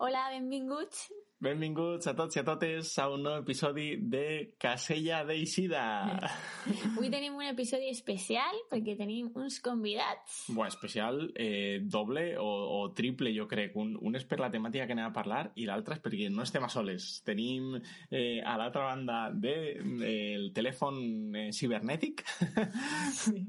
Hola, 0.00 0.28
benvinguts. 0.30 1.08
Benvinguts 1.38 2.08
a 2.10 2.16
tots 2.18 2.34
i 2.34 2.40
a 2.40 2.42
totes 2.42 2.88
a 2.98 3.04
un 3.14 3.20
nou 3.22 3.36
episodi 3.38 3.92
de 4.10 4.54
Casella 4.58 5.20
d'Eixida. 5.26 5.82
Avui 6.96 7.10
tenim 7.12 7.36
un 7.38 7.46
episodi 7.46 7.86
especial 7.92 8.58
perquè 8.66 8.96
tenim 8.98 9.28
uns 9.38 9.60
convidats. 9.62 10.40
Bueno, 10.48 10.66
especial 10.66 11.20
eh, 11.38 11.78
doble 11.86 12.32
o, 12.42 12.48
o 12.74 12.80
triple, 12.90 13.30
jo 13.36 13.46
crec. 13.46 13.76
Un, 13.78 13.92
un 14.02 14.18
és 14.18 14.26
per 14.26 14.40
la 14.42 14.48
temàtica 14.50 14.88
que 14.88 14.96
anem 14.96 15.06
a 15.06 15.14
parlar 15.14 15.44
i 15.62 15.68
l'altre 15.68 15.94
és 15.94 16.02
perquè 16.02 16.26
no 16.34 16.42
estem 16.42 16.66
a 16.66 16.72
soles. 16.74 17.06
Tenim 17.26 17.76
eh, 17.78 18.42
a 18.42 18.56
l'altra 18.58 18.88
banda 18.88 19.20
del 19.30 19.78
de, 20.02 20.10
eh, 20.10 20.34
el 20.40 20.50
telèfon 20.54 20.98
eh, 21.38 21.46
cibernètic 21.54 22.24
sí. 23.20 23.44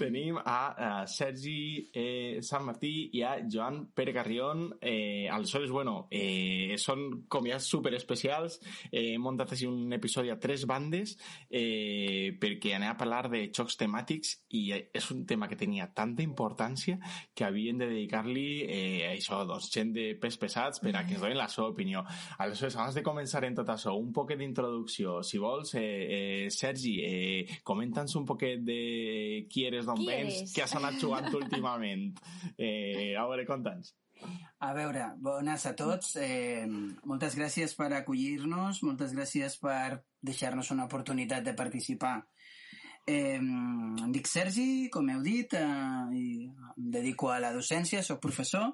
tenim 0.00 0.42
a, 0.42 0.58
a 0.74 0.90
Sergi 1.06 1.86
eh, 1.94 2.42
Sant 2.42 2.66
Martí 2.66 3.12
i 3.14 3.22
a 3.22 3.36
Joan 3.46 3.84
Pere 3.94 4.18
Carrión. 4.18 4.72
Eh, 4.80 5.30
aleshores, 5.30 5.70
bueno, 5.72 6.06
eh, 6.10 6.76
són 6.78 7.24
com 7.32 7.46
ja 7.48 7.58
super 7.62 7.94
especials, 7.96 8.58
eh, 8.90 9.14
hem 9.14 9.22
muntat 9.24 9.54
així 9.54 9.66
un 9.68 9.92
episodi 9.96 10.30
a 10.32 10.38
tres 10.40 10.66
bandes 10.68 11.16
eh, 11.50 12.32
perquè 12.40 12.76
anem 12.76 12.92
a 12.92 12.98
parlar 12.98 13.26
de 13.32 13.44
xocs 13.54 13.78
temàtics 13.80 14.34
i 14.58 14.64
és 14.72 15.10
un 15.14 15.24
tema 15.28 15.48
que 15.48 15.58
tenia 15.58 15.88
tanta 15.94 16.22
importància 16.24 16.98
que 17.34 17.46
havien 17.46 17.80
de 17.80 17.88
dedicar-li 17.90 18.46
eh, 18.66 19.10
això, 19.12 19.42
doncs, 19.48 19.70
gent 19.72 19.92
de 19.96 20.12
pes 20.20 20.38
pesats 20.40 20.82
per 20.82 20.94
a 20.96 21.04
que 21.06 21.16
ens 21.16 21.24
donin 21.24 21.40
la 21.40 21.48
seva 21.52 21.70
opinió. 21.72 22.04
Aleshores, 22.42 22.76
abans 22.76 22.98
de 22.98 23.04
començar 23.06 23.44
en 23.48 23.56
tot 23.58 23.72
això, 23.72 23.94
un 23.98 24.12
poquet 24.14 24.40
d'introducció. 24.40 25.20
Si 25.26 25.40
vols, 25.42 25.74
eh, 25.78 25.82
eh, 26.18 26.50
Sergi, 26.50 26.94
eh, 27.06 27.58
comenta'ns 27.64 28.16
un 28.20 28.26
poquet 28.28 28.62
de 28.62 29.46
qui 29.50 29.66
eres, 29.68 29.86
d'on 29.88 30.04
vens, 30.06 30.44
què 30.54 30.64
has 30.64 30.76
anat 30.78 31.00
jugant 31.00 31.30
últimament. 31.42 32.10
Eh, 32.56 33.14
a 33.16 33.26
veure, 33.28 33.46
conta'ns. 33.48 33.94
A 34.62 34.72
veure, 34.76 35.08
bones 35.18 35.66
a 35.66 35.72
tots. 35.78 36.16
Eh, 36.22 36.66
moltes 37.04 37.34
gràcies 37.38 37.74
per 37.78 37.90
acollir-nos, 37.96 38.82
moltes 38.86 39.14
gràcies 39.16 39.58
per 39.58 40.02
deixar-nos 40.22 40.70
una 40.70 40.86
oportunitat 40.86 41.44
de 41.44 41.54
participar. 41.58 42.20
Eh, 43.04 43.38
em 43.38 44.12
dic 44.14 44.30
Sergi, 44.30 44.88
com 44.94 45.08
heu 45.10 45.22
dit, 45.22 45.54
eh, 45.58 45.66
i 46.14 46.26
em 46.46 46.90
dedico 46.98 47.32
a 47.32 47.40
la 47.42 47.50
docència, 47.52 48.02
sóc 48.06 48.22
professor 48.22 48.70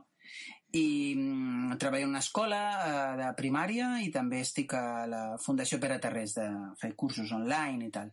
i 0.72 1.14
mm, 1.16 1.78
treballo 1.80 2.04
en 2.04 2.10
una 2.10 2.18
escola 2.18 2.60
eh, 2.84 3.16
de 3.22 3.28
primària 3.38 3.94
i 4.04 4.10
també 4.12 4.42
estic 4.44 4.74
a 4.76 5.06
la 5.08 5.22
Fundació 5.40 5.80
Pere 5.80 5.96
Terrés 5.98 6.34
de 6.36 6.48
fer 6.80 6.92
cursos 6.94 7.32
online 7.32 7.88
i 7.88 7.90
tal. 7.94 8.12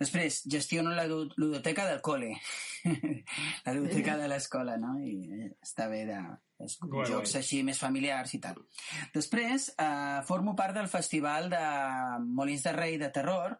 Després, 0.00 0.42
gestiono 0.50 0.94
la 0.96 1.06
ludoteca 1.08 1.86
del 1.88 2.00
col·le, 2.04 2.32
la 3.66 3.74
ludoteca 3.76 4.16
de 4.18 4.30
l'escola, 4.30 4.78
no? 4.80 4.96
I 5.00 5.16
eh, 5.28 5.50
està 5.62 5.88
bé 5.92 6.04
de 6.08 6.18
és, 6.62 6.76
guai, 6.78 7.08
jocs 7.10 7.34
així 7.40 7.60
més 7.66 7.80
familiars 7.80 8.32
i 8.36 8.40
tal. 8.42 8.60
Després, 9.14 9.68
eh, 9.82 10.22
formo 10.28 10.54
part 10.58 10.76
del 10.78 10.88
festival 10.90 11.50
de 11.52 11.62
Molins 12.38 12.64
de 12.66 12.72
Rei 12.76 12.98
de 13.00 13.10
Terror 13.14 13.56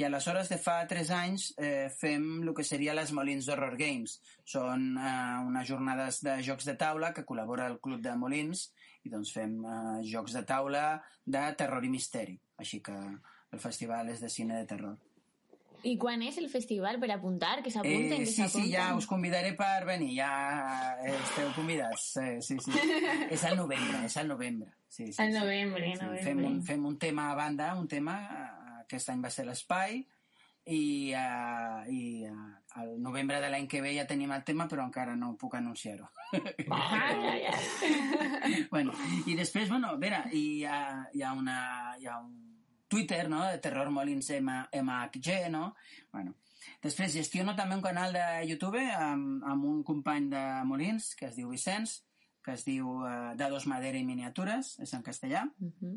i 0.00 0.04
aleshores 0.06 0.48
de 0.52 0.58
fa 0.60 0.76
3 0.88 1.10
anys 1.18 1.50
eh, 1.60 1.88
fem 1.92 2.26
el 2.42 2.52
que 2.56 2.64
seria 2.64 2.96
les 2.96 3.12
Molins 3.16 3.48
d'Horror 3.48 3.76
Games. 3.80 4.18
Són 4.44 4.88
eh, 4.96 5.12
unes 5.48 5.68
jornades 5.68 6.22
de 6.24 6.38
jocs 6.46 6.68
de 6.68 6.76
taula 6.80 7.12
que 7.16 7.26
col·labora 7.28 7.68
el 7.72 7.80
Club 7.84 8.02
de 8.04 8.16
Molins 8.16 8.70
i 9.04 9.12
doncs 9.12 9.32
fem 9.36 9.58
eh, 9.64 9.98
jocs 10.12 10.36
de 10.36 10.44
taula 10.48 10.86
de 11.24 11.44
terror 11.60 11.84
i 11.84 11.92
misteri. 11.92 12.38
Així 12.60 12.80
que 12.84 12.96
el 12.96 13.62
festival 13.62 14.12
és 14.12 14.22
de 14.24 14.32
cine 14.32 14.62
de 14.62 14.68
terror. 14.72 14.96
I 15.84 15.96
quan 16.00 16.22
és 16.24 16.38
el 16.40 16.48
festival 16.48 16.98
per 17.02 17.10
apuntar? 17.14 17.60
Que 17.62 17.70
s'apunten, 17.70 18.16
eh, 18.16 18.24
que 18.24 18.26
sí? 18.30 18.48
Sí, 18.48 18.64
ja 18.72 18.88
us 18.96 19.06
convidaré 19.10 19.52
per 19.58 19.84
venir, 19.88 20.12
ja 20.16 20.30
esteu 21.12 21.52
convidats. 21.56 22.16
Eh, 22.22 22.36
sí, 22.40 22.58
sí. 22.62 22.72
és 23.34 23.44
al 23.44 23.56
novembre, 23.60 24.04
és 24.08 24.16
al 24.16 24.28
novembre. 24.32 24.72
Sí, 24.88 25.12
sí, 25.12 25.22
al 25.22 25.34
novembre, 25.34 25.92
sí. 25.92 26.02
novembre. 26.02 26.24
Fem 26.24 26.44
un, 26.48 26.60
fem 26.64 26.84
un 26.86 26.98
tema 26.98 27.30
a 27.30 27.38
banda, 27.38 27.74
un 27.78 27.88
tema, 27.88 28.16
aquest 28.82 29.12
any 29.12 29.24
va 29.24 29.32
ser 29.32 29.46
l'espai, 29.46 30.00
i, 30.66 31.14
uh, 31.14 31.84
i 31.92 32.26
uh, 32.26 32.46
al 32.80 32.96
novembre 33.00 33.38
de 33.40 33.50
l'any 33.52 33.68
que 33.70 33.80
ve 33.84 33.94
ja 33.94 34.06
tenim 34.08 34.32
el 34.34 34.42
tema, 34.44 34.66
però 34.68 34.84
encara 34.84 35.14
no 35.16 35.36
puc 35.38 35.54
anunciar-ho. 35.58 36.08
Ah, 36.70 37.12
bueno, 38.72 38.92
I 39.26 39.36
després, 39.38 39.70
bueno, 39.70 39.94
a 39.94 40.00
veure, 40.00 40.24
hi 40.34 40.64
ha, 40.66 40.80
hi 41.14 41.22
ha, 41.22 41.32
una, 41.32 41.60
hi 42.00 42.10
ha 42.10 42.18
un 42.18 42.45
Twitter, 42.88 43.28
no?, 43.28 43.44
de 43.50 43.58
Terror 43.62 43.90
Molins 43.90 44.30
MHG, 44.30 45.48
no? 45.50 45.74
Bueno, 46.12 46.36
després 46.82 47.14
gestiono 47.14 47.56
també 47.58 47.78
un 47.78 47.84
canal 47.84 48.14
de 48.14 48.26
YouTube 48.48 48.82
amb, 48.96 49.44
amb 49.44 49.70
un 49.70 49.82
company 49.86 50.28
de 50.32 50.42
Molins 50.68 51.14
que 51.18 51.30
es 51.30 51.38
diu 51.38 51.50
Vicenç, 51.50 52.00
que 52.46 52.54
es 52.54 52.66
diu 52.66 53.00
uh, 53.00 53.32
Dados 53.38 53.66
Madera 53.66 53.98
i 53.98 54.06
Miniatures, 54.06 54.76
és 54.82 54.92
en 54.94 55.02
castellà. 55.02 55.46
Uh 55.58 55.72
-huh. 55.80 55.96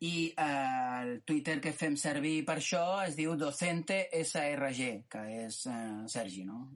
I 0.00 0.32
uh, 0.32 1.00
el 1.02 1.22
Twitter 1.28 1.60
que 1.60 1.72
fem 1.72 1.96
servir 1.96 2.44
per 2.46 2.56
això 2.56 3.04
es 3.06 3.16
diu 3.16 3.36
Docente 3.36 4.08
SRG, 4.12 5.04
que 5.08 5.26
és 5.44 5.66
uh, 5.66 6.06
Sergi, 6.08 6.44
no? 6.44 6.70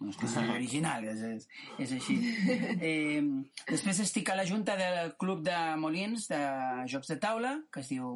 No 0.00 0.12
és 0.12 0.18
que 0.18 0.28
sigui 0.30 0.54
original, 0.54 1.06
és, 1.10 1.22
és, 1.26 1.46
és 1.82 1.94
així. 1.96 2.16
Eh, 2.88 3.22
després 3.66 4.02
estic 4.04 4.30
a 4.30 4.36
la 4.38 4.46
junta 4.46 4.76
del 4.78 5.14
club 5.20 5.42
de 5.46 5.56
Molins 5.80 6.28
de 6.30 6.38
jocs 6.90 7.10
de 7.10 7.18
taula, 7.22 7.56
que 7.72 7.82
es 7.82 7.90
diu 7.90 8.12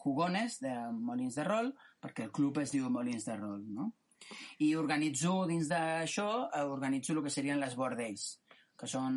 Jugones, 0.00 0.58
de 0.64 0.72
Molins 0.94 1.36
de 1.36 1.44
Rol, 1.44 1.74
perquè 2.00 2.26
el 2.28 2.32
club 2.32 2.62
es 2.62 2.72
diu 2.72 2.88
Molins 2.92 3.28
de 3.28 3.36
Rol, 3.36 3.60
no? 3.76 3.90
I 4.64 4.72
organitzo, 4.80 5.42
dins 5.50 5.68
d'això, 5.68 6.28
organitzo 6.64 7.12
el 7.12 7.22
que 7.26 7.32
serien 7.32 7.60
les 7.60 7.76
board 7.76 8.00
days, 8.00 8.26
que 8.80 8.88
són 8.88 9.16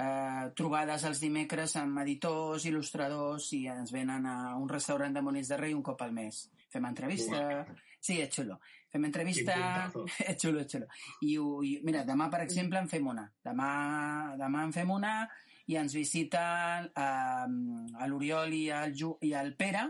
eh, 0.00 0.44
trobades 0.56 1.04
els 1.08 1.20
dimecres 1.22 1.76
amb 1.80 2.00
editors, 2.02 2.66
il·lustradors 2.70 3.52
i 3.58 3.66
ens 3.72 3.92
venen 3.92 4.26
a 4.26 4.56
un 4.56 4.68
restaurant 4.72 5.12
de 5.12 5.22
Molins 5.24 5.52
de 5.52 5.60
Rei 5.60 5.76
un 5.76 5.84
cop 5.84 6.00
al 6.02 6.16
mes. 6.16 6.46
Fem 6.72 6.88
entrevista... 6.88 7.64
Sí, 8.02 8.16
és 8.18 8.32
xulo. 8.34 8.56
Fem 8.92 9.06
entrevista... 9.08 9.54
Xulo, 10.40 10.66
xulo. 10.68 10.86
I, 11.24 11.38
I, 11.38 11.72
mira, 11.86 12.04
demà, 12.04 12.28
per 12.32 12.42
exemple, 12.44 12.80
en 12.82 12.90
fem 12.90 13.06
una. 13.08 13.24
Demà, 13.44 13.70
demà 14.40 14.66
en 14.68 14.74
fem 14.74 14.92
una 14.92 15.14
i 15.70 15.78
ens 15.80 15.94
visita 15.96 16.42
eh, 16.84 17.46
a 18.02 18.08
l'Oriol 18.10 18.52
i, 18.52 18.66
el 18.76 18.92
Ju, 18.98 19.14
i 19.24 19.32
el 19.38 19.54
Pere 19.56 19.86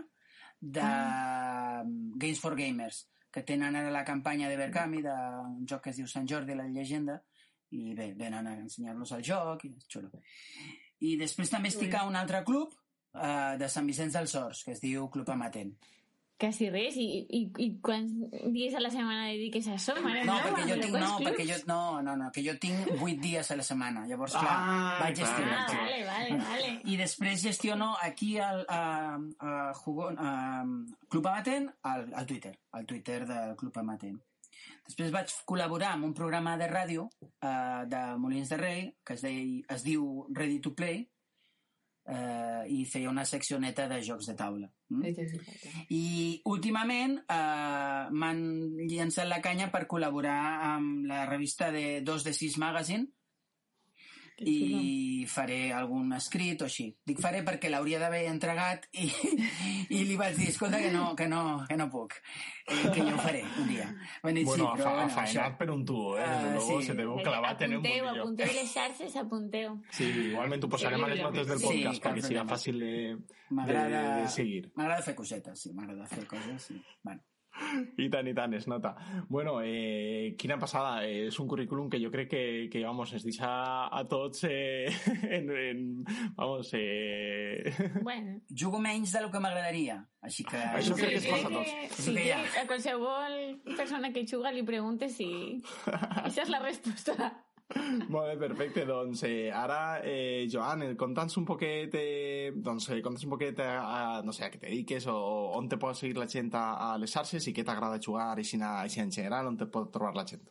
de 0.63 0.83
ah. 0.85 1.81
Games 1.83 2.39
for 2.39 2.55
Gamers, 2.55 3.01
que 3.33 3.43
tenen 3.43 3.75
ara 3.75 3.91
la 3.91 4.05
campanya 4.07 4.47
de 4.47 4.55
Berkami, 4.59 5.01
d'un 5.03 5.65
joc 5.67 5.83
que 5.83 5.91
es 5.91 5.99
diu 5.99 6.07
Sant 6.07 6.29
Jordi, 6.29 6.55
la 6.55 6.69
llegenda, 6.69 7.17
i 7.73 7.91
bé, 7.97 8.13
venen 8.15 8.47
a 8.47 8.55
ensenyar-nos 8.61 9.11
el 9.17 9.25
joc, 9.27 9.65
i 9.67 9.73
és 9.73 9.89
xulo. 9.91 10.13
I 11.03 11.17
després 11.19 11.51
també 11.51 11.73
estic 11.73 11.97
a 11.99 12.05
un 12.07 12.15
altre 12.15 12.43
club 12.47 12.71
eh, 12.71 13.57
de 13.59 13.67
Sant 13.67 13.89
Vicenç 13.89 14.15
dels 14.15 14.37
Horts, 14.39 14.63
que 14.63 14.77
es 14.77 14.83
diu 14.83 15.09
Club 15.11 15.33
Amatent. 15.33 15.73
Quasi 16.43 16.67
res. 16.67 16.97
I, 16.99 17.21
i, 17.37 17.41
i 17.63 17.67
quants 17.79 18.11
dies 18.51 18.73
a 18.75 18.81
la 18.83 18.89
setmana 18.91 19.29
dediques 19.29 19.69
a 19.69 19.77
això? 19.77 19.95
Mare 20.03 20.25
no, 20.27 20.35
meva, 20.35 20.49
perquè 20.49 20.65
jo 20.67 20.79
tinc, 20.81 20.97
no, 20.97 21.11
clubs? 21.13 21.27
perquè 21.29 21.45
jo, 21.47 21.59
no, 21.69 21.79
no, 22.03 22.15
no, 22.19 22.27
que 22.35 22.43
jo 22.43 22.55
tinc 22.59 22.89
8 22.97 23.13
dies 23.23 23.51
a 23.53 23.57
la 23.59 23.63
setmana. 23.63 24.03
Llavors, 24.09 24.35
clar, 24.35 24.57
Ah, 24.57 24.97
vaig 24.99 25.21
gestionar. 25.21 25.61
Ah, 25.61 25.77
vale, 25.77 26.01
vale, 26.09 26.41
vale. 26.41 26.73
I 26.91 26.99
després 26.99 27.47
gestiono 27.47 27.93
aquí 28.03 28.33
al 28.43 28.65
a, 28.67 28.81
a, 29.39 29.55
Jugon, 29.79 30.19
a, 30.19 30.35
Club 31.07 31.31
Amatent 31.31 31.71
al, 31.87 32.09
al 32.11 32.27
Twitter, 32.27 32.53
al 32.75 32.85
Twitter 32.85 33.23
del 33.29 33.55
Club 33.55 33.79
Amatent. 33.79 34.19
Després 34.83 35.15
vaig 35.15 35.31
col·laborar 35.47 35.93
amb 35.95 36.09
un 36.09 36.13
programa 36.15 36.57
de 36.59 36.67
ràdio 36.67 37.07
uh, 37.07 37.83
de 37.87 38.03
Molins 38.19 38.51
de 38.51 38.59
Rei 38.59 38.85
que 39.05 39.15
es, 39.15 39.23
deia, 39.23 39.63
es 39.75 39.83
diu 39.87 40.25
Ready 40.35 40.59
to 40.59 40.73
Play 40.75 41.05
uh, 42.09 42.63
i 42.67 42.83
feia 42.89 43.11
una 43.11 43.25
seccioneta 43.25 43.87
de 43.91 44.01
jocs 44.05 44.29
de 44.31 44.35
taula. 44.39 44.69
Mm? 44.93 45.03
I 45.95 46.05
últimament 46.49 47.17
eh, 47.23 48.03
m'han 48.13 48.41
llançat 48.91 49.27
la 49.29 49.39
canya 49.41 49.69
per 49.73 49.85
col·laborar 49.89 50.39
amb 50.73 51.07
la 51.09 51.23
revista 51.29 51.71
de 51.73 52.01
2 52.05 52.27
de 52.27 52.33
6 52.37 52.59
Magazine 52.61 53.09
i 54.39 55.25
faré 55.29 55.71
algun 55.73 56.13
escrit 56.13 56.61
o 56.61 56.65
així. 56.65 56.87
Dic 57.05 57.19
faré 57.21 57.43
perquè 57.45 57.69
l'hauria 57.69 57.99
d'haver 58.01 58.25
entregat 58.31 58.87
i, 58.93 59.09
i 59.89 60.03
li 60.05 60.15
vaig 60.19 60.35
dir, 60.37 60.49
escolta, 60.49 60.79
que 60.81 60.91
no, 60.91 61.15
que 61.15 61.27
no, 61.27 61.65
que 61.69 61.77
no 61.77 61.89
puc, 61.89 62.15
eh, 62.67 62.89
que 62.93 63.01
jo 63.01 63.13
ho 63.15 63.19
faré 63.19 63.43
un 63.61 63.67
dia. 63.67 63.87
Dir, 63.87 64.07
Bueno, 64.23 64.39
sí, 64.39 64.61
però, 64.61 64.93
bueno, 64.95 65.21
això. 65.21 65.45
per 65.57 65.69
un 65.71 65.85
tubo, 65.85 66.17
eh? 66.17 66.21
Desde 66.27 66.53
luego 66.55 66.79
sí. 66.81 66.87
se 66.87 66.93
te 66.95 67.03
veu 67.05 67.15
clavat 67.23 67.61
en 67.61 67.73
un 67.73 67.77
apunteu, 67.81 68.05
mundillo. 68.05 68.23
apunteu 68.23 68.53
les 68.53 68.73
xarxes, 68.73 69.15
apunteu. 69.15 69.77
Sí, 69.91 70.05
igualment 70.31 70.63
ho 70.63 70.69
posarem 70.69 71.03
a 71.03 71.07
les 71.13 71.21
notes 71.21 71.47
del 71.47 71.59
Sí, 71.59 71.65
podcast 71.67 72.01
cap 72.03 72.11
perquè 72.13 72.21
siga 72.27 72.43
problema. 72.43 72.55
fàcil 72.55 72.79
de, 72.79 72.93
de, 73.73 73.83
de 74.23 74.27
seguir. 74.29 74.63
m'agrada 74.75 75.01
fer 75.03 75.15
cosetes, 75.15 75.59
sí, 75.61 75.73
m'agrada 75.73 76.07
fer 76.07 76.25
coses, 76.27 76.61
sí. 76.71 76.81
Bueno. 77.03 77.21
I 78.03 78.09
tant, 78.09 78.27
i 78.27 78.33
tant, 78.33 78.53
es 78.57 78.67
nota. 78.67 78.93
Bueno, 79.29 79.59
eh, 79.63 80.35
quina 80.39 80.57
passada. 80.59 81.05
Eh, 81.05 81.27
és 81.27 81.39
un 81.39 81.47
currículum 81.47 81.89
que 81.89 81.99
jo 82.01 82.11
crec 82.13 82.29
que, 82.31 82.43
que 82.71 82.83
vamos, 82.85 83.13
ens 83.13 83.25
deixa 83.25 83.49
a 83.87 84.03
tots 84.09 84.45
eh, 84.49 84.89
en, 85.37 85.49
en, 85.51 85.85
vamos, 86.35 86.71
eh... 86.73 87.73
Bueno. 88.03 88.39
Jugo 88.49 88.81
menys 88.81 89.13
del 89.13 89.29
que 89.31 89.41
m'agradaria, 89.43 90.01
així 90.21 90.45
que... 90.47 90.59
Això 90.59 90.97
crec 90.97 91.15
que 91.15 91.21
es 91.21 91.29
passa 91.29 91.49
a 91.49 91.55
tots. 91.59 91.71
que, 91.71 91.87
És 91.87 92.03
si 92.07 92.17
el 92.17 92.51
que 92.53 92.63
a 92.63 92.67
qualsevol 92.69 93.39
persona 93.77 94.13
que 94.15 94.25
juga 94.29 94.53
li 94.53 94.65
preguntes 94.67 95.17
si... 95.19 95.31
Esa 96.25 96.45
és 96.45 96.53
la 96.53 96.61
resposta. 96.63 97.33
Molt 98.13 98.27
bé, 98.27 98.35
perfecte. 98.47 98.85
Doncs 98.85 99.23
eh, 99.27 99.51
ara, 99.53 99.99
eh, 100.03 100.47
Joan, 100.51 100.83
eh, 100.87 100.95
conta'ns 100.99 101.37
un 101.39 101.45
poquet, 101.47 101.95
eh, 101.97 102.51
doncs, 102.55 102.89
eh, 102.91 103.01
conta'ns 103.05 103.27
un 103.27 103.33
poquet 103.33 103.59
a, 103.63 103.69
a, 103.83 104.01
no 104.25 104.33
sé, 104.35 104.45
a 104.45 104.51
què 104.51 104.59
te 104.59 104.67
dediques 104.67 105.07
o 105.11 105.15
on 105.57 105.69
te 105.71 105.79
pot 105.81 105.97
seguir 105.97 106.17
la 106.19 106.29
gent 106.29 106.51
a, 106.59 106.65
a 106.89 106.97
les 107.01 107.13
xarxes 107.13 107.47
i 107.47 107.55
què 107.55 107.65
t'agrada 107.65 108.01
jugar 108.03 108.31
així, 108.33 108.59
així 108.61 109.01
en 109.03 109.13
general, 109.15 109.49
on 109.51 109.57
te 109.59 109.69
pot 109.71 109.91
trobar 109.93 110.13
la 110.17 110.27
gent. 110.29 110.43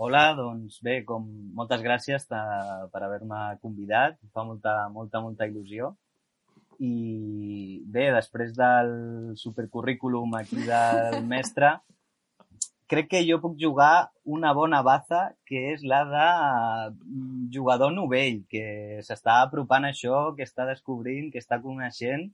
Hola, 0.00 0.30
doncs 0.32 0.78
bé, 0.80 1.02
com 1.04 1.26
moltes 1.56 1.82
gràcies 1.84 2.24
per 2.30 3.02
haver-me 3.04 3.40
convidat, 3.60 4.16
em 4.24 4.30
fa 4.32 4.46
molta, 4.48 4.72
molta, 4.94 5.20
molta 5.20 5.48
il·lusió. 5.50 5.92
I 6.80 7.82
bé, 7.84 8.06
després 8.14 8.54
del 8.56 8.94
supercurrículum 9.36 10.38
aquí 10.38 10.62
del 10.64 11.20
mestre, 11.28 11.74
crec 12.90 13.08
que 13.12 13.22
jo 13.26 13.38
puc 13.42 13.54
jugar 13.62 14.10
una 14.36 14.50
bona 14.56 14.80
baza, 14.86 15.20
que 15.46 15.60
és 15.72 15.84
la 15.86 16.00
de 16.10 16.26
mm, 16.90 17.48
jugador 17.54 17.94
novell, 17.94 18.42
que 18.50 18.64
s'està 19.06 19.40
apropant 19.46 19.86
a 19.86 19.92
això, 19.94 20.30
que 20.36 20.46
està 20.48 20.66
descobrint, 20.68 21.30
que 21.32 21.42
està 21.42 21.60
coneixent 21.62 22.28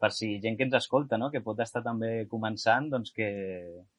per 0.00 0.10
si 0.16 0.30
gent 0.40 0.56
que 0.56 0.64
ens 0.64 0.74
escolta, 0.78 1.18
no? 1.20 1.28
que 1.30 1.42
pot 1.44 1.58
estar 1.60 1.82
també 1.84 2.24
començant, 2.30 2.88
doncs 2.88 3.12
que, 3.12 3.28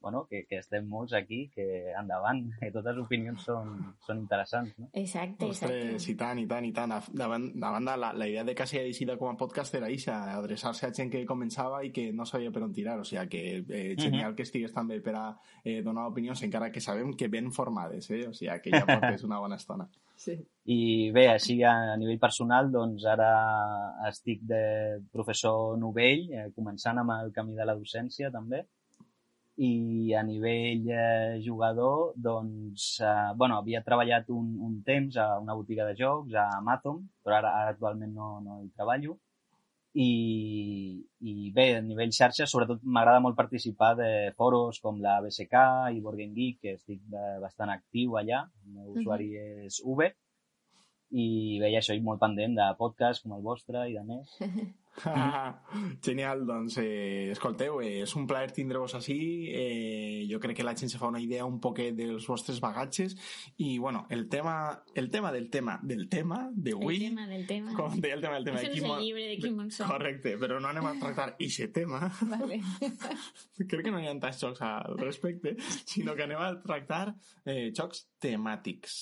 bueno, 0.02 0.24
que, 0.30 0.44
que 0.50 0.58
estem 0.58 0.88
molts 0.90 1.14
aquí, 1.14 1.44
que 1.54 1.66
endavant, 2.00 2.42
que 2.58 2.72
totes 2.74 2.96
les 2.98 3.04
opinions 3.04 3.46
són, 3.46 3.76
són 4.08 4.24
interessants. 4.24 4.74
No? 4.82 4.90
Exacte, 4.98 5.52
exacte. 5.52 5.78
Ostres, 5.78 6.08
i 6.10 6.16
tant, 6.18 6.42
i 6.42 6.48
tant, 6.50 6.66
i 6.66 6.74
tant. 6.74 6.96
Davant, 7.22 7.46
davant 7.62 7.92
de 7.92 7.96
la, 8.02 8.10
la 8.18 8.30
idea 8.32 8.46
de 8.48 8.56
que 8.58 8.66
s'hagi 8.66 8.90
decidit 8.90 9.20
com 9.22 9.30
a 9.30 9.38
podcast 9.38 9.78
era 9.78 9.92
això, 9.94 10.16
adreçar-se 10.40 10.90
a 10.90 10.94
gent 10.98 11.12
que 11.14 11.22
començava 11.30 11.84
i 11.86 11.94
que 11.94 12.10
no 12.18 12.26
sabia 12.26 12.52
per 12.52 12.66
on 12.66 12.74
tirar, 12.74 12.98
o 13.00 13.06
sigui 13.06 13.28
que 13.30 13.44
eh, 13.62 13.94
genial 13.96 14.32
uh 14.32 14.34
-huh. 14.34 14.36
que 14.36 14.48
estigués 14.50 14.74
també 14.74 15.02
per 15.06 15.16
a 15.16 15.28
eh, 15.64 15.84
donar 15.84 16.08
opinions, 16.08 16.42
encara 16.42 16.72
que 16.72 16.82
sabem 16.82 17.14
que 17.14 17.28
ben 17.28 17.52
formades, 17.52 18.10
eh? 18.10 18.28
o 18.28 18.34
sigui 18.34 18.60
que 18.64 18.72
ja 18.72 18.86
portes 18.86 19.24
una 19.24 19.40
bona 19.40 19.56
estona. 19.56 19.88
Sí. 20.16 20.40
I 20.70 21.10
bé, 21.10 21.26
així 21.28 21.56
a 21.66 21.96
nivell 21.98 22.20
personal, 22.22 22.70
doncs 22.70 23.06
ara 23.10 23.32
estic 24.10 24.44
de 24.46 24.62
professor 25.12 25.78
novell, 25.82 26.28
eh, 26.38 26.52
començant 26.54 27.02
amb 27.02 27.16
el 27.16 27.32
camí 27.34 27.58
de 27.58 27.66
la 27.66 27.76
docència 27.80 28.30
també, 28.30 28.62
i 29.58 30.14
a 30.14 30.22
nivell 30.24 30.86
eh, 30.90 31.42
jugador, 31.46 32.14
doncs, 32.16 33.00
eh, 33.02 33.34
bueno, 33.36 33.58
havia 33.58 33.82
treballat 33.82 34.30
un, 34.30 34.54
un 34.62 34.78
temps 34.86 35.18
a 35.18 35.40
una 35.40 35.58
botiga 35.58 35.86
de 35.90 35.98
jocs, 35.98 36.38
a 36.38 36.48
Amazon, 36.60 37.02
però 37.24 37.42
ara, 37.42 37.58
ara 37.64 37.74
actualment 37.74 38.14
no, 38.14 38.40
no 38.46 38.62
hi 38.62 38.70
treballo. 38.70 39.18
I, 39.92 41.04
i 41.28 41.52
bé, 41.52 41.66
a 41.76 41.84
nivell 41.84 42.14
xarxa, 42.16 42.46
sobretot 42.48 42.86
m'agrada 42.86 43.20
molt 43.20 43.36
participar 43.36 43.96
de 44.00 44.12
foros 44.38 44.80
com 44.80 45.02
la 45.04 45.18
BSK 45.26 45.66
i 45.98 46.00
Board 46.06 46.22
Game 46.22 46.38
Geek, 46.38 46.62
que 46.62 46.78
estic 46.78 47.02
bastant 47.42 47.74
actiu 47.74 48.16
allà, 48.22 48.46
el 48.46 48.76
meu 48.78 48.86
uh 48.86 48.94
-huh. 48.94 49.00
usuari 49.02 49.34
és 49.66 49.82
V, 49.84 50.14
i 51.12 51.60
veia 51.62 51.82
això, 51.82 51.96
i 51.96 52.04
molt 52.04 52.22
pendent 52.22 52.56
de 52.58 52.68
podcast 52.80 53.24
com 53.24 53.36
el 53.38 53.44
vostre 53.46 53.88
i 53.92 53.98
de 53.98 54.04
més. 54.08 54.38
Genial, 56.06 56.46
doncs 56.46 56.78
eh, 56.82 57.32
escolteu, 57.32 57.80
eh, 57.82 58.02
és 58.04 58.14
un 58.20 58.26
plaer 58.28 58.52
tindre-vos 58.56 58.94
així 58.98 59.18
eh, 59.48 60.26
jo 60.30 60.40
crec 60.44 60.58
que 60.60 60.66
la 60.68 60.76
gent 60.78 60.92
se 60.92 61.00
fa 61.00 61.08
una 61.08 61.22
idea 61.24 61.46
un 61.48 61.60
poquet 61.64 61.96
dels 61.96 62.28
vostres 62.28 62.60
bagatges 62.64 63.16
i 63.64 63.78
bueno, 63.80 64.06
el 64.10 64.28
tema, 64.30 64.84
el 64.94 65.10
tema 65.10 65.32
del 65.32 65.50
tema 65.50 65.80
del 65.82 66.08
tema 66.12 66.42
d'avui 66.52 66.98
el 67.00 67.08
tema 67.08 67.28
del 67.30 67.48
tema 67.48 67.76
com 67.78 67.96
deia 68.04 68.18
el 68.20 68.26
tema 68.26 68.36
del 68.36 68.50
tema 68.50 68.60
Això 68.60 68.74
de 68.74 68.82
no 68.82 68.92
és 68.92 68.98
el 68.98 69.06
llibre 69.06 69.28
de 69.32 69.38
Kim 69.42 69.58
Monson 69.62 69.90
correcte, 69.90 70.36
però 70.42 70.60
no 70.60 70.72
anem 70.72 70.90
a 70.92 70.94
tractar 71.00 71.30
aquest 71.32 71.74
tema 71.76 72.12
vale. 72.28 72.60
crec 73.72 73.86
que 73.88 73.96
no 73.96 74.04
hi 74.04 74.12
ha 74.12 74.18
tants 74.20 74.44
jocs 74.44 74.62
al 74.68 75.00
respecte 75.00 75.56
sinó 75.86 76.18
que 76.20 76.28
anem 76.28 76.44
a 76.44 76.52
tractar 76.62 77.16
eh, 77.46 77.72
jocs 77.72 78.06
temàtics 78.22 79.00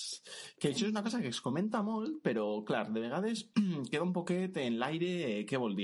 que 0.61 0.71
això 0.71 0.85
és 0.85 0.93
una 0.93 1.03
cosa 1.03 1.19
que 1.23 1.33
es 1.33 1.41
comenta 1.41 1.81
molt 1.83 2.21
però 2.23 2.47
clar, 2.67 2.85
de 2.93 3.01
vegades 3.01 3.47
queda 3.91 4.05
un 4.05 4.13
poquet 4.13 4.61
en 4.61 4.77
l'aire 4.79 5.11
eh, 5.25 5.43
què 5.49 5.57
vol 5.59 5.75
dir. 5.75 5.78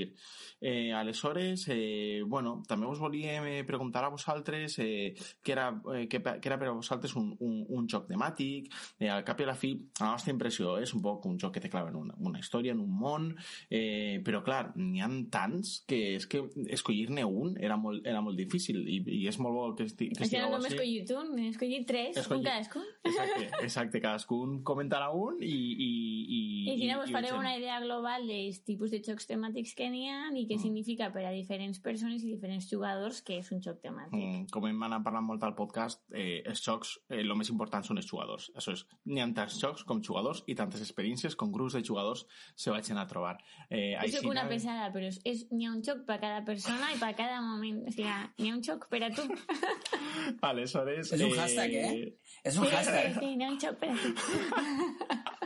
Eh, 0.60 0.92
aleshores, 0.96 1.66
eh, 1.72 2.22
bueno, 2.26 2.62
també 2.68 2.86
us 2.88 2.98
volíem 3.02 3.44
eh, 3.50 3.64
preguntar 3.68 4.04
a 4.06 4.12
vosaltres 4.12 4.78
eh, 4.80 5.14
què, 5.42 5.52
era, 5.52 5.68
eh, 5.94 6.06
què, 6.08 6.20
què 6.22 6.48
era 6.50 6.58
per 6.60 6.70
a 6.70 6.76
vosaltres 6.76 7.14
un, 7.16 7.32
un, 7.40 7.58
un 7.68 7.88
joc 7.88 8.08
temàtic. 8.10 8.70
Eh, 8.98 9.10
al 9.12 9.24
cap 9.26 9.40
i 9.40 9.46
a 9.46 9.50
la 9.52 9.56
fi, 9.58 9.74
la 10.00 10.12
nostra 10.14 10.32
impressió 10.32 10.76
és 10.82 10.94
un 10.96 11.02
poc 11.04 11.26
un 11.28 11.38
joc 11.40 11.54
que 11.56 11.62
té 11.64 11.70
clava 11.72 11.90
en 11.92 12.00
una, 12.00 12.16
una 12.18 12.40
història, 12.40 12.72
en 12.76 12.80
un 12.84 12.92
món, 12.96 13.28
eh, 13.70 14.20
però 14.24 14.42
clar, 14.46 14.72
n'hi 14.76 15.00
ha 15.04 15.10
tants 15.30 15.84
que 15.88 16.16
és 16.16 16.26
que 16.26 16.42
escollir-ne 16.74 17.24
un 17.24 17.54
era 17.62 17.76
molt, 17.80 18.04
era 18.06 18.20
molt 18.24 18.36
difícil 18.38 18.80
i, 18.88 18.98
i 19.20 19.20
és 19.30 19.38
molt 19.42 19.54
bo 19.54 19.66
que, 19.78 19.86
esti, 19.88 20.08
que 20.12 20.24
estigueu 20.26 20.50
no 20.50 20.58
m'he 20.58 20.70
així. 20.70 20.76
escollit 20.76 21.12
un, 21.16 21.30
n'he 21.36 21.48
escollit 21.52 21.86
tres, 21.88 22.16
Escolli- 22.22 22.42
un 22.42 22.48
cadascun. 22.48 22.86
Exacte, 23.06 23.46
exacte, 23.66 24.00
cadascun 24.02 24.58
comentarà 24.66 25.10
un 25.14 25.38
i... 25.42 25.52
I, 25.86 25.90
i, 26.36 26.40
I 26.72 26.76
si 26.80 26.88
no, 26.90 26.98
vos 27.00 27.10
i 27.10 27.14
fareu 27.14 27.36
una 27.38 27.54
idea 27.58 27.78
global 27.84 28.26
dels 28.28 28.60
tipus 28.66 28.90
de 28.94 29.00
jocs 29.04 29.28
temàtics 29.30 29.74
que 29.78 29.85
n'hi 29.90 30.08
ha 30.08 30.28
i 30.30 30.44
Mm. 30.44 30.48
què 30.50 30.58
significa 30.60 31.10
per 31.12 31.24
a 31.26 31.30
diferents 31.30 31.78
persones 31.80 32.22
i 32.24 32.32
diferents 32.34 32.68
jugadors 32.70 33.22
que 33.22 33.38
és 33.38 33.50
un 33.52 33.60
joc 33.62 33.80
temàtic. 33.82 34.14
Mm, 34.14 34.46
com 34.52 34.66
hem 34.66 34.82
anat 34.82 35.02
parlant 35.04 35.24
molt 35.24 35.42
al 35.42 35.54
podcast, 35.54 36.02
eh, 36.12 36.42
els 36.44 36.62
jocs, 36.64 36.98
eh, 37.10 37.20
el 37.20 37.34
més 37.36 37.48
important 37.50 37.84
són 37.84 37.96
els 37.98 38.06
jugadors. 38.06 38.50
Això 38.54 38.72
és, 38.72 38.86
n'hi 39.04 39.20
ha 39.20 39.28
tants 39.32 39.58
jocs 39.60 39.84
com 39.84 40.02
jugadors 40.02 40.42
i 40.46 40.54
tantes 40.54 40.80
experiències 40.80 41.34
com 41.36 41.52
grups 41.52 41.72
de 41.74 41.82
jugadors 41.82 42.26
se 42.54 42.70
vagin 42.70 42.98
a 42.98 43.06
trobar. 43.06 43.38
Eh, 43.70 43.94
Jo 44.02 44.08
soc 44.08 44.18
així 44.20 44.26
una 44.30 44.48
pesada, 44.48 44.92
però 44.92 45.06
és, 45.06 45.20
és, 45.24 45.46
n'hi 45.52 45.66
ha 45.66 45.72
un 45.72 45.82
joc 45.82 46.04
per 46.06 46.18
cada 46.20 46.44
persona 46.44 46.92
i 46.94 46.98
per 46.98 47.14
cada 47.16 47.40
moment. 47.40 47.82
O 47.86 47.90
sigui, 47.90 48.08
n'hi 48.38 48.50
ha 48.50 48.54
un 48.54 48.62
joc 48.62 48.88
per 48.88 49.02
a 49.04 49.10
tu. 49.10 49.22
Aleshores... 50.42 51.12
És 51.12 51.22
un 51.22 51.32
hashtag, 51.38 51.72
eh? 51.72 52.16
És 52.44 52.56
un 52.58 52.64
Sí, 52.64 52.70
sí, 52.70 52.76
hashtag. 52.76 53.18
sí, 53.20 53.36
n'hi 53.36 53.44
ha 53.44 53.50
un 53.50 53.58
joc 53.60 53.78
per 53.78 53.90
a 53.90 53.96
tu. 53.96 55.45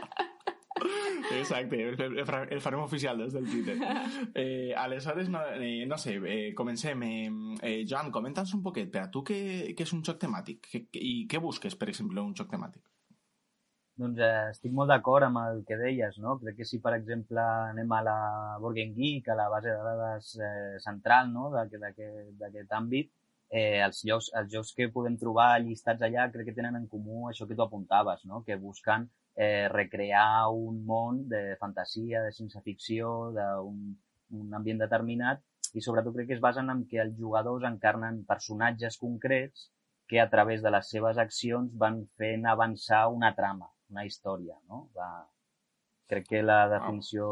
Exacte, 1.39 1.77
el, 1.89 1.99
el, 2.01 2.25
fa- 2.25 2.43
el 2.49 2.61
farem 2.61 2.81
oficial 2.83 3.17
des 3.21 3.33
del 3.33 3.45
Twitter. 3.49 3.77
Eh, 4.35 4.73
aleshores, 4.77 5.29
no, 5.29 5.41
eh, 5.55 5.85
no 5.85 5.97
sé, 5.97 6.15
eh, 6.25 6.53
comencem. 6.55 7.03
Eh, 7.03 7.29
eh, 7.61 7.85
Joan, 7.89 8.11
comenta'ns 8.11 8.53
un 8.57 8.63
poquet, 8.63 8.89
per 8.93 9.05
a 9.05 9.09
tu 9.11 9.23
què, 9.27 9.37
què 9.75 9.85
és 9.87 9.93
un 9.97 10.03
joc 10.07 10.19
temàtic? 10.21 10.67
Què, 10.71 10.85
I 11.01 11.13
què 11.31 11.39
busques, 11.43 11.75
per 11.75 11.89
exemple, 11.91 12.21
un 12.21 12.33
joc 12.37 12.49
temàtic? 12.51 12.83
Doncs 14.01 14.21
eh, 14.23 14.49
estic 14.53 14.71
molt 14.73 14.89
d'acord 14.89 15.27
amb 15.27 15.41
el 15.43 15.63
que 15.67 15.77
deies, 15.77 16.15
no? 16.23 16.37
Crec 16.41 16.55
que 16.61 16.65
si, 16.65 16.79
per 16.81 16.93
exemple, 16.97 17.41
anem 17.71 17.91
a 17.91 18.01
la 18.07 18.17
Board 18.63 18.79
Game 18.79 18.95
Geek, 18.95 19.27
a 19.29 19.35
la 19.37 19.49
base 19.51 19.69
de 19.69 19.81
dades 19.89 20.31
eh, 20.39 20.77
central 20.81 21.29
no? 21.33 21.49
d'aquest 21.51 22.71
àmbit, 22.77 23.11
eh, 23.51 23.81
els, 23.83 23.99
llocs, 24.07 24.31
els 24.39 24.49
jocs 24.53 24.71
que 24.77 24.87
podem 24.93 25.17
trobar 25.21 25.59
llistats 25.61 26.01
allà 26.07 26.29
crec 26.31 26.47
que 26.49 26.55
tenen 26.57 26.79
en 26.79 26.87
comú 26.87 27.27
això 27.29 27.45
que 27.49 27.55
tu 27.59 27.65
apuntaves, 27.67 28.23
no? 28.25 28.41
que 28.47 28.55
busquen 28.55 29.09
eh, 29.35 29.67
recrear 29.71 30.47
un 30.51 30.83
món 30.85 31.27
de 31.29 31.57
fantasia, 31.59 32.21
de 32.25 32.31
ciència 32.35 32.63
ficció, 32.65 33.31
d'un 33.35 33.83
un 34.31 34.53
ambient 34.57 34.81
determinat 34.81 35.41
i 35.77 35.83
sobretot 35.83 36.15
crec 36.15 36.29
que 36.29 36.37
es 36.37 36.43
basen 36.43 36.71
en 36.73 36.83
que 36.91 36.99
els 37.03 37.17
jugadors 37.19 37.67
encarnen 37.67 38.23
personatges 38.27 38.97
concrets 39.01 39.69
que 40.11 40.19
a 40.19 40.29
través 40.31 40.63
de 40.63 40.71
les 40.75 40.89
seves 40.93 41.19
accions 41.23 41.75
van 41.83 42.01
fent 42.19 42.47
avançar 42.53 43.05
una 43.17 43.31
trama, 43.35 43.69
una 43.93 44.05
història, 44.07 44.57
no? 44.67 44.87
Va... 44.97 45.11
Crec 46.11 46.27
que 46.27 46.41
la 46.43 46.65
definició... 46.67 47.27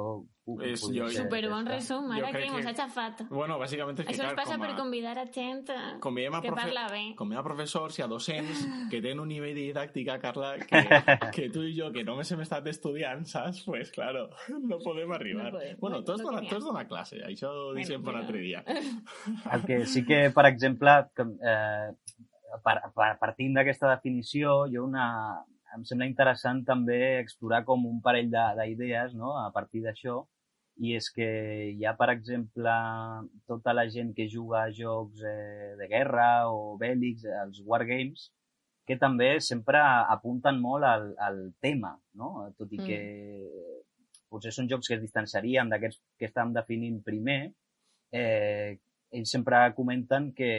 És- 0.61 0.81
jo- 0.81 1.07
ser 1.09 1.23
Super 1.23 1.49
bon 1.49 1.65
resum, 1.65 2.11
ara 2.11 2.29
crec 2.31 2.45
que 2.45 2.51
mos 2.51 2.61
que- 2.65 2.71
ha 2.71 2.73
xafat. 2.75 3.21
Bueno, 3.29 3.57
bàsicament 3.59 3.99
és 3.99 4.05
que, 4.05 4.13
Això 4.13 4.23
ens 4.29 4.33
passa 4.35 4.53
com 4.57 4.61
per 4.61 4.71
a, 4.71 4.75
convidar 4.75 5.17
a 5.17 5.25
gent 5.31 5.69
com 5.99 6.15
veiem 6.15 6.33
a 6.33 6.41
que 6.41 6.47
profe- 6.49 6.61
parla 6.63 6.87
bé. 6.89 7.03
hi 7.19 7.35
ha 7.35 7.43
professors 7.43 7.99
i 7.99 8.01
a 8.01 8.07
docents 8.07 8.65
que 8.89 9.01
tenen 9.05 9.19
un 9.19 9.27
nivell 9.27 9.53
de 9.55 9.61
didàctica, 9.73 10.19
Carla, 10.19 10.55
que, 10.57 10.65
que 11.35 11.49
tu 11.49 11.63
i 11.63 11.75
jo, 11.79 11.91
que 11.91 12.03
només 12.03 12.31
hem 12.31 12.41
estat 12.41 12.65
estudiant, 12.67 13.25
saps? 13.25 13.63
Pues 13.65 13.91
claro, 13.91 14.29
no 14.69 14.79
podem 14.79 15.11
arribar. 15.11 15.51
No 15.51 15.59
podem. 15.59 15.77
bueno, 15.79 16.03
tu 16.03 16.13
has, 16.13 16.21
No 16.21 16.31
donat, 16.31 16.43
que 16.43 16.49
tu 16.49 16.55
has 16.57 16.63
donat 16.65 16.87
classe, 16.87 17.21
això 17.25 17.49
ho 17.49 17.63
Bueno, 17.73 17.75
deixem 17.75 18.03
per 18.03 18.13
però- 18.13 18.19
altre 18.23 18.39
dia. 18.39 18.63
El 19.53 19.63
que 19.65 19.85
sí 19.85 20.05
que, 20.05 20.29
per 20.31 20.45
exemple, 20.47 20.89
que, 21.15 21.23
eh, 21.23 21.91
par, 22.63 22.81
par, 22.95 23.17
partint 23.19 23.53
d'aquesta 23.55 23.89
definició, 23.95 24.65
jo 24.71 24.83
una, 24.85 25.43
em 25.75 25.83
sembla 25.85 26.07
interessant 26.09 26.63
també 26.65 27.19
explorar 27.19 27.63
com 27.63 27.83
un 27.85 28.01
parell 28.01 28.31
de- 28.31 28.55
d'idees 28.57 29.13
no? 29.13 29.35
a 29.37 29.51
partir 29.53 29.83
d'això, 29.83 30.23
i 30.79 30.93
és 30.95 31.09
que 31.11 31.25
hi 31.75 31.83
ha, 31.85 31.91
per 31.99 32.09
exemple, 32.13 32.71
tota 33.47 33.73
la 33.75 33.83
gent 33.91 34.13
que 34.15 34.29
juga 34.31 34.63
a 34.63 34.71
jocs 34.71 35.21
eh, 35.27 35.73
de 35.79 35.87
guerra 35.91 36.47
o 36.51 36.77
bèl·lics, 36.79 37.25
els 37.43 37.59
wargames, 37.67 38.29
que 38.87 38.95
també 38.97 39.35
sempre 39.43 39.77
apunten 40.09 40.57
molt 40.63 40.87
al, 40.87 41.09
al 41.21 41.41
tema, 41.61 41.91
no? 42.15 42.47
tot 42.57 42.71
i 42.73 42.79
Mm. 42.79 42.85
que 42.87 42.99
potser 44.29 44.51
són 44.53 44.69
jocs 44.69 44.87
que 44.87 44.95
es 44.95 45.01
distanciarien 45.01 45.69
d'aquests 45.69 45.99
que 46.17 46.27
estàvem 46.29 46.53
definint 46.53 46.99
primer, 47.03 47.51
eh, 48.13 48.77
ells 49.11 49.31
sempre 49.31 49.61
comenten 49.75 50.31
que 50.37 50.49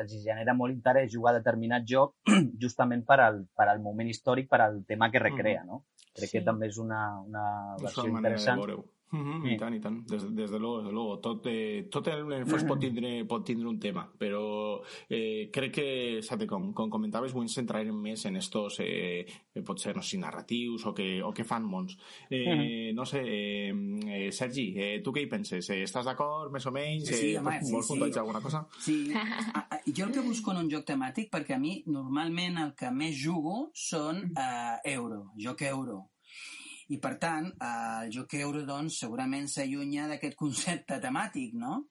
els 0.00 0.12
genera 0.22 0.54
molt 0.54 0.72
interès 0.72 1.10
jugar 1.12 1.34
a 1.34 1.38
determinat 1.40 1.84
joc 1.88 2.14
justament 2.62 3.02
per 3.08 3.18
al, 3.24 3.42
per 3.56 3.66
al 3.68 3.80
moment 3.82 4.08
històric, 4.08 4.48
per 4.48 4.60
al 4.64 4.82
tema 4.86 5.10
que 5.10 5.18
recrea, 5.20 5.64
no? 5.64 5.82
Crec 6.14 6.28
Sí. 6.30 6.38
que 6.38 6.44
també 6.44 6.68
és 6.68 6.78
una, 6.78 7.20
una 7.22 7.44
És 7.76 7.82
versió 7.82 8.04
de 8.04 8.10
interessant. 8.14 8.58
veure-ho. 8.60 8.84
Mm 9.12 9.22
-hmm, 9.22 9.52
I 9.52 9.56
tant, 9.56 9.74
i 9.74 9.80
tant. 9.80 10.06
Des, 10.06 10.22
des 10.22 10.50
de 10.50 10.58
luego, 10.58 10.78
des 10.78 10.86
de 10.86 10.92
luego. 10.92 11.18
Tot, 11.18 11.46
eh, 11.46 11.88
tot 11.90 12.06
en 12.06 12.32
el 12.32 12.46
fons 12.46 12.64
pot 12.64 12.78
tindre, 12.78 13.24
pot 13.26 13.44
tindre 13.44 13.66
un 13.68 13.78
tema, 13.78 14.08
però 14.18 14.80
eh, 15.08 15.50
crec 15.50 15.72
que, 15.72 16.22
saps, 16.22 16.46
com, 16.46 16.72
com 16.72 16.88
comentaves, 16.88 17.32
vull 17.32 17.48
centrar 17.48 17.84
més 17.92 18.24
en 18.26 18.36
estos, 18.36 18.78
eh, 18.80 19.26
potser, 19.64 19.96
no 19.96 20.02
sé, 20.02 20.16
narratius 20.18 20.86
o 20.86 20.94
que, 20.94 21.22
o 21.22 21.32
que 21.32 21.44
fan 21.44 21.64
mons. 21.64 21.98
Eh, 22.30 22.54
mm 22.54 22.60
-hmm. 22.60 22.94
No 22.94 23.04
sé, 23.04 23.20
eh, 23.24 23.74
eh, 24.06 24.32
Sergi, 24.32 24.74
eh, 24.76 25.00
tu 25.02 25.10
què 25.12 25.22
hi 25.22 25.26
penses? 25.26 25.68
Eh, 25.70 25.82
estàs 25.82 26.04
d'acord, 26.04 26.52
més 26.52 26.66
o 26.66 26.70
menys? 26.70 27.08
Sí, 27.08 27.14
sí, 27.14 27.34
eh, 27.34 27.38
home, 27.38 27.62
sí, 27.62 27.72
vols 27.72 27.86
sí. 27.86 28.18
alguna 28.18 28.40
cosa? 28.40 28.66
Sí, 28.78 29.12
a, 29.14 29.66
a, 29.70 29.80
jo 29.86 30.04
el 30.06 30.12
que 30.12 30.20
busco 30.20 30.52
en 30.52 30.58
un 30.58 30.70
joc 30.70 30.84
temàtic, 30.84 31.30
perquè 31.30 31.54
a 31.54 31.58
mi 31.58 31.82
normalment 31.86 32.58
el 32.58 32.74
que 32.74 32.90
més 32.90 33.16
jugo 33.24 33.70
són 33.74 34.32
eh, 34.36 34.92
euro, 34.92 35.32
joc 35.36 35.62
euro. 35.62 36.10
I, 36.90 36.98
per 36.98 37.14
tant, 37.22 37.48
eh, 37.54 38.04
el 38.04 38.12
joc 38.14 38.34
euro, 38.40 38.64
doncs, 38.66 38.98
segurament 39.04 39.46
s'allunya 39.48 40.08
d'aquest 40.10 40.36
concepte 40.38 40.98
temàtic, 41.02 41.54
no? 41.54 41.84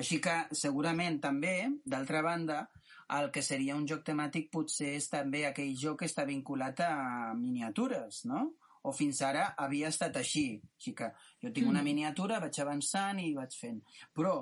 Així 0.00 0.20
que, 0.22 0.36
segurament, 0.56 1.18
també, 1.20 1.54
d'altra 1.84 2.22
banda, 2.24 2.62
el 3.18 3.30
que 3.34 3.42
seria 3.42 3.76
un 3.76 3.86
joc 3.90 4.04
temàtic 4.06 4.48
potser 4.54 4.94
és 4.96 5.08
també 5.10 5.44
aquell 5.46 5.74
joc 5.76 6.00
que 6.00 6.08
està 6.08 6.24
vinculat 6.28 6.80
a 6.86 7.34
miniatures, 7.36 8.24
no? 8.30 8.46
O 8.86 8.94
fins 8.96 9.20
ara 9.26 9.50
havia 9.60 9.90
estat 9.92 10.16
així. 10.16 10.44
Així 10.78 10.94
que 10.96 11.10
jo 11.42 11.50
tinc 11.52 11.68
una 11.68 11.82
miniatura, 11.84 12.40
vaig 12.40 12.60
avançant 12.62 13.20
i 13.20 13.34
vaig 13.36 13.56
fent. 13.60 13.80
Però 14.16 14.38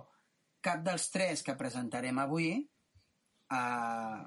cap 0.63 0.85
dels 0.87 1.09
tres 1.11 1.43
que 1.47 1.57
presentarem 1.59 2.21
avui 2.23 2.53
eh, 2.55 4.19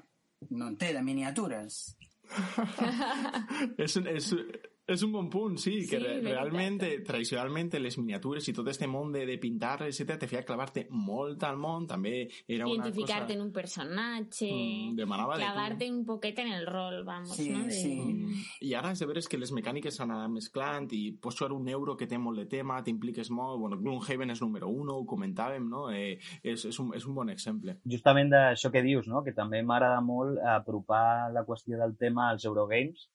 no 0.50 0.68
en 0.68 0.76
té 0.76 0.92
de 0.92 1.04
miniatures. 1.06 1.80
és, 3.84 3.96
un, 3.96 4.10
és, 4.10 4.28
és 4.86 5.02
un 5.06 5.12
bon 5.12 5.28
punt, 5.30 5.56
sí, 5.58 5.82
Sí, 5.82 5.88
que 5.88 5.98
re, 5.98 6.08
veritat. 6.20 6.32
realment, 6.32 6.78
tradicionalment, 7.06 7.70
les 7.80 7.96
miniatures 7.98 8.48
i 8.48 8.52
tot 8.52 8.66
este 8.68 8.86
món 8.90 9.12
de, 9.12 9.24
de 9.26 9.38
pintar, 9.38 9.76
etc., 9.86 10.16
te 10.18 10.26
feia 10.26 10.42
clavar-te 10.44 10.86
molt 10.90 11.42
al 11.44 11.56
món, 11.56 11.86
també 11.86 12.28
era 12.48 12.66
una 12.66 12.74
Identificarte 12.74 13.32
cosa... 13.32 13.34
en 13.34 13.42
un 13.42 13.52
personatge, 13.52 14.48
Mm, 14.52 14.96
clavarte 15.36 15.90
un 15.90 16.04
poquet 16.04 16.38
en 16.40 16.52
el 16.52 16.66
rol, 16.66 17.04
vamos, 17.04 17.34
Sí, 17.36 17.48
no? 17.50 17.64
De- 17.64 17.70
sí. 17.70 17.94
Mm, 17.96 18.34
I 18.60 18.74
ara 18.74 18.90
és 18.92 18.98
de 18.98 19.06
veres 19.06 19.28
que 19.28 19.38
les 19.38 19.52
mecàniques 19.52 19.94
s'han 19.96 20.10
anat 20.10 20.30
mesclant 20.30 20.88
i 20.92 21.12
pots 21.12 21.36
jugar 21.38 21.52
un 21.52 21.68
euro 21.68 21.96
que 21.96 22.06
té 22.06 22.18
molt 22.18 22.38
de 22.38 22.46
tema, 22.46 22.82
t'impliques 22.82 23.30
molt... 23.30 23.60
Bueno, 23.60 23.78
Gloomhaven 23.78 24.30
és 24.30 24.40
número 24.42 24.68
1, 24.68 24.92
ho 24.98 25.06
comentàvem, 25.06 25.68
no? 25.68 25.90
Eh, 25.90 26.18
és, 26.42 26.64
és, 26.64 26.78
un, 26.80 26.92
és 26.94 27.06
un 27.06 27.14
bon 27.14 27.30
exemple. 27.30 27.78
Justament 27.86 28.30
d'això 28.30 28.70
que 28.72 28.82
dius, 28.82 29.06
no? 29.08 29.22
que 29.22 29.32
també 29.32 29.62
m'agrada 29.62 30.00
molt 30.00 30.38
apropar 30.42 31.30
la 31.32 31.44
qüestió 31.46 31.78
del 31.78 31.96
tema 31.96 32.30
als 32.30 32.44
Eurogames 32.44 33.08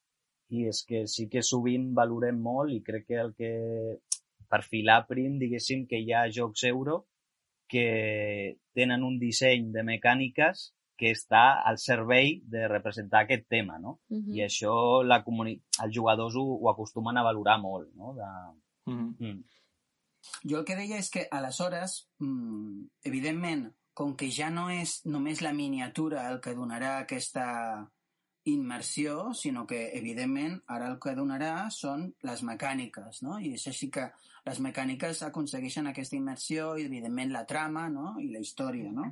i 0.50 0.68
és 0.72 0.84
que 0.88 1.04
sí 1.12 1.28
que 1.32 1.44
sovint 1.44 1.92
valorem 1.96 2.40
molt 2.40 2.72
i 2.74 2.82
crec 2.86 3.08
que 3.10 3.20
el 3.24 3.34
que 3.36 3.52
per 4.48 4.64
filar 4.64 5.02
prim, 5.10 5.38
diguéssim, 5.42 5.86
que 5.90 6.00
hi 6.00 6.14
ha 6.16 6.28
jocs 6.32 6.64
euro 6.70 7.02
que 7.68 8.58
tenen 8.74 9.04
un 9.04 9.18
disseny 9.20 9.72
de 9.74 9.84
mecàniques 9.84 10.72
que 10.98 11.12
està 11.14 11.62
al 11.70 11.78
servei 11.78 12.40
de 12.48 12.64
representar 12.72 13.26
aquest 13.26 13.46
tema, 13.52 13.78
no? 13.78 14.00
Ujú. 14.10 14.34
I 14.34 14.46
això 14.48 14.74
la 15.06 15.20
comuni... 15.26 15.58
els 15.84 15.94
jugadors 15.94 16.38
ho, 16.40 16.46
ho 16.58 16.72
acostumen 16.72 17.20
a 17.20 17.26
valorar 17.28 17.60
molt, 17.62 17.92
no? 17.96 18.16
De... 18.18 18.32
Mm 18.92 19.14
Mm. 19.20 19.44
Jo 20.44 20.60
el 20.60 20.66
que 20.68 20.76
deia 20.76 20.98
és 21.00 21.10
que, 21.12 21.22
aleshores, 21.32 22.10
mm, 22.20 22.88
evidentment, 23.08 23.68
com 23.94 24.16
que 24.16 24.28
ja 24.32 24.50
no 24.54 24.68
és 24.70 25.02
només 25.06 25.42
la 25.42 25.54
miniatura 25.54 26.28
el 26.32 26.40
que 26.44 26.56
donarà 26.56 26.98
aquesta 27.00 27.46
immersió, 28.52 29.34
sinó 29.34 29.66
que, 29.68 29.92
evidentment, 29.98 30.62
ara 30.68 30.88
el 30.92 30.98
que 31.04 31.16
donarà 31.18 31.68
són 31.74 32.08
les 32.28 32.44
mecàniques, 32.48 33.22
no? 33.26 33.40
I 33.40 33.54
és 33.58 33.68
així 33.72 33.90
que 33.94 34.08
les 34.48 34.60
mecàniques 34.64 35.22
aconsegueixen 35.28 35.90
aquesta 35.90 36.16
immersió 36.16 36.70
i, 36.80 36.86
evidentment, 36.88 37.34
la 37.34 37.44
trama, 37.50 37.88
no? 37.92 38.14
I 38.24 38.30
la 38.32 38.40
història, 38.44 38.92
no? 38.96 39.10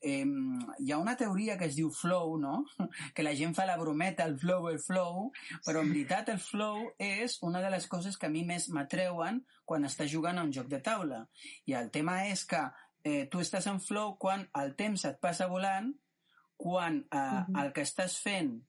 Eh, 0.00 0.24
hi 0.24 0.92
ha 0.92 1.00
una 1.02 1.16
teoria 1.20 1.58
que 1.60 1.68
es 1.68 1.76
diu 1.76 1.90
flow, 1.92 2.36
no? 2.40 2.62
Que 3.14 3.26
la 3.26 3.34
gent 3.36 3.54
fa 3.56 3.66
la 3.68 3.76
brometa, 3.80 4.24
el 4.24 4.38
flow, 4.40 4.70
el 4.72 4.80
flow, 4.80 5.30
però 5.66 5.84
en 5.84 5.92
veritat 5.92 6.32
el 6.32 6.40
flow 6.40 6.88
és 6.98 7.38
una 7.42 7.60
de 7.64 7.70
les 7.74 7.86
coses 7.92 8.16
que 8.16 8.30
a 8.30 8.32
mi 8.32 8.46
més 8.48 8.70
m'atreuen 8.72 9.42
quan 9.64 9.84
estàs 9.84 10.10
jugant 10.12 10.38
a 10.38 10.46
un 10.46 10.54
joc 10.56 10.72
de 10.72 10.80
taula. 10.80 11.26
I 11.66 11.76
el 11.76 11.92
tema 11.92 12.22
és 12.30 12.46
que 12.48 12.64
eh, 13.04 13.26
tu 13.30 13.44
estàs 13.44 13.68
en 13.70 13.78
flow 13.82 14.16
quan 14.22 14.48
el 14.58 14.74
temps 14.78 15.04
et 15.08 15.20
passa 15.22 15.50
volant, 15.52 15.92
quan 16.56 17.02
eh, 17.12 17.16
Mhm. 17.48 17.56
el 17.64 17.72
que 17.72 17.82
estàs 17.82 18.18
fent 18.22 18.62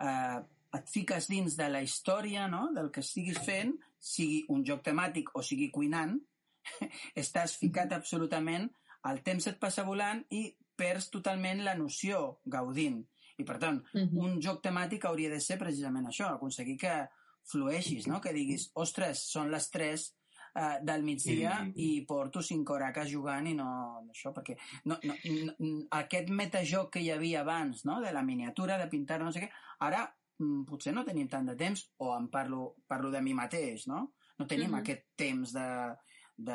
eh, 0.00 0.40
et 0.74 0.88
fiques 0.88 1.26
dins 1.28 1.56
de 1.56 1.68
la 1.68 1.82
història 1.82 2.46
no? 2.48 2.72
del 2.74 2.90
que 2.90 3.00
estiguis 3.00 3.38
fent, 3.44 3.74
sigui 3.98 4.44
un 4.48 4.64
joc 4.64 4.82
temàtic 4.84 5.30
o 5.34 5.42
sigui 5.42 5.70
cuinant, 5.70 6.18
estàs 7.16 7.56
ficat 7.58 7.92
absolutament, 7.92 8.68
el 9.08 9.22
temps 9.22 9.46
et 9.46 9.58
passa 9.58 9.84
volant 9.84 10.24
i 10.30 10.54
perds 10.76 11.08
totalment 11.10 11.62
la 11.64 11.74
noció 11.74 12.40
gaudint. 12.46 13.00
I 13.38 13.44
per 13.44 13.58
tant, 13.58 13.80
Ujú. 13.94 14.20
un 14.24 14.40
joc 14.42 14.60
temàtic 14.62 15.04
hauria 15.06 15.30
de 15.30 15.40
ser 15.40 15.58
precisament 15.58 16.06
això, 16.06 16.32
aconseguir 16.34 16.76
que 16.78 17.08
flueixis, 17.50 18.06
no? 18.06 18.20
que 18.20 18.32
diguis, 18.32 18.70
ostres, 18.74 19.22
són 19.30 19.50
les 19.50 19.70
3 19.70 20.14
eh, 20.58 20.78
del 20.82 21.02
migdia 21.06 21.54
Mm. 21.62 21.72
i 21.76 21.88
porto 22.08 22.42
5 22.42 22.74
horaques 22.74 23.08
jugant 23.12 23.46
i 23.46 23.54
no 23.54 23.68
això, 24.10 24.32
perquè 24.34 24.56
no, 24.90 24.98
no, 25.04 25.14
no, 25.60 25.86
aquest 26.00 26.28
metajoc 26.30 26.90
que 26.96 27.00
hi 27.04 27.10
havia 27.14 27.40
abans, 27.46 27.84
no? 27.86 28.00
de 28.02 28.12
la 28.12 28.22
miniatura, 28.22 28.78
de 28.78 28.88
pintar, 28.90 29.20
no 29.22 29.30
sé 29.32 29.44
què, 29.46 29.50
ara 29.86 30.04
mm, 30.38 30.64
potser 30.68 30.92
no 30.94 31.04
tenim 31.06 31.28
tant 31.28 31.46
de 31.46 31.56
temps, 31.56 31.86
o 31.98 32.12
em 32.16 32.28
parlo, 32.30 32.74
parlo 32.86 33.10
de 33.10 33.20
mi 33.22 33.34
mateix, 33.34 33.86
no? 33.90 34.12
No 34.38 34.46
tenim 34.46 34.70
Mhm. 34.70 34.78
aquest 34.80 35.04
temps 35.16 35.52
de, 35.52 35.96
de... 36.36 36.54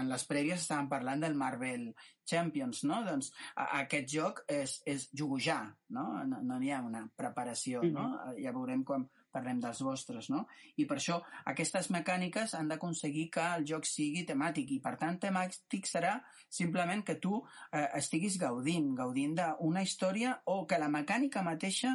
En 0.00 0.08
les 0.08 0.22
prèvies 0.28 0.62
estàvem 0.62 0.88
parlant 0.88 1.20
del 1.20 1.34
Marvel 1.36 1.90
Champions, 2.24 2.84
no? 2.88 3.02
Doncs 3.04 3.30
a, 3.54 3.66
aquest 3.82 4.08
joc 4.08 4.40
és, 4.48 4.78
és 4.86 5.10
jugojar, 5.12 5.74
no? 5.90 6.24
No, 6.24 6.40
no 6.42 6.56
hi 6.62 6.70
ha 6.72 6.80
una 6.80 7.02
preparació, 7.16 7.82
no? 7.82 8.06
Ja 8.40 8.52
veurem 8.56 8.84
quan 8.84 9.04
parlem 9.38 9.62
dels 9.62 9.80
vostres, 9.86 10.28
no? 10.34 10.44
I 10.76 10.84
per 10.90 10.98
això 10.98 11.20
aquestes 11.46 11.88
mecàniques 11.94 12.54
han 12.58 12.68
d'aconseguir 12.68 13.28
que 13.38 13.46
el 13.56 13.64
joc 13.70 13.86
sigui 13.86 14.26
temàtic 14.28 14.74
i 14.76 14.80
per 14.84 14.96
tant 14.98 15.18
temàtic 15.22 15.86
serà 15.86 16.18
simplement 16.50 17.06
que 17.06 17.16
tu 17.22 17.38
eh, 17.72 17.86
estiguis 18.02 18.36
gaudint, 18.42 18.90
gaudint 18.98 19.38
d'una 19.38 19.82
història 19.86 20.36
o 20.50 20.64
que 20.66 20.78
la 20.82 20.90
mecànica 20.90 21.42
mateixa 21.46 21.94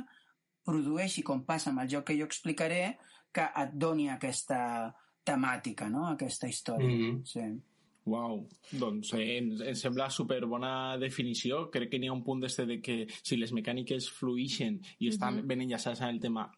produeixi, 0.63 1.21
com 1.27 1.43
passa 1.43 1.71
amb 1.73 1.83
el 1.83 1.89
joc 1.91 2.07
que 2.07 2.15
jo 2.17 2.25
explicaré, 2.29 2.95
que 3.33 3.43
et 3.59 3.71
doni 3.75 4.07
aquesta 4.13 4.93
temàtica, 5.25 5.89
no? 5.91 6.05
aquesta 6.13 6.47
història. 6.47 6.87
Mhm. 6.89 7.23
Sí. 7.27 7.45
Uau, 8.05 8.41
doncs 8.75 9.13
eh, 9.15 9.37
em, 9.37 9.45
em 9.63 9.75
sembla 9.79 10.09
super 10.11 10.41
bona 10.51 10.97
definició. 10.99 11.69
Crec 11.71 11.89
que 11.93 11.99
n'hi 11.99 12.09
ha 12.11 12.15
un 12.15 12.23
punt 12.23 12.41
d'este 12.43 12.65
de 12.67 12.81
que 12.83 12.97
si 13.23 13.37
les 13.39 13.53
mecàniques 13.55 14.09
fluixen 14.11 14.81
i 14.99 15.07
estan 15.07 15.37
Mhm. 15.39 15.47
ben 15.47 15.61
enllaçades 15.63 16.01
en 16.01 16.09
el 16.09 16.19
tema, 16.19 16.49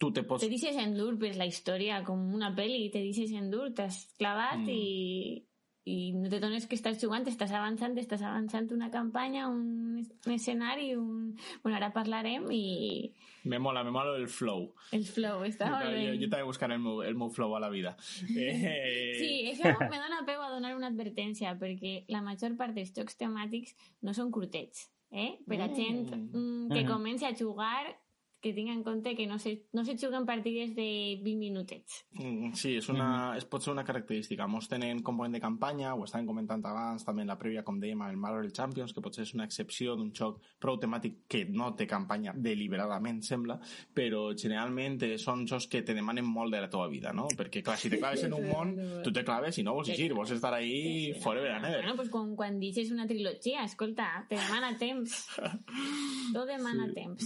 tu 0.00 0.08
te 0.16 0.22
pots... 0.24 0.40
Te 0.40 0.48
dices 0.48 0.76
endur, 0.80 1.18
pues 1.20 1.36
la 1.36 1.44
historia, 1.46 2.02
como 2.04 2.34
una 2.34 2.54
peli, 2.56 2.88
te 2.90 3.02
dices 3.04 3.30
endur, 3.36 3.74
t'has 3.76 4.06
clavat 4.16 4.58
Mm. 4.64 4.68
i, 4.72 5.46
i 5.90 6.12
no 6.16 6.28
te 6.32 6.38
dones 6.40 6.66
que 6.68 6.76
estàs 6.76 6.98
jugant, 7.02 7.24
estàs 7.28 7.52
avançant, 7.56 7.96
estàs 7.98 8.22
avançant 8.22 8.68
una 8.72 8.90
campanya, 8.92 9.46
un, 9.48 9.98
un 10.26 10.32
escenari, 10.32 10.94
un... 10.96 11.34
Bueno, 11.62 11.76
ara 11.78 11.90
parlarem 11.92 12.46
i 12.52 13.12
Me 13.44 13.58
mola, 13.58 13.82
me 13.82 13.90
mola 13.90 14.16
el 14.20 14.28
flow. 14.28 14.66
el 14.92 15.04
flow 15.08 15.44
està 15.48 15.70
molt 15.72 15.86
Jo, 15.88 15.92
bé. 15.96 16.18
jo 16.20 16.28
també 16.28 16.44
buscaré 16.44 16.74
el 16.76 16.82
meu, 16.84 17.00
el 17.02 17.16
meu 17.16 17.30
flow 17.32 17.56
a 17.56 17.60
la 17.60 17.70
vida. 17.72 17.96
Eh, 18.36 19.16
Sí, 19.18 19.30
això 19.52 19.72
me 19.80 19.96
dona 20.00 20.22
peu 20.26 20.40
a 20.42 20.50
donar 20.52 20.74
una 20.76 20.88
advertència, 20.92 21.56
perquè 21.58 22.04
la 22.08 22.20
major 22.22 22.56
part 22.56 22.74
dels 22.76 22.92
jocs 22.96 23.16
temàtics 23.20 23.74
no 24.02 24.12
són 24.16 24.30
curtets, 24.30 24.88
eh? 25.10 25.38
Per 25.48 25.60
a 25.60 25.68
Mm. 25.68 25.74
gent 25.76 26.14
mm, 26.14 26.70
que 26.72 26.84
comenci 26.86 27.24
a 27.26 27.34
jugar, 27.36 27.96
que 28.40 28.52
tinga 28.54 28.72
en 28.72 28.82
compte 28.82 29.14
que 29.16 29.26
no 29.26 29.38
se, 29.38 29.66
no 29.72 29.84
se 29.84 29.96
juguen 29.96 30.24
partides 30.26 30.74
de 30.74 31.20
20 31.22 31.36
minutets. 31.38 32.06
Mm, 32.12 32.52
Sí, 32.54 32.76
és 32.76 32.88
una, 32.88 33.34
és, 33.36 33.44
pot 33.44 33.62
ser 33.62 33.72
una 33.72 33.84
característica. 33.84 34.46
Molts 34.48 34.68
tenen 34.68 35.02
component 35.02 35.34
de 35.36 35.40
campanya, 35.40 35.94
ho 35.94 36.04
estàvem 36.04 36.26
comentant 36.26 36.64
abans, 36.66 37.04
també 37.04 37.22
en 37.22 37.28
la 37.28 37.36
prèvia, 37.38 37.62
com 37.64 37.78
dèiem, 37.80 38.00
el 38.08 38.16
Marvel 38.16 38.52
Champions, 38.52 38.92
que 38.96 39.00
potser 39.04 39.22
és 39.26 39.34
una 39.34 39.44
excepció 39.44 39.96
d'un 39.96 40.12
joc 40.16 40.40
prou 40.58 40.78
temàtic 40.80 41.26
que 41.28 41.44
no 41.44 41.72
té 41.76 41.86
campanya 41.86 42.32
deliberadament, 42.34 43.20
sembla, 43.22 43.58
però 43.94 44.30
generalment 44.36 44.98
són 45.18 45.46
jocs 45.46 45.66
que 45.68 45.82
te 45.82 45.94
demanen 45.94 46.24
molt 46.24 46.52
de 46.54 46.60
la 46.60 46.68
teva 46.70 46.88
vida, 46.88 47.12
no? 47.12 47.26
Perquè, 47.36 47.62
clar, 47.62 47.76
si 47.78 47.90
te 47.90 47.98
claves 47.98 48.24
en 48.24 48.32
un 48.36 48.48
món, 48.48 48.74
tu 49.04 49.12
te 49.12 49.24
claves 49.24 49.58
i 49.58 49.62
no 49.66 49.74
vols 49.74 49.88
eixir, 49.90 50.12
vols 50.14 50.30
estar 50.30 50.52
ahí 50.54 51.12
forever 51.22 51.50
and 51.52 51.64
ever. 51.66 51.80
Bueno, 51.82 51.96
pues 51.96 52.08
quan, 52.10 52.34
quan 52.36 52.58
deixes 52.60 52.90
una 52.90 53.06
trilogia, 53.06 53.64
escolta, 53.64 54.24
te 54.28 54.36
demana 54.36 54.76
temps. 54.78 55.26
Tot 56.34 56.46
demana 56.46 56.86
Sí. 56.86 56.94
temps. 56.94 57.24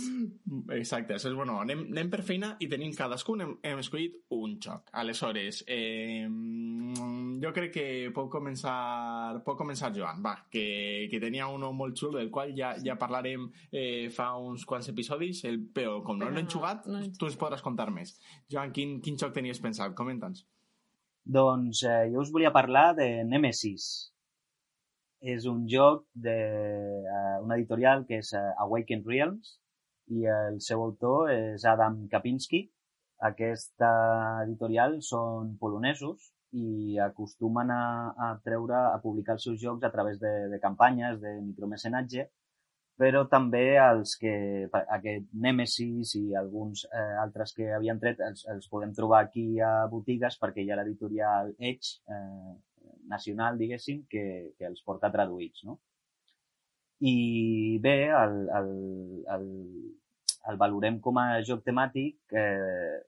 Exacte, 0.72 1.03
això 1.10 1.28
és, 1.30 1.34
bueno, 1.36 1.58
anem, 1.60 1.84
anem 1.92 2.10
per 2.12 2.22
feina 2.26 2.54
i 2.62 2.68
tenim 2.70 2.92
cadascun, 2.96 3.42
hem, 3.44 3.52
hem 3.66 3.80
escollit 3.82 4.16
un 4.36 4.56
joc. 4.62 4.88
Aleshores, 5.00 5.62
eh, 5.68 6.24
jo 7.42 7.52
crec 7.56 7.72
que 7.74 7.86
pot 8.16 8.30
començar, 8.32 9.40
pot 9.46 9.58
començar 9.58 9.92
Joan, 9.96 10.22
va, 10.24 10.34
que, 10.50 10.64
que 11.10 11.20
tenia 11.22 11.48
uno 11.52 11.72
molt 11.76 11.98
xulo, 11.98 12.18
del 12.18 12.30
qual 12.34 12.54
ja, 12.56 12.74
ja 12.84 12.96
parlarem 13.00 13.48
eh, 13.70 14.08
fa 14.14 14.30
uns 14.40 14.64
quants 14.68 14.88
episodis, 14.94 15.44
el, 15.50 15.60
però 15.74 16.00
com 16.06 16.20
no 16.20 16.30
l'hem 16.30 16.46
no, 16.46 16.54
jugat, 16.56 16.88
no. 16.88 17.02
tu 17.18 17.28
ens 17.28 17.38
podràs 17.40 17.64
contar 17.64 17.90
més. 17.94 18.16
Joan, 18.50 18.72
quin, 18.74 18.98
quin 19.04 19.20
joc 19.20 19.34
tenies 19.36 19.62
pensat? 19.62 19.96
Comenta'ns. 19.98 20.46
Doncs 21.24 21.84
eh, 21.88 22.08
jo 22.12 22.24
us 22.24 22.32
volia 22.32 22.52
parlar 22.52 22.92
de 22.98 23.08
Nemesis. 23.28 23.90
És 25.24 25.46
un 25.48 25.62
joc 25.70 26.02
d'una 26.12 27.46
uh, 27.48 27.54
editorial 27.56 28.04
que 28.04 28.18
és 28.20 28.34
uh, 28.36 28.50
Awakened 28.60 29.06
Realms 29.08 29.54
i 30.12 30.26
el 30.28 30.60
seu 30.60 30.82
autor 30.82 31.32
és 31.32 31.64
Adam 31.64 32.04
Kapinski. 32.12 32.64
Aquesta 33.24 33.90
editorial 34.44 34.98
són 35.02 35.54
polonesos 35.60 36.30
i 36.54 36.98
acostumen 37.02 37.70
a, 37.74 37.84
a 38.26 38.30
treure, 38.44 38.78
a 38.92 39.00
publicar 39.02 39.38
els 39.38 39.46
seus 39.48 39.60
jocs 39.62 39.86
a 39.86 39.92
través 39.94 40.20
de, 40.20 40.32
de 40.52 40.60
campanyes 40.62 41.20
de 41.22 41.38
micromecenatge 41.42 42.28
però 43.00 43.24
també 43.30 43.74
els 43.82 44.14
que, 44.20 44.34
aquest 44.96 45.26
Nemesis 45.44 46.14
i 46.20 46.24
alguns 46.38 46.84
eh, 46.86 47.14
altres 47.22 47.54
que 47.56 47.72
havien 47.74 47.98
tret 48.02 48.20
els, 48.22 48.44
els 48.52 48.68
podem 48.70 48.92
trobar 48.94 49.24
aquí 49.24 49.58
a 49.58 49.88
botigues 49.90 50.38
perquè 50.38 50.62
hi 50.62 50.70
ha 50.70 50.78
l'editorial 50.78 51.50
Edge 51.58 51.98
eh, 52.06 52.54
nacional, 53.10 53.58
diguéssim, 53.58 54.04
que, 54.10 54.54
que 54.58 54.68
els 54.70 54.84
porta 54.86 55.10
traduïts, 55.12 55.66
no? 55.66 55.80
I 57.00 57.78
bé, 57.82 57.96
el, 58.14 58.36
el, 58.58 58.70
el, 59.34 59.48
el 60.50 60.60
valorem 60.60 61.00
com 61.04 61.18
a 61.18 61.26
joc 61.46 61.64
temàtic 61.66 62.36
eh, 62.38 63.02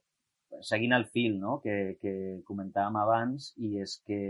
seguint 0.62 0.92
el 0.96 1.06
fil 1.12 1.38
no? 1.40 1.58
que, 1.64 1.96
que 2.00 2.14
comentàvem 2.48 2.96
abans 3.00 3.52
i 3.56 3.76
és 3.82 3.98
que 4.06 4.20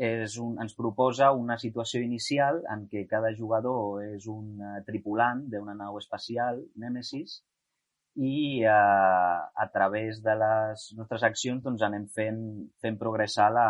és 0.00 0.36
un, 0.40 0.56
ens 0.62 0.74
proposa 0.78 1.32
una 1.36 1.58
situació 1.58 2.00
inicial 2.00 2.62
en 2.72 2.86
què 2.88 3.04
cada 3.10 3.32
jugador 3.36 4.02
és 4.04 4.26
un 4.30 4.60
uh, 4.62 4.78
tripulant 4.86 5.42
d'una 5.50 5.74
nau 5.76 5.98
espacial, 5.98 6.62
Nemesis, 6.80 7.40
i 8.16 8.62
uh, 8.64 9.40
a 9.64 9.66
través 9.74 10.22
de 10.22 10.34
les 10.40 10.86
nostres 10.96 11.26
accions 11.26 11.62
doncs, 11.62 11.82
anem 11.82 12.06
fent, 12.16 12.40
fent 12.80 12.96
progressar 12.98 13.50
la, 13.52 13.68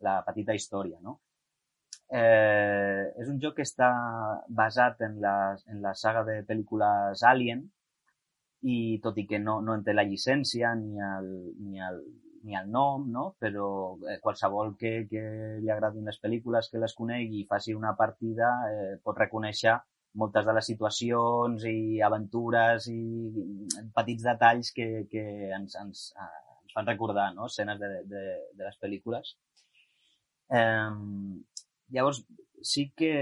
la 0.00 0.20
petita 0.26 0.56
història. 0.56 0.98
No? 1.04 1.20
Eh, 2.10 3.02
és 3.22 3.28
un 3.30 3.36
joc 3.42 3.60
que 3.60 3.66
està 3.66 3.90
basat 4.60 5.02
en 5.06 5.20
la, 5.22 5.34
en 5.70 5.82
la 5.84 5.92
saga 5.94 6.24
de 6.26 6.40
pel·lícules 6.48 7.22
Alien 7.22 7.62
i 8.66 8.98
tot 9.04 9.20
i 9.22 9.26
que 9.30 9.38
no, 9.38 9.60
no 9.62 9.76
en 9.78 9.84
té 9.86 9.94
la 9.94 10.04
llicència 10.08 10.72
ni 10.80 10.98
el, 11.10 11.28
ni 11.62 11.78
el, 11.86 12.00
ni 12.42 12.56
el 12.58 12.66
nom, 12.72 13.06
no? 13.12 13.24
però 13.38 13.68
eh, 14.10 14.18
qualsevol 14.24 14.74
que, 14.80 14.92
que 15.10 15.22
li 15.62 15.70
agradin 15.70 16.10
les 16.10 16.18
pel·lícules, 16.22 16.68
que 16.72 16.82
les 16.82 16.96
conegui 16.98 17.44
i 17.44 17.48
faci 17.48 17.76
una 17.76 17.94
partida, 17.96 18.50
eh, 18.72 18.92
pot 19.04 19.18
reconèixer 19.22 19.76
moltes 20.20 20.46
de 20.46 20.54
les 20.56 20.66
situacions 20.66 21.64
i 21.70 22.00
aventures 22.02 22.88
i 22.90 23.00
petits 23.94 24.26
detalls 24.26 24.72
que, 24.74 24.88
que 25.12 25.24
ens, 25.54 25.76
ens, 25.78 26.08
ens 26.18 26.74
fan 26.74 26.90
recordar 26.90 27.30
no? 27.36 27.46
escenes 27.46 27.78
de, 27.78 27.92
de, 28.10 28.24
de 28.58 28.66
les 28.66 28.82
pel·lícules. 28.82 29.36
Eh, 30.50 30.90
llavors, 31.92 32.24
sí 32.62 32.90
que 32.96 33.14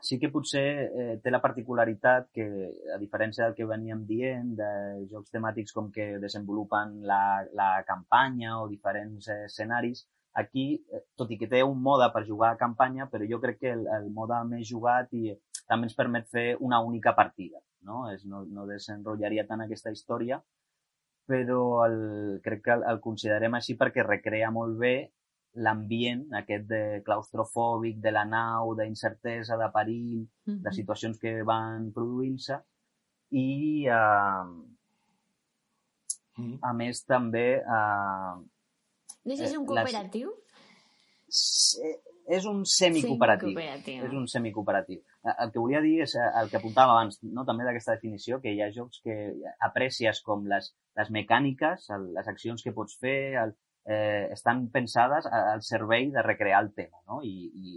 sí 0.00 0.18
que 0.18 0.30
potser 0.30 0.66
eh, 0.94 1.14
té 1.22 1.30
la 1.30 1.40
particularitat 1.42 2.28
que, 2.34 2.46
a 2.94 2.98
diferència 3.00 3.44
del 3.44 3.56
que 3.56 3.66
veníem 3.66 4.04
dient, 4.06 4.52
de 4.58 4.70
jocs 5.10 5.32
temàtics 5.34 5.74
com 5.74 5.90
que 5.94 6.12
desenvolupen 6.22 7.00
la, 7.08 7.42
la 7.58 7.70
campanya 7.88 8.60
o 8.62 8.68
diferents 8.70 9.26
eh, 9.28 9.44
escenaris, 9.48 10.04
aquí, 10.38 10.68
eh, 10.94 11.02
tot 11.18 11.32
i 11.34 11.38
que 11.40 11.50
té 11.50 11.64
un 11.66 11.82
mode 11.82 12.06
per 12.14 12.24
jugar 12.28 12.52
a 12.54 12.60
campanya, 12.60 13.08
però 13.10 13.26
jo 13.28 13.40
crec 13.42 13.58
que 13.64 13.74
el, 13.74 13.86
el 13.98 14.08
mode 14.14 14.38
més 14.52 14.68
jugat 14.70 15.10
i 15.18 15.34
també 15.66 15.90
ens 15.90 15.98
permet 15.98 16.30
fer 16.30 16.46
una 16.64 16.80
única 16.80 17.14
partida, 17.18 17.58
no? 17.82 18.06
És, 18.12 18.24
no, 18.24 18.44
no 18.46 18.68
desenrotllaria 18.70 19.46
tant 19.50 19.66
aquesta 19.66 19.90
història, 19.90 20.38
però 21.28 21.84
el, 21.84 21.98
crec 22.44 22.62
que 22.64 22.76
el, 22.78 22.86
el 22.88 23.02
considerem 23.04 23.58
així 23.58 23.76
perquè 23.76 24.06
recrea 24.06 24.52
molt 24.54 24.78
bé 24.80 24.94
l'ambient 25.64 26.24
aquest 26.40 26.66
de 26.70 26.82
claustrofòbic 27.06 28.00
de 28.04 28.12
la 28.14 28.24
nau, 28.24 28.74
d'incertesa, 28.78 29.56
de 29.60 29.68
perill, 29.74 30.20
mm 30.22 30.52
-hmm. 30.52 30.62
de 30.64 30.70
situacions 30.78 31.18
que 31.18 31.42
van 31.42 31.92
produint-se 31.92 32.56
i 33.30 33.86
eh, 33.86 34.44
mm 36.36 36.44
-hmm. 36.44 36.58
a 36.62 36.72
més 36.72 37.04
també 37.04 37.48
eh, 37.58 38.34
no 39.28 39.36
sé 39.36 39.44
si 39.44 39.52
és 39.52 39.58
un 39.58 39.66
cooperatiu? 39.68 40.30
Les... 40.30 41.74
És 42.28 42.44
un 42.44 42.58
semicooperatiu. 42.68 43.48
semicooperatiu. 43.48 44.04
És 44.04 44.14
un 44.16 44.26
semicooperatiu. 44.28 44.98
El 45.32 45.52
que 45.52 45.60
volia 45.60 45.80
dir 45.84 45.94
és 46.04 46.14
el 46.20 46.50
que 46.52 46.58
apuntàvem 46.58 46.92
abans, 46.92 47.20
no? 47.24 47.44
també 47.48 47.64
d'aquesta 47.64 47.94
definició, 47.96 48.36
que 48.42 48.52
hi 48.52 48.60
ha 48.60 48.68
jocs 48.72 49.00
que 49.04 49.16
aprecies 49.64 50.20
com 50.26 50.44
les, 50.50 50.68
les 51.00 51.12
mecàniques, 51.16 51.88
les 52.16 52.28
accions 52.32 52.64
que 52.64 52.74
pots 52.76 52.98
fer, 53.00 53.18
el, 53.40 53.54
eh, 53.86 54.28
estan 54.32 54.68
pensades 54.74 55.26
al 55.26 55.62
servei 55.62 56.10
de 56.14 56.22
recrear 56.22 56.62
el 56.62 56.72
tema, 56.74 57.00
no? 57.06 57.20
I, 57.22 57.48
i, 57.48 57.74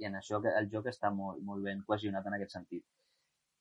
i 0.00 0.08
en 0.08 0.18
això 0.18 0.40
el 0.42 0.68
joc 0.72 0.88
està 0.90 1.10
molt, 1.14 1.42
molt 1.46 1.64
ben 1.64 1.82
cohesionat 1.86 2.26
en 2.26 2.38
aquest 2.38 2.56
sentit. 2.58 2.84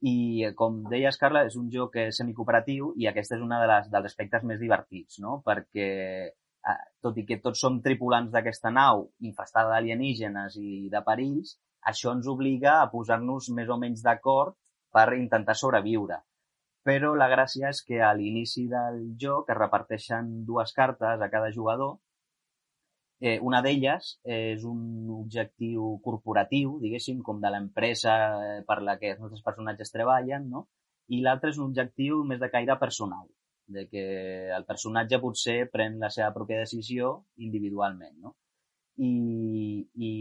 I, 0.02 0.50
com 0.58 0.80
deies, 0.90 1.18
Carla, 1.22 1.44
és 1.46 1.58
un 1.60 1.68
joc 1.74 1.98
semicooperatiu 2.18 2.94
i 2.98 3.10
aquest 3.10 3.36
és 3.36 3.42
un 3.44 3.54
de 3.54 3.68
les, 3.70 3.90
dels 3.94 4.10
aspectes 4.10 4.46
més 4.50 4.62
divertits, 4.62 5.20
no? 5.22 5.42
Perquè, 5.46 5.90
eh, 6.32 6.80
tot 7.06 7.20
i 7.22 7.26
que 7.28 7.38
tots 7.44 7.62
som 7.62 7.78
tripulants 7.86 8.32
d'aquesta 8.34 8.72
nau 8.74 9.06
infestada 9.30 9.76
d'alienígenes 9.76 10.58
i 10.58 10.90
de 10.90 11.04
perills, 11.06 11.60
això 11.92 12.16
ens 12.16 12.28
obliga 12.30 12.80
a 12.80 12.90
posar-nos 12.90 13.52
més 13.58 13.70
o 13.70 13.78
menys 13.78 14.02
d'acord 14.06 14.58
per 14.92 15.08
intentar 15.18 15.56
sobreviure 15.58 16.18
però 16.88 17.14
la 17.16 17.30
gràcia 17.30 17.70
és 17.70 17.82
que 17.86 18.00
a 18.02 18.12
l'inici 18.18 18.66
del 18.70 19.02
joc 19.24 19.50
es 19.54 19.58
reparteixen 19.58 20.32
dues 20.48 20.74
cartes 20.74 21.22
a 21.22 21.30
cada 21.34 21.52
jugador. 21.58 22.00
Eh, 23.22 23.38
una 23.50 23.60
d'elles 23.62 24.08
és 24.36 24.64
un 24.66 25.10
objectiu 25.14 25.92
corporatiu, 26.06 26.80
diguéssim, 26.82 27.20
com 27.28 27.42
de 27.42 27.52
l'empresa 27.54 28.16
eh, 28.46 28.62
per 28.66 28.80
la 28.82 28.96
que 28.98 29.12
els 29.14 29.22
nostres 29.22 29.44
personatges 29.46 29.94
treballen, 29.94 30.48
no? 30.50 30.66
i 31.14 31.20
l'altre 31.22 31.52
és 31.54 31.60
un 31.60 31.68
objectiu 31.70 32.24
més 32.26 32.40
de 32.42 32.50
caire 32.50 32.78
personal, 32.82 33.28
de 33.68 33.86
que 33.92 34.06
el 34.56 34.66
personatge 34.66 35.20
potser 35.22 35.60
pren 35.70 36.00
la 36.02 36.10
seva 36.10 36.32
pròpia 36.34 36.64
decisió 36.64 37.12
individualment. 37.38 38.16
No? 38.26 38.34
I, 38.98 39.12
i 40.08 40.12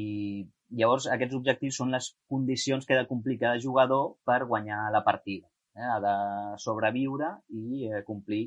llavors 0.77 1.09
aquests 1.14 1.38
objectius 1.40 1.81
són 1.81 1.96
les 1.96 2.12
condicions 2.29 2.85
que 2.85 2.94
ha 2.94 3.01
de 3.01 3.09
complir 3.09 3.38
cada 3.40 3.62
jugador 3.64 4.12
per 4.29 4.42
guanyar 4.53 4.83
la 4.92 5.03
partida 5.09 5.49
eh? 5.80 5.90
ha 5.96 5.98
de 6.04 6.14
sobreviure 6.60 7.32
i 7.56 7.88
eh, 7.88 8.04
complir 8.06 8.44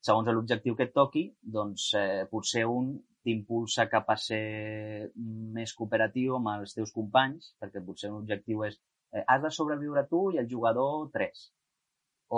segons 0.00 0.32
l'objectiu 0.32 0.76
que 0.76 0.88
et 0.88 0.94
toqui, 0.96 1.26
doncs 1.56 1.92
eh, 2.00 2.26
potser 2.32 2.64
un 2.68 2.94
t'impulsa 3.24 3.86
cap 3.92 4.08
a 4.08 4.16
ser 4.16 5.10
més 5.56 5.74
cooperatiu 5.76 6.38
amb 6.38 6.54
els 6.54 6.76
teus 6.76 6.92
companys, 6.96 7.52
perquè 7.60 7.82
potser 7.84 8.08
un 8.12 8.22
objectiu 8.22 8.64
és 8.68 8.78
eh, 9.12 9.24
has 9.26 9.42
de 9.44 9.50
sobreviure 9.52 10.06
tu 10.08 10.28
i 10.32 10.40
el 10.40 10.48
jugador 10.48 11.10
3. 11.16 11.42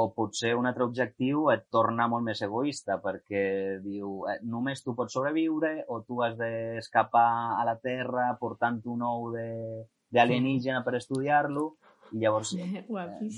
O 0.01 0.07
potser 0.17 0.55
un 0.57 0.67
altre 0.67 0.87
objectiu 0.89 1.51
et 1.53 1.67
torna 1.71 2.09
molt 2.09 2.25
més 2.27 2.41
egoista, 2.43 2.97
perquè 3.05 3.45
diu 3.85 4.25
eh, 4.27 4.41
només 4.43 4.83
tu 4.83 4.97
pots 4.99 5.15
sobreviure 5.15 5.75
o 5.89 6.01
tu 6.03 6.23
has 6.27 6.35
d'escapar 6.41 7.31
a 7.61 7.67
la 7.69 7.77
Terra 7.79 8.33
portant 8.41 8.83
un 8.91 9.07
ou 9.07 9.31
d'alienígena 9.37 10.83
per 10.83 10.97
estudiar-lo 10.99 11.69
i 12.13 12.21
llavors 12.23 12.55
eh, 12.59 12.85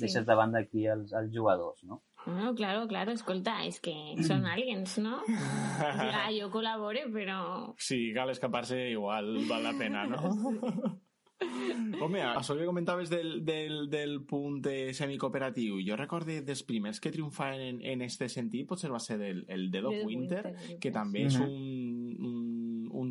deixes 0.01 0.27
de 0.27 0.37
banda 0.39 0.65
aquí 0.65 0.87
els, 0.91 1.15
els 1.15 1.33
jugadors, 1.35 1.85
no? 1.85 2.03
No, 2.25 2.55
claro, 2.57 2.87
claro, 2.89 3.13
escolta, 3.13 3.59
és 3.69 3.81
que 3.85 3.95
són 4.29 4.47
aliens, 4.49 4.99
no? 5.05 5.21
Ja, 5.29 6.27
jo 6.35 6.51
col·labore, 6.55 7.07
però... 7.15 7.39
Sí, 7.79 8.07
cal 8.17 8.33
escapar-se 8.35 8.81
igual 8.93 9.35
val 9.49 9.67
la 9.69 9.75
pena, 9.79 10.07
no? 10.11 10.23
Home, 11.45 12.21
això 12.25 12.55
que 12.57 12.65
comentaves 12.65 13.11
del, 13.11 13.43
del, 13.45 13.91
del 13.93 14.15
punt 14.25 14.61
de 14.65 14.95
semicooperatiu, 14.97 15.77
jo 15.85 15.97
recorde 15.99 16.39
dels 16.47 16.63
primers 16.65 17.03
que 17.03 17.13
triomfaven 17.13 17.61
en, 17.61 17.81
en 17.93 18.05
este 18.07 18.31
sentit, 18.33 18.65
potser 18.71 18.89
va 18.93 19.01
ser 19.03 19.19
el, 19.21 19.43
el 19.53 19.67
Dead 19.71 19.85
of 19.85 19.99
Winter, 20.07 20.41
Winter 20.55 20.79
que 20.81 20.93
també 20.95 21.27
és 21.29 21.37
un 21.43 21.85
un 22.19 22.34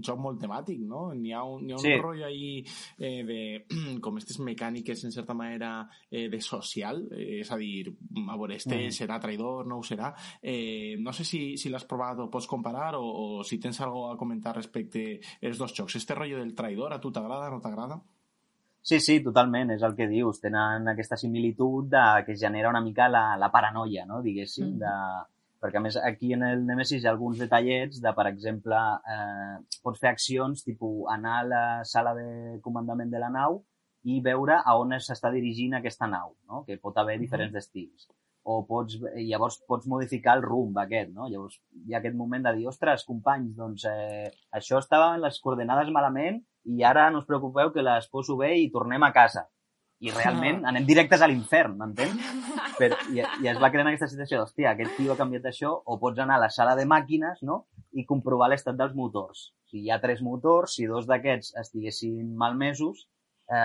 joc 0.06 0.20
molt 0.22 0.40
temàtic, 0.42 0.82
no? 0.88 1.06
N'hi 1.18 1.34
ha 1.34 1.44
un, 1.48 1.68
hi 1.68 1.74
ha 1.74 1.80
un 1.80 1.84
sí. 1.84 1.96
rotllo 2.02 2.28
ahí 2.28 2.64
eh, 2.98 3.24
de, 3.28 3.40
com 4.04 4.20
aquestes 4.20 4.40
mecàniques, 4.44 5.04
en 5.08 5.16
certa 5.16 5.36
manera, 5.38 5.74
eh, 6.12 6.28
de 6.30 6.42
social, 6.42 7.04
eh, 7.12 7.42
és 7.42 7.52
a 7.52 7.60
dir, 7.60 7.88
a 8.28 8.38
veure, 8.38 8.58
este 8.60 8.78
mm. 8.78 8.96
serà 8.96 9.20
traïdor, 9.24 9.68
no 9.70 9.80
ho 9.82 9.86
serà. 9.88 10.14
Eh, 10.42 10.96
no 11.00 11.14
sé 11.14 11.28
si, 11.28 11.44
si 11.58 11.72
l'has 11.74 11.88
provat 11.90 12.20
o 12.24 12.30
pots 12.32 12.50
comparar 12.50 12.94
o, 13.00 13.04
o 13.04 13.44
si 13.48 13.60
tens 13.60 13.82
alguna 13.82 14.14
a 14.14 14.20
comentar 14.20 14.56
respecte 14.56 15.20
als 15.42 15.58
dos 15.62 15.74
jocs. 15.74 15.96
Este 16.00 16.16
rotllo 16.16 16.42
del 16.42 16.56
traïdor, 16.56 16.94
a 16.94 17.02
tu 17.02 17.12
t'agrada, 17.12 17.50
no 17.50 17.62
t'agrada? 17.64 18.02
Sí, 18.84 19.00
sí, 19.00 19.22
totalment, 19.24 19.72
és 19.72 19.84
el 19.88 19.94
que 19.96 20.10
dius. 20.12 20.42
Tenen 20.44 20.90
aquesta 20.92 21.16
similitud 21.16 21.88
de, 21.92 22.04
que 22.28 22.36
genera 22.36 22.70
una 22.70 22.82
mica 22.84 23.08
la, 23.08 23.38
la 23.40 23.48
paranoia, 23.52 24.04
no? 24.06 24.20
diguéssim, 24.22 24.74
mm. 24.74 24.80
de, 24.82 25.33
perquè 25.64 25.80
a 25.80 25.84
més 25.84 25.96
aquí 25.96 26.34
en 26.36 26.44
el 26.44 26.66
Nemesis 26.68 27.04
hi 27.04 27.08
ha 27.08 27.14
alguns 27.14 27.40
detallets 27.40 28.02
de, 28.04 28.12
per 28.18 28.26
exemple, 28.28 28.80
eh, 29.14 29.78
pots 29.86 30.02
fer 30.02 30.12
accions 30.12 30.66
tipus 30.68 31.08
anar 31.14 31.38
a 31.40 31.46
la 31.52 31.64
sala 31.88 32.12
de 32.18 32.60
comandament 32.66 33.14
de 33.14 33.22
la 33.24 33.32
nau 33.32 33.62
i 34.04 34.20
veure 34.26 34.60
a 34.60 34.76
on 34.80 34.92
s'està 35.00 35.32
dirigint 35.32 35.78
aquesta 35.80 36.10
nau, 36.12 36.36
no? 36.52 36.66
que 36.68 36.76
pot 36.84 37.00
haver 37.00 37.18
diferents 37.22 37.56
destins. 37.56 38.10
o 38.44 38.58
pots, 38.68 38.98
llavors 39.24 39.56
pots 39.72 39.88
modificar 39.88 40.34
el 40.36 40.42
rumb 40.44 40.76
aquest, 40.82 41.14
no? 41.16 41.30
Llavors 41.32 41.62
hi 41.88 41.94
ha 41.94 42.02
aquest 42.02 42.18
moment 42.20 42.44
de 42.44 42.52
dir, 42.58 42.66
ostres, 42.68 43.06
companys, 43.08 43.54
doncs 43.56 43.86
eh, 43.88 44.28
això 44.60 44.82
estava 44.84 45.14
en 45.16 45.24
les 45.24 45.38
coordenades 45.40 45.92
malament 45.96 46.42
i 46.76 46.84
ara 46.84 47.06
no 47.12 47.22
us 47.24 47.30
preocupeu 47.30 47.72
que 47.72 47.86
les 47.88 48.10
poso 48.12 48.36
bé 48.42 48.52
i 48.60 48.68
tornem 48.74 49.08
a 49.08 49.14
casa. 49.16 49.46
I 50.04 50.12
realment 50.12 50.66
anem 50.68 50.84
directes 50.88 51.22
a 51.24 51.30
l'infern, 51.32 51.78
m'entens? 51.80 52.20
Però, 52.76 52.98
i, 53.14 53.22
I 53.24 53.50
es 53.52 53.60
va 53.62 53.70
crear 53.72 53.86
aquesta 53.88 54.10
situació 54.12 54.42
d'hòstia, 54.42 54.74
aquest 54.74 54.98
tio 54.98 55.14
ha 55.14 55.20
canviat 55.20 55.48
això, 55.48 55.72
o 55.72 55.98
pots 56.02 56.20
anar 56.20 56.36
a 56.40 56.44
la 56.44 56.50
sala 56.52 56.76
de 56.80 56.84
màquines, 56.90 57.40
no?, 57.48 57.64
i 57.94 58.04
comprovar 58.10 58.50
l'estat 58.52 58.76
dels 58.76 58.96
motors. 58.98 59.52
Si 59.72 59.84
hi 59.86 59.92
ha 59.94 60.02
tres 60.04 60.24
motors, 60.26 60.76
si 60.76 60.90
dos 60.90 61.08
d'aquests 61.08 61.54
estiguessin 61.62 62.34
malmesos, 62.36 63.06
eh, 63.48 63.56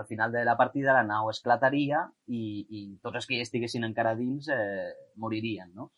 al 0.00 0.06
final 0.08 0.32
de 0.32 0.44
la 0.44 0.56
partida 0.56 0.96
la 0.96 1.04
nau 1.06 1.30
esclataria 1.30 2.02
i, 2.26 2.42
i 2.68 2.80
tots 3.02 3.20
els 3.20 3.28
que 3.28 3.36
hi 3.36 3.44
estiguessin 3.44 3.86
encara 3.86 4.16
dins 4.18 4.48
eh, 4.50 4.90
moririen, 5.22 5.70
no? 5.74 5.90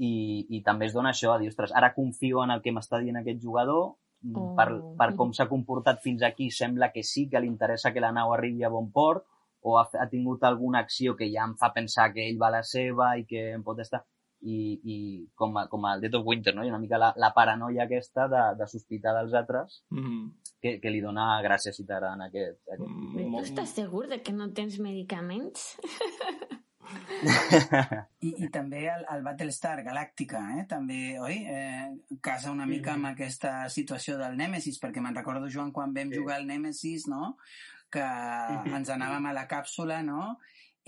I, 0.00 0.46
I 0.56 0.62
també 0.64 0.86
es 0.86 0.94
dona 0.96 1.10
això, 1.12 1.34
a 1.34 1.40
dir, 1.40 1.50
ostres, 1.52 1.74
ara 1.76 1.92
confio 1.96 2.44
en 2.44 2.54
el 2.54 2.62
que 2.64 2.72
m'està 2.72 3.02
dient 3.02 3.18
aquest 3.20 3.42
jugador, 3.42 3.96
oh. 4.34 4.54
per, 4.56 4.68
per 4.98 5.10
com 5.18 5.32
s'ha 5.36 5.48
comportat 5.50 6.00
fins 6.04 6.22
aquí, 6.26 6.50
sembla 6.50 6.90
que 6.92 7.02
sí 7.02 7.28
que 7.30 7.40
li 7.40 7.50
interessa 7.50 7.92
que 7.92 8.04
la 8.04 8.12
nau 8.12 8.34
arribi 8.34 8.64
a 8.64 8.72
bon 8.72 8.90
port, 8.92 9.26
o 9.62 9.76
ha, 9.78 9.84
ha 10.00 10.08
tingut 10.08 10.44
alguna 10.44 10.80
acció 10.80 11.16
que 11.16 11.28
ja 11.32 11.44
em 11.44 11.56
fa 11.60 11.72
pensar 11.74 12.12
que 12.14 12.24
ell 12.28 12.40
va 12.40 12.48
a 12.48 12.58
la 12.58 12.62
seva 12.64 13.12
i 13.20 13.26
que 13.28 13.50
em 13.56 13.64
pot 13.64 13.80
estar 13.84 14.04
i, 14.40 14.80
i 14.84 14.96
com, 15.36 15.56
a, 15.60 15.66
com 15.68 15.84
el 15.90 16.00
Dead 16.00 16.14
of 16.16 16.24
Winter, 16.26 16.54
no? 16.56 16.64
I 16.64 16.70
una 16.72 16.80
mica 16.80 16.98
la, 16.98 17.10
la 17.20 17.32
paranoia 17.36 17.84
aquesta 17.84 18.26
de, 18.32 18.44
de 18.56 18.68
sospitar 18.72 19.12
dels 19.18 19.34
altres 19.36 19.82
mm 19.90 20.00
-hmm. 20.00 20.30
que, 20.62 20.78
que 20.80 20.90
li 20.90 21.00
dona 21.00 21.42
gràcia 21.44 21.72
si 21.72 21.84
t'agraden 21.84 22.22
aquest... 22.22 22.60
aquest... 22.68 22.88
Mm, 22.88 23.36
tu 23.36 23.44
estàs 23.44 23.74
segur 23.74 24.06
de 24.08 24.22
que 24.22 24.32
no 24.32 24.50
tens 24.52 24.78
medicaments? 24.78 25.76
I, 28.26 28.30
I 28.44 28.48
també 28.52 28.84
el, 28.92 29.04
el 29.12 29.24
Battlestar 29.26 29.78
Galàctica, 29.86 30.42
eh? 30.58 30.64
també, 30.70 31.00
oi? 31.22 31.40
Eh, 31.50 32.16
casa 32.24 32.52
una 32.54 32.68
mica 32.68 32.94
amb 32.94 33.10
aquesta 33.12 33.54
situació 33.72 34.16
del 34.20 34.38
Nemesis, 34.40 34.80
perquè 34.82 35.02
me'n 35.04 35.16
recordo, 35.16 35.50
Joan, 35.52 35.74
quan 35.76 35.94
vam 35.96 36.12
sí. 36.12 36.20
jugar 36.20 36.40
al 36.40 36.48
Nemesis, 36.48 37.08
no?, 37.10 37.36
que 37.90 38.04
ens 38.78 38.90
anàvem 38.94 39.30
a 39.30 39.36
la 39.36 39.46
càpsula, 39.50 40.00
no?, 40.06 40.34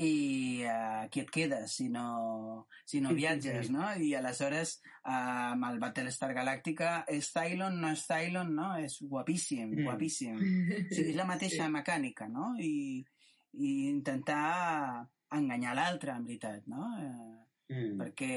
i 0.01 0.65
uh, 0.65 1.05
et 1.05 1.31
quedes 1.31 1.75
si 1.77 1.89
no, 1.93 2.67
si 2.89 3.01
no 3.05 3.13
viatges, 3.15 3.69
no? 3.71 3.91
I 4.01 4.15
aleshores 4.17 4.79
uh, 5.05 5.53
amb 5.53 5.67
el 5.69 5.79
Battlestar 5.83 6.33
Galàctica 6.33 7.03
és 7.13 7.29
Cylon, 7.29 7.77
no 7.83 7.93
és 7.93 8.05
Cylon, 8.09 8.55
no? 8.57 8.71
És 8.81 8.99
guapíssim, 9.03 9.69
mm. 9.69 9.85
guapíssim. 9.85 10.39
O 10.89 10.95
sigui, 10.95 11.13
és 11.13 11.19
la 11.19 11.29
mateixa 11.29 11.69
mecànica, 11.73 12.29
no? 12.33 12.55
I, 12.59 13.05
i 13.53 13.73
intentar 13.91 15.05
enganyar 15.39 15.75
l'altre, 15.79 16.15
en 16.17 16.29
veritat, 16.29 16.67
no? 16.71 16.87
Uh, 17.01 17.43
mm. 17.73 17.99
Perquè 18.01 18.33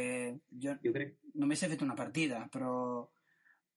jo, 0.51 0.75
jo 0.83 0.95
crec... 0.95 1.15
només 1.41 1.63
he 1.63 1.71
fet 1.71 1.85
una 1.85 1.97
partida, 1.97 2.45
però, 2.51 2.73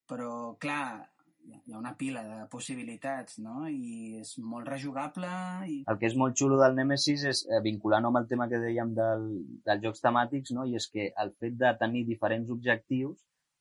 però 0.09 0.33
clar, 0.61 1.09
hi 1.49 1.73
ha 1.73 1.79
una 1.79 1.95
pila 2.01 2.23
de 2.27 2.43
possibilitats, 2.53 3.39
no? 3.45 3.69
I 3.69 4.19
és 4.21 4.35
molt 4.53 4.69
rejugable. 4.69 5.31
I... 5.69 5.79
El 5.89 6.01
que 6.01 6.11
és 6.11 6.19
molt 6.21 6.37
xulo 6.41 6.59
del 6.61 6.77
Nemesis 6.79 7.25
és, 7.31 7.45
eh, 7.49 7.63
vinculant 7.65 8.09
amb 8.09 8.21
el 8.21 8.29
tema 8.31 8.49
que 8.51 8.61
dèiem 8.63 8.93
del, 8.97 9.25
dels 9.69 9.87
jocs 9.87 10.05
temàtics, 10.05 10.53
no? 10.57 10.67
I 10.69 10.77
és 10.81 10.91
que 10.93 11.11
el 11.25 11.33
fet 11.41 11.57
de 11.63 11.73
tenir 11.81 12.05
diferents 12.09 12.53
objectius 12.55 13.17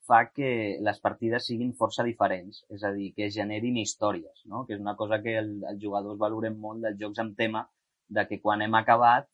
fa 0.08 0.22
que 0.32 0.50
les 0.88 1.00
partides 1.04 1.48
siguin 1.50 1.74
força 1.80 2.06
diferents, 2.08 2.62
és 2.74 2.84
a 2.88 2.94
dir, 2.96 3.10
que 3.16 3.28
generin 3.34 3.80
històries, 3.82 4.46
no? 4.52 4.64
que 4.66 4.78
és 4.78 4.84
una 4.84 4.96
cosa 5.00 5.20
que 5.24 5.34
el, 5.42 5.50
els 5.68 5.82
jugadors 5.84 6.20
valorem 6.22 6.56
molt 6.64 6.86
dels 6.86 7.02
jocs 7.02 7.20
amb 7.24 7.36
tema, 7.36 7.66
de 8.08 8.24
que 8.30 8.40
quan 8.40 8.64
hem 8.64 8.78
acabat 8.80 9.28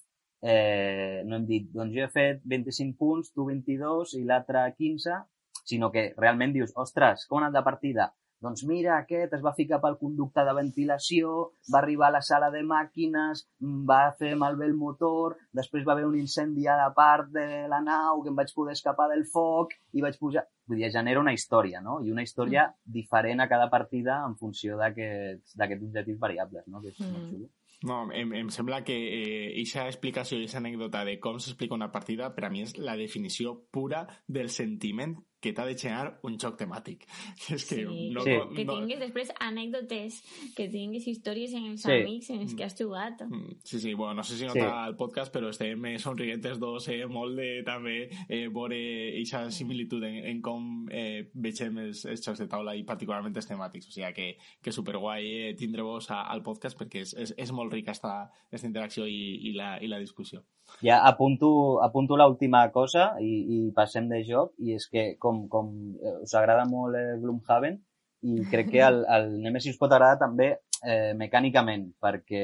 eh, 0.44 1.24
no 1.26 1.38
hem 1.38 1.46
dit, 1.48 1.70
doncs 1.74 1.96
jo 1.96 2.04
he 2.04 2.12
fet 2.12 2.44
25 2.56 2.98
punts, 3.00 3.32
tu 3.32 3.48
22 3.48 4.18
i 4.20 4.26
l'altre 4.28 4.66
15, 4.76 5.22
sinó 5.64 5.90
que 5.94 6.10
realment 6.18 6.54
dius, 6.56 6.76
ostres, 6.76 7.26
com 7.30 7.40
ha 7.40 7.46
anat 7.46 7.58
de 7.60 7.66
partida? 7.70 8.12
Doncs 8.44 8.66
mira, 8.68 8.98
aquest 9.00 9.32
es 9.38 9.44
va 9.44 9.54
ficar 9.56 9.78
pel 9.80 9.96
conducte 10.02 10.44
de 10.44 10.54
ventilació, 10.58 11.30
va 11.72 11.80
arribar 11.80 12.10
a 12.10 12.16
la 12.18 12.22
sala 12.28 12.50
de 12.52 12.60
màquines, 12.68 13.46
va 13.88 14.00
fer 14.20 14.34
malbé 14.42 14.68
el 14.68 14.76
motor, 14.76 15.38
després 15.60 15.86
va 15.88 15.94
haver 15.96 16.10
un 16.10 16.18
incendi 16.20 16.68
a 16.68 16.76
la 16.82 16.90
part 16.98 17.32
de 17.32 17.46
la 17.72 17.80
nau 17.86 18.20
que 18.20 18.34
em 18.34 18.42
vaig 18.42 18.52
poder 18.58 18.76
escapar 18.76 19.08
del 19.14 19.24
foc 19.32 19.72
i 19.96 20.04
vaig 20.04 20.20
pujar... 20.20 20.44
Vull 20.68 20.84
dir, 20.84 20.92
genera 20.92 21.24
una 21.24 21.32
història, 21.38 21.80
no? 21.88 22.02
I 22.04 22.12
una 22.12 22.28
història 22.28 22.68
mm. 22.68 22.92
diferent 23.00 23.44
a 23.44 23.48
cada 23.54 23.70
partida 23.72 24.20
en 24.28 24.36
funció 24.36 24.76
d'aquests 24.82 25.56
objectius 25.80 26.20
variables, 26.20 26.68
no? 26.68 26.84
Que 26.84 26.92
és 26.92 27.00
mm. 27.00 27.16
molt 27.16 27.32
xulo. 27.32 27.52
No, 27.84 27.98
em, 28.16 28.32
em 28.40 28.50
sembla 28.56 28.80
que 28.88 28.96
eh, 28.96 29.64
explicació 29.92 30.38
i 30.38 30.46
aquesta 30.46 30.62
anècdota 30.62 31.04
de 31.04 31.18
com 31.24 31.40
s'explica 31.40 31.76
una 31.76 31.92
partida 31.92 32.30
per 32.36 32.48
a 32.48 32.52
mi 32.54 32.64
és 32.64 32.78
la 32.80 32.96
definició 33.00 33.58
pura 33.76 34.06
del 34.28 34.50
sentiment 34.50 35.18
que 35.44 35.52
t'ha 35.52 35.66
de 35.68 35.76
generar 35.76 36.14
un 36.24 36.38
joc 36.40 36.56
temàtic. 36.60 37.04
És 37.52 37.66
que 37.70 37.82
sí, 37.82 38.10
no, 38.16 38.24
sí. 38.24 38.38
No, 38.38 38.48
que 38.56 38.66
tinguis 38.70 39.02
després 39.02 39.34
anècdotes, 39.44 40.22
que 40.56 40.70
tinguis 40.72 41.08
històries 41.12 41.56
en 41.60 41.68
els 41.74 41.84
sí. 41.84 41.92
amics 41.98 42.32
en 42.34 42.46
els 42.46 42.56
que 42.56 42.68
has 42.68 42.78
jugat. 42.80 43.26
Mm, 43.28 43.58
sí, 43.64 43.82
sí, 43.84 43.94
bueno, 43.94 44.22
no 44.22 44.24
sé 44.28 44.38
si 44.40 44.48
nota 44.48 44.64
sí. 44.64 44.88
el 44.88 44.96
podcast, 45.00 45.34
però 45.36 45.52
estem 45.52 45.86
eh, 45.92 45.98
somriguentes 46.00 46.60
dos, 46.64 46.88
eh, 46.94 47.04
molt 47.12 47.36
de 47.40 47.50
també 47.68 47.98
eh, 48.30 48.48
veure 48.48 48.80
aquesta 49.12 49.44
similitud 49.52 50.04
en, 50.08 50.22
en 50.32 50.42
com 50.46 50.88
eh, 50.92 51.28
vegem 51.34 51.82
els, 51.84 52.06
els 52.10 52.24
jocs 52.24 52.40
de 52.44 52.50
taula 52.52 52.78
i 52.80 52.86
particularment 52.88 53.36
els 53.36 53.50
temàtics. 53.50 53.92
O 53.92 53.96
sigui 53.96 54.14
que, 54.16 54.30
que 54.64 54.76
superguai 54.76 55.30
eh, 55.50 55.54
tindre-vos 55.60 56.10
al 56.16 56.44
podcast 56.46 56.80
perquè 56.80 57.04
és, 57.04 57.16
és, 57.20 57.36
és 57.44 57.56
molt 57.56 57.74
rica 57.74 57.92
esta, 57.92 58.16
esta 58.52 58.70
interacció 58.70 59.08
i, 59.10 59.50
i, 59.50 59.56
la, 59.58 59.76
i 59.84 59.92
la 59.92 60.00
discussió. 60.00 60.44
Ja 60.82 61.00
apunto, 61.08 61.80
apunto 61.86 62.18
l'última 62.20 62.66
cosa 62.72 63.14
i, 63.22 63.34
i 63.56 63.58
passem 63.76 64.10
de 64.12 64.24
joc, 64.28 64.54
i 64.60 64.76
és 64.76 64.88
que 64.92 65.06
com, 65.20 65.46
com 65.52 65.74
eh, 66.02 66.20
us 66.26 66.34
agrada 66.36 66.66
molt 66.70 67.00
el 67.00 67.22
Gloomhaven, 67.22 67.80
i 68.24 68.46
crec 68.52 68.72
que 68.72 68.84
el, 68.84 69.04
el 69.12 69.30
Nemesis 69.44 69.78
pot 69.80 69.92
agradar 69.92 70.22
també 70.22 70.50
eh, 70.54 71.12
mecànicament, 71.20 71.90
perquè 72.04 72.44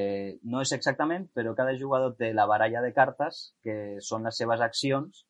no 0.52 0.64
és 0.64 0.74
exactament, 0.76 1.30
però 1.36 1.56
cada 1.56 1.76
jugador 1.80 2.16
té 2.20 2.34
la 2.36 2.48
baralla 2.48 2.84
de 2.84 2.94
cartes, 2.96 3.50
que 3.64 3.98
són 4.04 4.28
les 4.28 4.40
seves 4.40 4.64
accions, 4.64 5.26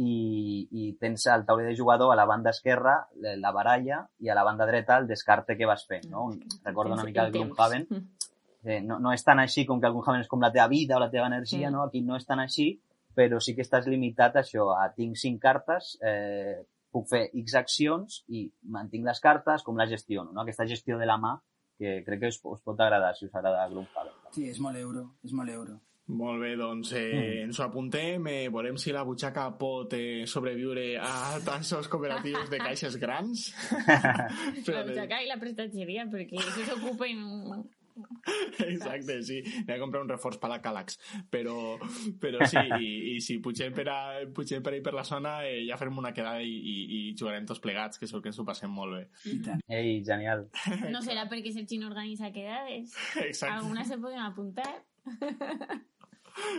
i, 0.00 0.68
i 0.70 0.92
tens 1.00 1.26
el 1.34 1.44
tauler 1.46 1.66
de 1.66 1.76
jugador 1.76 2.12
a 2.12 2.16
la 2.16 2.24
banda 2.24 2.52
esquerra 2.54 2.94
la 3.18 3.50
baralla 3.52 4.04
i 4.22 4.30
a 4.30 4.36
la 4.38 4.44
banda 4.46 4.66
dreta 4.68 4.96
el 5.00 5.08
descarte 5.10 5.56
que 5.58 5.66
vas 5.66 5.82
fent, 5.88 6.06
no? 6.10 6.28
Recorda 6.64 6.94
una 6.94 7.04
mica 7.04 7.26
el 7.26 7.32
Gloomhaven. 7.34 7.88
Eh, 8.64 8.80
no, 8.84 8.98
no 9.00 9.12
és 9.14 9.24
tan 9.24 9.40
així 9.40 9.64
com 9.68 9.80
que 9.80 9.88
algun 9.88 10.04
Haven 10.04 10.24
és 10.24 10.28
com 10.28 10.42
la 10.42 10.52
teva 10.52 10.68
vida 10.68 10.96
o 10.96 11.00
la 11.00 11.10
teva 11.12 11.28
energia, 11.30 11.68
mm. 11.68 11.74
no? 11.74 11.84
Aquí 11.86 12.02
no 12.04 12.18
és 12.20 12.26
tan 12.28 12.42
així, 12.42 12.74
però 13.16 13.40
sí 13.40 13.54
que 13.56 13.64
estàs 13.64 13.88
limitat 13.88 14.36
a 14.36 14.44
això, 14.44 14.70
a 14.76 14.90
tinc 14.96 15.16
cinc 15.18 15.40
cartes, 15.42 15.94
eh, 16.04 16.60
puc 16.92 17.08
fer 17.10 17.26
X 17.42 17.56
accions 17.58 18.22
i 18.28 18.48
mantinc 18.74 19.06
les 19.06 19.22
cartes, 19.22 19.64
com 19.64 19.78
la 19.78 19.88
gestiono, 19.90 20.34
no? 20.34 20.44
Aquesta 20.44 20.68
gestió 20.68 20.98
de 21.00 21.08
la 21.08 21.18
mà 21.20 21.36
que 21.80 22.02
crec 22.04 22.20
que 22.20 22.32
us, 22.34 22.40
us 22.44 22.60
pot 22.60 22.80
agradar 22.80 23.14
si 23.16 23.24
us 23.24 23.34
agrada 23.34 23.68
Gloomhaven. 23.70 24.18
Sí, 24.34 24.50
és 24.50 24.60
molt 24.60 24.76
euro, 24.76 25.06
és 25.24 25.32
molt 25.32 25.52
euro. 25.54 25.80
Molt 26.10 26.40
bé, 26.42 26.56
doncs 26.58 26.90
eh, 26.98 27.06
mm. 27.14 27.42
ens 27.46 27.58
ho 27.60 27.64
apuntem. 27.64 28.24
Eh, 28.26 28.48
veurem 28.50 28.76
si 28.82 28.92
la 28.92 29.04
butxaca 29.06 29.46
pot 29.58 29.94
eh, 29.96 30.26
sobreviure 30.26 30.86
a 30.98 31.38
tants 31.46 31.70
cooperatius 31.88 32.50
de 32.50 32.58
caixes 32.58 32.96
grans. 33.00 33.50
la 34.66 34.84
butxaca 34.88 35.20
i 35.22 35.30
la 35.30 35.38
prestatgeria, 35.40 36.08
perquè 36.10 36.40
això 36.42 36.66
s'ocupen 36.72 37.22
Exacte, 38.70 39.20
sí. 39.26 39.40
Anem 39.64 39.74
a 39.76 39.80
comprar 39.82 40.02
un 40.04 40.10
reforç 40.12 40.38
per 40.42 40.50
la 40.52 40.60
Calax. 40.64 40.98
Però, 41.32 41.56
però 42.22 42.46
sí, 42.50 42.60
i, 42.84 42.90
i 43.14 43.20
si 43.24 43.38
pugem 43.44 43.74
per, 43.76 43.86
a, 43.92 44.00
pugem 44.36 44.64
per 44.64 44.74
ahí 44.74 44.82
per 44.84 44.94
la 44.96 45.06
zona, 45.06 45.40
eh, 45.48 45.62
ja 45.68 45.78
farem 45.80 46.00
una 46.02 46.14
quedada 46.16 46.42
i, 46.44 46.54
i, 46.54 46.76
i 46.98 47.02
jugarem 47.18 47.48
tots 47.48 47.62
plegats, 47.64 48.00
que 48.00 48.08
segur 48.10 48.24
que 48.24 48.32
ens 48.32 48.40
ho 48.40 48.46
passem 48.48 48.72
molt 48.72 48.98
bé. 48.98 49.04
Ei, 49.68 50.00
genial. 50.06 50.48
No 50.90 51.04
serà 51.04 51.26
perquè 51.30 51.54
Sergi 51.54 51.80
no 51.80 51.90
organitza 51.90 52.32
quedades. 52.34 52.96
Exacte. 53.28 53.54
Algunes 53.56 53.88
se 53.90 54.00
poden 54.00 54.24
apuntar. 54.24 54.74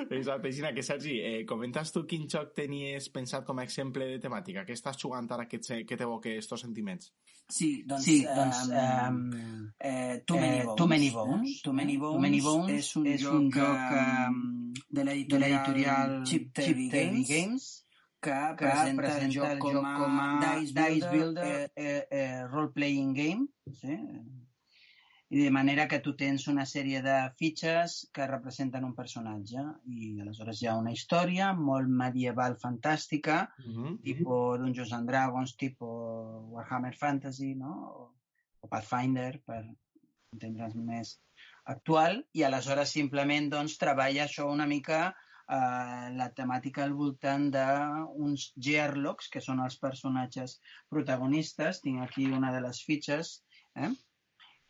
Exacte, 0.10 0.52
Gina, 0.52 0.74
que 0.74 0.84
Sergi, 0.84 1.20
eh, 1.20 1.46
comentes 1.48 1.92
tu 1.94 2.06
quin 2.08 2.28
joc 2.30 2.54
tenies 2.58 3.10
pensat 3.14 3.46
com 3.48 3.60
a 3.60 3.66
exemple 3.68 4.08
de 4.14 4.20
temàtica? 4.24 4.66
Què 4.68 4.76
estàs 4.78 5.00
jugant 5.02 5.30
ara 5.32 5.48
que, 5.50 5.60
que 5.60 5.98
t'evoque 5.98 6.38
estos 6.38 6.64
sentiments? 6.66 7.12
Sí, 7.52 7.84
doncs, 7.88 8.06
sí, 8.06 8.18
doncs 8.24 8.64
um, 8.70 9.20
eh, 9.80 10.22
Too 10.26 10.40
Many 10.40 10.62
Bones. 10.64 10.78
Too 10.78 10.88
Many 10.88 11.10
Bones. 11.12 11.62
Too 11.62 11.74
Many 11.74 11.98
Bones, 11.98 12.16
Too 12.16 12.26
Many 12.26 12.42
Bones 12.42 12.76
és 12.78 12.96
un 12.96 13.08
és 13.12 13.22
joc, 13.22 13.38
un 13.40 13.50
joc 13.52 13.96
um, 14.00 14.42
de 14.90 15.08
l'editorial 15.08 16.20
Chip 16.26 16.52
Theory 16.56 16.90
Games, 16.94 17.32
Games 17.32 17.72
que, 18.22 18.32
que 18.32 18.66
presenta, 18.66 19.02
presenta 19.02 19.52
el 19.52 19.60
joc 19.60 19.66
com 19.66 19.86
a, 19.86 19.96
com 19.98 20.20
a 20.22 20.30
Dice 20.60 20.74
Builder, 20.74 20.94
Dice 20.94 21.10
Builder 21.12 21.46
eh, 21.48 21.72
eh, 21.76 22.08
eh, 22.12 22.48
Role 22.48 22.72
Playing 22.72 23.14
Game. 23.14 23.48
Sí? 23.74 23.98
I 25.32 25.40
de 25.40 25.52
manera 25.56 25.88
que 25.88 26.02
tu 26.04 26.12
tens 26.20 26.44
una 26.52 26.66
sèrie 26.68 27.00
de 27.06 27.16
fitxes 27.40 27.94
que 28.16 28.26
representen 28.28 28.84
un 28.84 28.96
personatge 28.98 29.62
i 29.98 30.10
aleshores 30.24 30.60
hi 30.60 30.68
ha 30.68 30.74
una 30.80 30.92
història 30.92 31.54
molt 31.60 31.88
medieval 32.02 32.58
fantàstica, 32.64 33.38
mm 33.64 33.72
-hmm. 33.76 33.94
tipus 34.08 34.60
Dungeons 34.64 34.92
and 34.98 35.08
Dragons, 35.12 35.56
tipus 35.56 36.52
Warhammer 36.56 36.94
Fantasy, 37.04 37.54
no? 37.56 37.72
O, 38.02 38.04
o 38.60 38.68
Pathfinder, 38.68 39.40
per 39.46 39.62
entendre's 40.34 40.76
més 40.76 41.16
actual, 41.64 42.22
i 42.34 42.44
aleshores 42.44 42.92
simplement 43.00 43.50
doncs, 43.56 43.78
treballa 43.78 44.28
això 44.28 44.52
una 44.52 44.68
mica 44.68 45.02
eh, 45.08 46.08
la 46.20 46.30
temàtica 46.36 46.84
al 46.84 46.94
voltant 46.94 47.50
d'uns 47.56 48.52
gearlocks, 48.68 49.30
que 49.30 49.40
són 49.48 49.64
els 49.64 49.80
personatges 49.80 50.60
protagonistes. 50.90 51.82
Tinc 51.82 52.04
aquí 52.04 52.28
una 52.28 52.52
de 52.52 52.62
les 52.68 52.84
fitxes, 52.84 53.38
eh? 53.76 53.94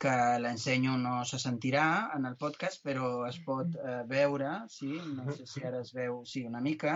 Que 0.02 0.14
l'ensenyo 0.42 0.96
no 0.98 1.20
se 1.30 1.38
sentirà 1.42 1.86
en 2.16 2.26
el 2.30 2.38
podcast, 2.44 2.82
però 2.86 3.10
es 3.28 3.38
pot 3.46 3.76
eh, 3.78 4.00
veure, 4.10 4.54
sí? 4.74 4.90
no 5.18 5.36
sé 5.36 5.46
si 5.50 5.62
ara 5.68 5.84
es 5.86 5.92
veu, 5.94 6.24
sí, 6.26 6.42
una 6.48 6.62
mica, 6.66 6.96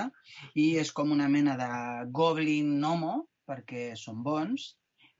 i 0.57 0.71
és 0.81 0.91
com 0.99 1.13
una 1.13 1.27
mena 1.29 1.53
de 1.59 1.69
goblin 2.19 2.73
nomo, 2.81 3.19
perquè 3.45 3.91
són 4.01 4.23
bons, 4.25 4.71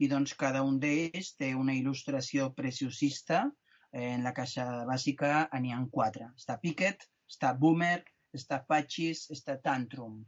i 0.02 0.10
doncs 0.12 0.34
cada 0.40 0.64
un 0.66 0.80
d'ells 0.82 1.36
té 1.40 1.54
una 1.56 1.76
il·lustració 1.78 2.50
preciosista. 2.58 3.46
Eh, 3.94 4.10
en 4.16 4.26
la 4.26 4.34
caixa 4.36 4.66
bàsica 4.90 5.46
n'hi 5.62 5.72
ha 5.72 5.84
quatre. 5.92 6.32
Està 6.42 6.58
Piquet, 6.66 7.06
està 7.32 7.54
Boomer, 7.62 8.02
està 8.36 8.64
Patchis, 8.68 9.28
està 9.32 9.60
Tantrum. 9.62 10.20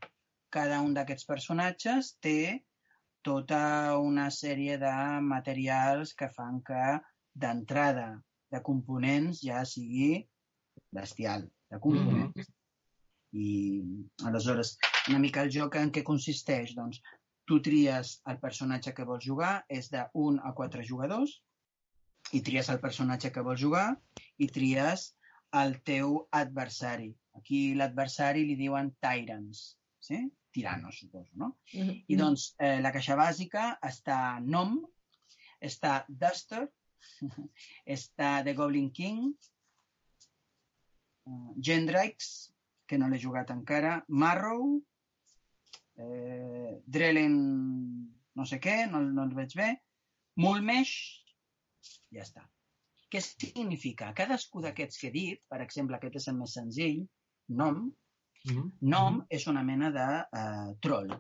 Cada 0.54 0.80
un 0.86 0.93
d'aquests 0.96 1.28
personatges 1.28 2.13
té 2.24 2.39
tota 3.28 3.98
una 4.00 4.30
sèrie 4.32 4.78
de 4.80 4.96
materials 5.26 6.13
que 6.15 6.30
fan 6.32 6.62
que 6.70 6.84
d'entrada 7.41 8.08
de 8.54 8.62
components 8.63 9.41
ja 9.43 9.63
sigui 9.65 10.26
bestial, 10.93 11.47
de 11.71 11.80
components. 11.80 12.36
Mm 12.36 12.41
-hmm. 12.41 12.54
I 13.38 14.28
aleshores, 14.28 14.78
una 15.10 15.19
mica 15.19 15.43
el 15.43 15.52
joc 15.52 15.76
en 15.76 15.91
què 15.91 16.04
consisteix? 16.04 16.73
Doncs 16.76 17.02
tu 17.45 17.60
tries 17.62 18.21
el 18.26 18.39
personatge 18.39 18.93
que 18.93 19.06
vols 19.06 19.26
jugar, 19.26 19.65
és 19.67 19.89
de 19.89 20.06
1 20.13 20.39
a 20.43 20.54
4 20.54 20.84
jugadors, 20.84 21.41
i 22.32 22.41
tries 22.41 22.69
el 22.69 22.80
personatge 22.80 23.32
que 23.32 23.43
vols 23.45 23.62
jugar 23.62 23.88
i 24.38 24.47
tries 24.47 25.13
el 25.62 25.78
teu 25.88 26.28
adversari. 26.32 27.13
Aquí 27.39 27.73
l'adversari 27.80 28.43
li 28.47 28.56
diuen 28.60 28.91
tyrants, 29.04 29.78
sí? 30.00 30.26
tiranos, 30.52 31.00
suposo, 31.00 31.32
no? 31.36 31.58
Mm 31.73 31.82
-hmm. 31.82 32.04
I 32.08 32.15
doncs 32.15 32.56
eh, 32.60 32.80
la 32.82 32.91
caixa 32.91 33.15
bàsica 33.15 33.78
està 33.82 34.39
Nom, 34.41 34.80
està 35.62 36.06
Duster, 36.08 36.67
està 37.98 38.43
The 38.43 38.54
Goblin 38.58 38.91
King, 38.91 39.32
uh, 41.30 41.54
Gendrix, 41.60 42.52
que 42.88 42.98
no 43.00 43.10
l'he 43.12 43.20
jugat 43.20 43.52
encara, 43.52 43.98
Marrow, 44.08 44.78
eh, 46.00 46.78
Drellen 46.86 47.36
no 48.38 48.46
sé 48.46 48.60
què, 48.63 48.86
no, 48.91 49.02
no 49.02 49.26
el 49.26 49.34
veig 49.36 49.56
bé, 49.58 49.72
Mulmesh, 50.38 50.93
ja 52.13 52.24
està. 52.24 52.46
Què 53.12 53.22
significa? 53.24 54.12
Cadascú 54.15 54.62
d'aquests 54.63 55.02
que 55.02 55.10
he 55.10 55.15
dit, 55.15 55.41
per 55.50 55.62
exemple, 55.63 55.98
aquest 55.98 56.20
és 56.20 56.28
el 56.32 56.38
més 56.38 56.54
senzill, 56.60 57.00
nom, 57.62 57.80
mm 57.88 58.54
-hmm. 58.54 58.72
nom 58.82 59.13
mm 59.13 59.20
-hmm. 59.20 59.28
és 59.30 59.48
una 59.48 59.63
mena 59.63 59.91
de 60.00 60.08
uh, 60.41 60.76
troll. 60.82 61.13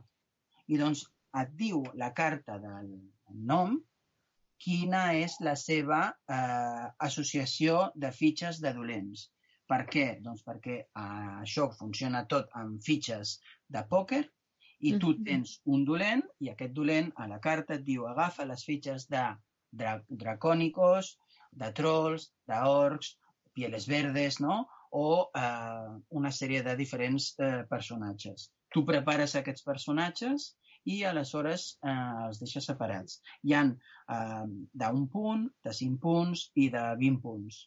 I 0.67 0.77
doncs 0.77 1.05
et 1.41 1.49
diu 1.55 1.83
la 1.93 2.13
carta 2.13 2.59
del 2.59 2.89
nom 3.51 3.79
quina 4.63 5.01
és 5.17 5.37
la 5.47 5.55
seva 5.59 5.99
eh, 6.09 6.85
associació 7.07 7.81
de 7.95 8.11
fitxes 8.19 8.61
de 8.63 8.73
dolents. 8.77 9.27
Per 9.67 9.81
què? 9.91 10.07
Doncs 10.23 10.45
perquè 10.47 10.77
eh, 10.79 11.03
això 11.43 11.67
funciona 11.79 12.25
tot 12.33 12.53
amb 12.61 12.81
fitxes 12.83 13.37
de 13.75 13.83
pòquer 13.91 14.23
i 14.87 14.93
tu 15.01 15.13
tens 15.27 15.57
un 15.75 15.83
dolent 15.85 16.23
i 16.45 16.51
aquest 16.51 16.73
dolent 16.79 17.09
a 17.23 17.27
la 17.31 17.39
carta 17.43 17.77
et 17.77 17.85
diu 17.85 18.05
agafa 18.07 18.45
les 18.45 18.63
fitxes 18.65 19.07
de 19.13 19.23
dra 19.81 19.95
dracònicos, 20.23 21.15
de 21.51 21.71
trolls, 21.79 22.29
d'orcs, 22.49 23.15
pieles 23.57 23.87
verdes, 23.89 24.39
no? 24.39 24.65
o 24.91 25.07
eh, 25.35 25.89
una 26.19 26.31
sèrie 26.31 26.61
de 26.63 26.75
diferents 26.79 27.33
eh, 27.39 27.65
personatges. 27.69 28.51
Tu 28.71 28.83
prepares 28.85 29.35
aquests 29.35 29.65
personatges 29.65 30.53
i 30.87 31.01
aleshores 31.07 31.67
eh, 31.83 31.95
els 32.27 32.39
deixa 32.41 32.63
separats. 32.63 33.19
Hi 33.43 33.55
han 33.57 33.73
eh, 33.75 34.45
d'un 34.83 35.07
punt, 35.13 35.47
de 35.65 35.73
5 35.79 35.99
punts 36.03 36.47
i 36.55 36.69
de 36.73 36.83
20 37.01 37.23
punts. 37.23 37.63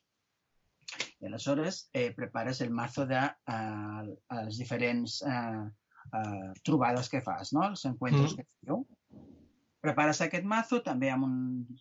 I 1.20 1.28
aleshores 1.28 1.82
eh, 1.92 2.10
prepares 2.16 2.62
el 2.64 2.72
mazo 2.74 3.06
de 3.06 3.20
eh, 3.20 4.08
les 4.40 4.60
diferents 4.62 5.20
eh, 5.22 5.60
eh, 6.20 6.48
trobades 6.64 7.12
que 7.12 7.22
fas, 7.26 7.52
no? 7.56 7.68
els 7.68 7.84
encuentros 7.90 8.34
mm. 8.34 8.40
que 8.40 8.66
feu. 8.66 8.84
Prepares 9.80 10.20
aquest 10.20 10.44
mazo 10.44 10.82
també 10.84 11.08
amb, 11.12 11.24
un, 11.24 11.36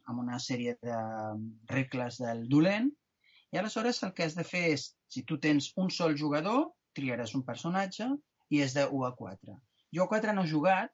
amb 0.08 0.22
una 0.22 0.40
sèrie 0.40 0.78
de 0.84 1.00
regles 1.72 2.20
del 2.24 2.46
dolent 2.52 2.88
i 3.52 3.58
aleshores 3.60 4.04
el 4.06 4.14
que 4.16 4.28
has 4.28 4.38
de 4.38 4.46
fer 4.48 4.70
és, 4.76 4.92
si 5.10 5.26
tu 5.28 5.40
tens 5.42 5.72
un 5.82 5.90
sol 5.92 6.16
jugador, 6.18 6.70
triaràs 6.96 7.34
un 7.38 7.44
personatge 7.48 8.08
i 8.54 8.62
és 8.66 8.76
de 8.78 8.86
1 8.86 9.08
a 9.08 9.12
4. 9.18 9.56
Jo 9.96 10.06
a 10.06 10.12
4 10.12 10.36
no 10.38 10.46
he 10.46 10.52
jugat, 10.52 10.94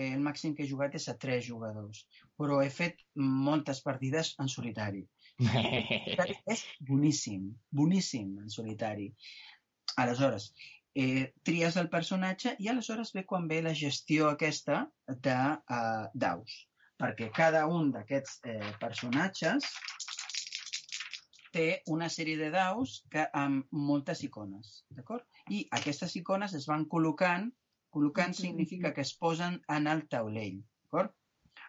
eh, 0.00 0.10
el 0.16 0.24
màxim 0.24 0.56
que 0.56 0.64
he 0.64 0.70
jugat 0.70 0.96
és 0.96 1.06
a 1.12 1.16
tres 1.20 1.44
jugadors, 1.46 2.04
però 2.40 2.60
he 2.64 2.70
fet 2.72 3.04
moltes 3.48 3.82
partides 3.86 4.34
en 4.42 4.48
solitari. 4.48 5.04
és 6.54 6.64
boníssim, 6.88 7.48
boníssim 7.80 8.36
en 8.44 8.52
solitari. 8.52 9.08
Aleshores, 10.00 10.50
eh, 10.94 11.32
tries 11.46 11.76
el 11.82 11.90
personatge 11.92 12.56
i 12.58 12.70
aleshores 12.72 13.12
ve 13.16 13.24
quan 13.26 13.48
ve 13.48 13.60
la 13.66 13.74
gestió 13.74 14.30
aquesta 14.30 14.82
de 15.28 15.36
uh, 15.36 16.08
daus. 16.14 16.66
Perquè 17.00 17.30
cada 17.32 17.64
un 17.66 17.88
d'aquests 17.94 18.40
eh, 18.44 18.72
personatges 18.80 19.68
té 21.54 21.80
una 21.88 22.10
sèrie 22.12 22.36
de 22.36 22.50
daus 22.52 22.98
que, 23.10 23.24
amb 23.32 23.72
moltes 23.72 24.20
icones, 24.26 24.82
d'acord? 24.96 25.24
I 25.48 25.64
aquestes 25.78 26.12
icones 26.20 26.54
es 26.58 26.68
van 26.68 26.84
col·locant 26.92 27.48
Col·locant 27.94 28.34
significa 28.38 28.92
que 28.96 29.02
es 29.06 29.10
posen 29.22 29.56
en 29.76 29.88
el 29.92 30.02
taulell, 30.12 30.58
d'acord? 30.82 31.14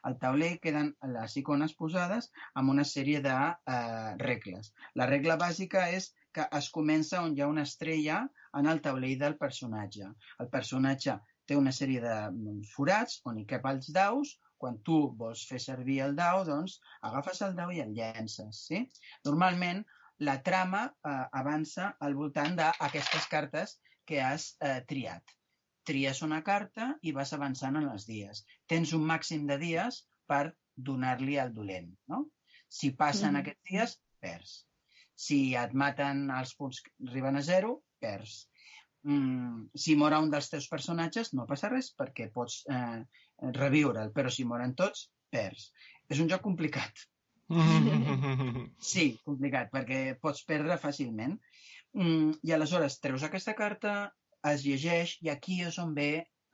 Al 0.09 0.17
taulell 0.23 0.59
queden 0.65 0.89
les 1.13 1.35
icones 1.41 1.73
posades 1.79 2.27
amb 2.61 2.73
una 2.73 2.85
sèrie 2.89 3.21
de 3.25 3.37
eh, 3.75 4.11
regles. 4.21 4.69
La 5.01 5.07
regla 5.11 5.37
bàsica 5.43 5.87
és 5.97 6.09
que 6.37 6.45
es 6.59 6.69
comença 6.77 7.23
on 7.25 7.35
hi 7.37 7.43
ha 7.43 7.49
una 7.53 7.65
estrella 7.69 8.19
en 8.59 8.69
el 8.73 8.83
taulell 8.87 9.17
del 9.23 9.37
personatge. 9.41 10.11
El 10.45 10.51
personatge 10.55 11.17
té 11.49 11.57
una 11.59 11.73
sèrie 11.79 12.05
de 12.05 12.15
mm, 12.29 12.61
forats 12.75 13.19
on 13.31 13.41
hi 13.41 13.47
cap 13.53 13.67
els 13.73 13.91
daus. 13.97 14.37
Quan 14.61 14.77
tu 14.87 15.01
vols 15.19 15.41
fer 15.49 15.57
servir 15.61 15.99
el 16.05 16.15
dau, 16.17 16.43
doncs 16.45 16.77
agafes 17.09 17.41
el 17.47 17.57
dau 17.57 17.73
i 17.73 17.81
el 17.81 17.95
llences. 17.97 18.61
Sí? 18.69 18.83
Normalment, 19.25 19.81
la 20.29 20.37
trama 20.45 20.85
eh, 20.85 21.17
avança 21.43 21.91
al 22.07 22.17
voltant 22.23 22.57
d'aquestes 22.61 23.29
cartes 23.35 23.79
que 24.05 24.21
has 24.21 24.51
eh, 24.61 24.79
triat 24.93 25.40
tries 25.87 26.21
una 26.25 26.41
carta 26.47 26.91
i 27.01 27.13
vas 27.15 27.33
avançant 27.37 27.77
en 27.79 27.87
els 27.91 28.05
dies. 28.09 28.43
Tens 28.69 28.93
un 28.97 29.05
màxim 29.07 29.47
de 29.49 29.57
dies 29.61 30.03
per 30.29 30.43
donar-li 30.75 31.37
al 31.41 31.53
dolent, 31.53 31.89
no? 32.11 32.25
Si 32.71 32.93
passen 32.97 33.33
mm. 33.33 33.41
aquests 33.41 33.71
dies, 33.71 33.97
perds. 34.23 34.53
Si 35.21 35.39
et 35.59 35.73
maten 35.77 36.29
els 36.33 36.53
punts 36.57 36.79
que 36.85 36.93
arriben 37.09 37.37
a 37.37 37.43
zero, 37.45 37.75
perds. 38.01 38.45
Mm, 39.03 39.71
si 39.83 39.95
mora 39.97 40.21
un 40.21 40.29
dels 40.33 40.49
teus 40.49 40.67
personatges, 40.71 41.33
no 41.37 41.47
passa 41.49 41.69
res 41.73 41.91
perquè 41.97 42.29
pots 42.33 42.61
eh, 42.69 43.01
reviure'l, 43.57 44.13
però 44.15 44.31
si 44.33 44.45
moren 44.47 44.75
tots, 44.77 45.09
perds. 45.33 45.71
És 46.09 46.21
un 46.21 46.29
joc 46.31 46.43
complicat. 46.45 47.05
sí, 48.93 49.05
complicat, 49.25 49.71
perquè 49.73 50.01
pots 50.21 50.45
perdre 50.47 50.79
fàcilment. 50.79 51.35
Mm, 51.97 52.37
I 52.47 52.55
aleshores 52.55 52.99
treus 53.03 53.25
aquesta 53.27 53.55
carta, 53.57 53.95
es 54.49 54.65
llegeix 54.65 55.17
i 55.25 55.29
aquí 55.33 55.61
és 55.67 55.77
on 55.83 55.93
ve 55.97 56.11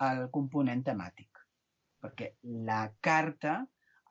el 0.07 0.27
component 0.33 0.83
temàtic. 0.89 1.41
Perquè 2.03 2.33
la 2.69 2.81
carta 3.07 3.55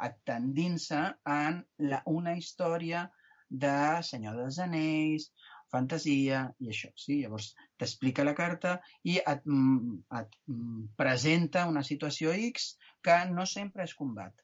et 0.06 0.16
t'endinsa 0.28 1.02
en 1.34 1.60
la, 1.90 2.00
una 2.12 2.34
història 2.36 3.06
de 3.64 3.76
Senyor 4.08 4.40
dels 4.40 4.58
Anells, 4.64 5.28
fantasia 5.72 6.42
i 6.62 6.72
això. 6.72 6.90
Sí? 7.02 7.20
Llavors 7.22 7.52
t'explica 7.78 8.26
la 8.26 8.34
carta 8.38 8.76
i 9.04 9.16
et, 9.20 9.46
et 10.20 10.36
presenta 10.98 11.66
una 11.70 11.84
situació 11.86 12.34
X 12.50 12.74
que 13.06 13.20
no 13.30 13.46
sempre 13.46 13.86
es 13.86 13.94
combat. 13.94 14.34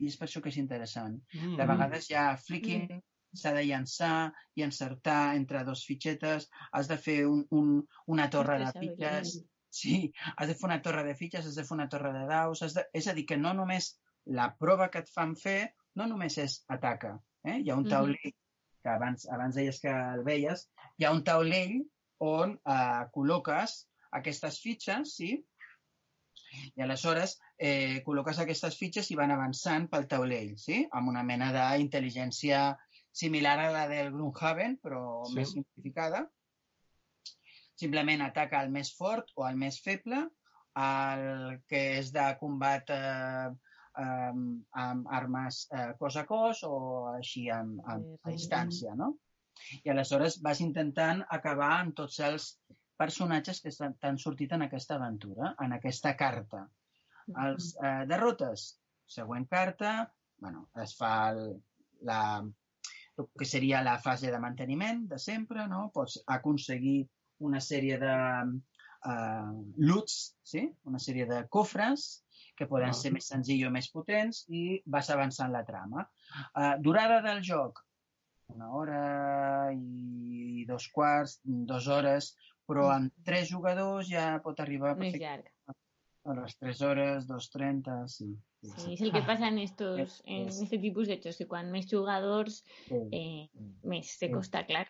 I 0.00 0.08
és 0.08 0.16
per 0.16 0.26
això 0.26 0.40
que 0.40 0.48
és 0.48 0.58
interessant. 0.62 1.20
Mm 1.34 1.40
-hmm. 1.40 1.56
De 1.60 1.66
vegades 1.72 2.10
hi 2.10 2.14
ha 2.14 2.26
flicking, 2.48 2.84
mm 2.88 2.96
-hmm 2.96 3.09
s'ha 3.36 3.52
de 3.54 3.62
llançar 3.66 4.32
i 4.58 4.64
encertar 4.66 5.36
entre 5.36 5.62
dos 5.64 5.84
fitxetes, 5.86 6.48
has 6.72 6.90
de 6.90 6.98
fer 6.98 7.20
un, 7.26 7.44
un, 7.50 7.72
una 8.06 8.28
torre 8.30 8.58
de 8.64 8.70
fitxes, 8.78 9.36
sí, 9.70 10.12
has 10.36 10.48
de 10.50 10.56
fer 10.58 10.68
una 10.70 10.80
torre 10.82 11.04
de 11.06 11.16
fitxes, 11.18 11.46
has 11.46 11.58
de 11.58 11.64
fer 11.66 11.76
una 11.78 11.88
torre 11.88 12.12
de 12.16 12.26
daus, 12.30 12.62
has 12.66 12.76
de... 12.78 12.86
és 12.92 13.06
a 13.06 13.14
dir, 13.16 13.26
que 13.26 13.38
no 13.38 13.54
només 13.54 13.92
la 14.40 14.50
prova 14.58 14.90
que 14.90 15.04
et 15.04 15.12
fan 15.12 15.36
fer 15.38 15.72
no 15.98 16.06
només 16.10 16.38
és 16.38 16.60
ataca, 16.70 17.16
eh? 17.46 17.60
hi 17.60 17.70
ha 17.70 17.78
un 17.78 17.86
taulell, 17.88 18.16
mm 18.16 18.32
-hmm. 18.32 18.82
que 18.82 18.90
abans, 18.90 19.28
abans 19.28 19.54
deies 19.54 19.80
que 19.80 19.90
el 19.90 20.24
veies, 20.24 20.68
hi 20.98 21.04
ha 21.04 21.12
un 21.12 21.24
taulell 21.24 21.80
on 22.18 22.58
eh, 22.66 23.04
col·loques 23.14 23.86
aquestes 24.18 24.60
fitxes, 24.60 25.16
sí, 25.16 25.32
i 26.76 26.82
aleshores 26.82 27.36
eh, 27.58 28.02
col·loques 28.06 28.40
aquestes 28.42 28.76
fitxes 28.80 29.10
i 29.10 29.18
van 29.18 29.30
avançant 29.34 29.86
pel 29.92 30.06
taulell, 30.10 30.56
sí? 30.58 30.82
amb 30.98 31.12
una 31.12 31.22
mena 31.22 31.50
d'intel·ligència 31.54 32.62
similar 33.12 33.58
a 33.58 33.70
la 33.74 33.86
del 33.90 34.12
Gloomhaven, 34.14 34.78
però 34.82 35.24
sí. 35.26 35.34
més 35.38 35.56
simplificada. 35.56 36.26
simplement 37.80 38.20
ataca 38.20 38.60
el 38.60 38.68
més 38.68 38.90
fort 38.92 39.30
o 39.40 39.46
el 39.48 39.56
més 39.56 39.78
feble, 39.80 40.18
el 40.76 41.60
que 41.70 41.80
és 42.00 42.10
de 42.12 42.26
combat 42.40 42.92
eh, 42.92 43.48
eh, 44.02 44.34
amb 44.82 45.08
armes 45.20 45.62
eh, 45.72 45.86
cos 45.98 46.18
a 46.20 46.26
cos 46.28 46.60
o 46.68 46.74
així 47.14 47.48
amb, 47.54 47.80
amb, 47.94 48.18
a 48.22 48.34
distància, 48.34 48.94
no? 48.98 49.14
I 49.84 49.92
aleshores 49.92 50.38
vas 50.44 50.60
intentant 50.64 51.24
acabar 51.38 51.70
amb 51.78 51.96
tots 51.96 52.20
els 52.26 52.52
personatges 53.00 53.60
que 53.64 53.72
t'han 53.72 54.20
sortit 54.20 54.52
en 54.52 54.66
aquesta 54.66 54.96
aventura, 55.00 55.54
en 55.64 55.72
aquesta 55.76 56.14
carta. 56.20 56.66
Els 57.46 57.74
eh, 57.80 58.04
derrotes, 58.10 58.70
següent 59.08 59.46
carta, 59.48 59.94
bueno, 60.40 60.68
es 60.84 60.94
fa 60.98 61.14
el, 61.32 61.44
la, 62.08 62.22
el 63.20 63.28
que 63.38 63.48
seria 63.48 63.84
la 63.86 63.98
fase 64.02 64.32
de 64.32 64.40
manteniment 64.42 65.06
de 65.10 65.18
sempre, 65.18 65.66
no? 65.68 65.88
Pots 65.94 66.18
aconseguir 66.38 67.04
una 67.46 67.60
sèrie 67.64 67.98
de 68.00 68.16
uh, 68.46 69.52
loots, 69.78 70.16
sí? 70.44 70.66
una 70.88 71.00
sèrie 71.00 71.26
de 71.30 71.44
cofres 71.48 72.08
que 72.56 72.68
poden 72.68 72.92
ser 72.96 73.14
més 73.14 73.30
senzills 73.32 73.68
o 73.68 73.72
més 73.72 73.88
potents 73.92 74.42
i 74.52 74.80
vas 74.84 75.08
avançant 75.12 75.52
la 75.52 75.64
trama. 75.64 76.04
Uh, 76.52 76.74
durada 76.84 77.20
del 77.24 77.40
joc, 77.46 77.80
una 78.54 78.68
hora 78.76 79.00
i 79.72 80.66
dos 80.68 80.88
quarts, 80.92 81.38
dues 81.44 81.88
hores, 81.88 82.34
però 82.68 82.90
amb 82.92 83.10
tres 83.26 83.48
jugadors 83.50 84.10
ja 84.10 84.36
pot 84.44 84.60
arribar 84.62 84.94
Més 84.98 85.16
llarg. 85.18 85.48
a 86.28 86.36
les 86.36 86.54
3 86.60 86.82
hores, 86.86 87.26
2.30, 87.26 87.96
sí. 88.12 88.28
Sí, 88.62 88.92
es 88.92 89.00
el 89.00 89.10
que 89.12 89.22
pasa 89.22 89.48
en 89.48 89.58
estos, 89.58 90.22
en 90.26 90.48
Es- 90.48 90.60
este 90.60 90.78
tipus 90.78 91.08
d'hechos, 91.08 91.38
que 91.38 91.46
quan 91.48 91.70
més 91.72 91.86
jugadors, 91.88 92.62
eh, 92.90 93.48
més 93.82 94.10
te 94.18 94.28
Sí. 94.28 94.32
costa, 94.34 94.66
clar. 94.66 94.86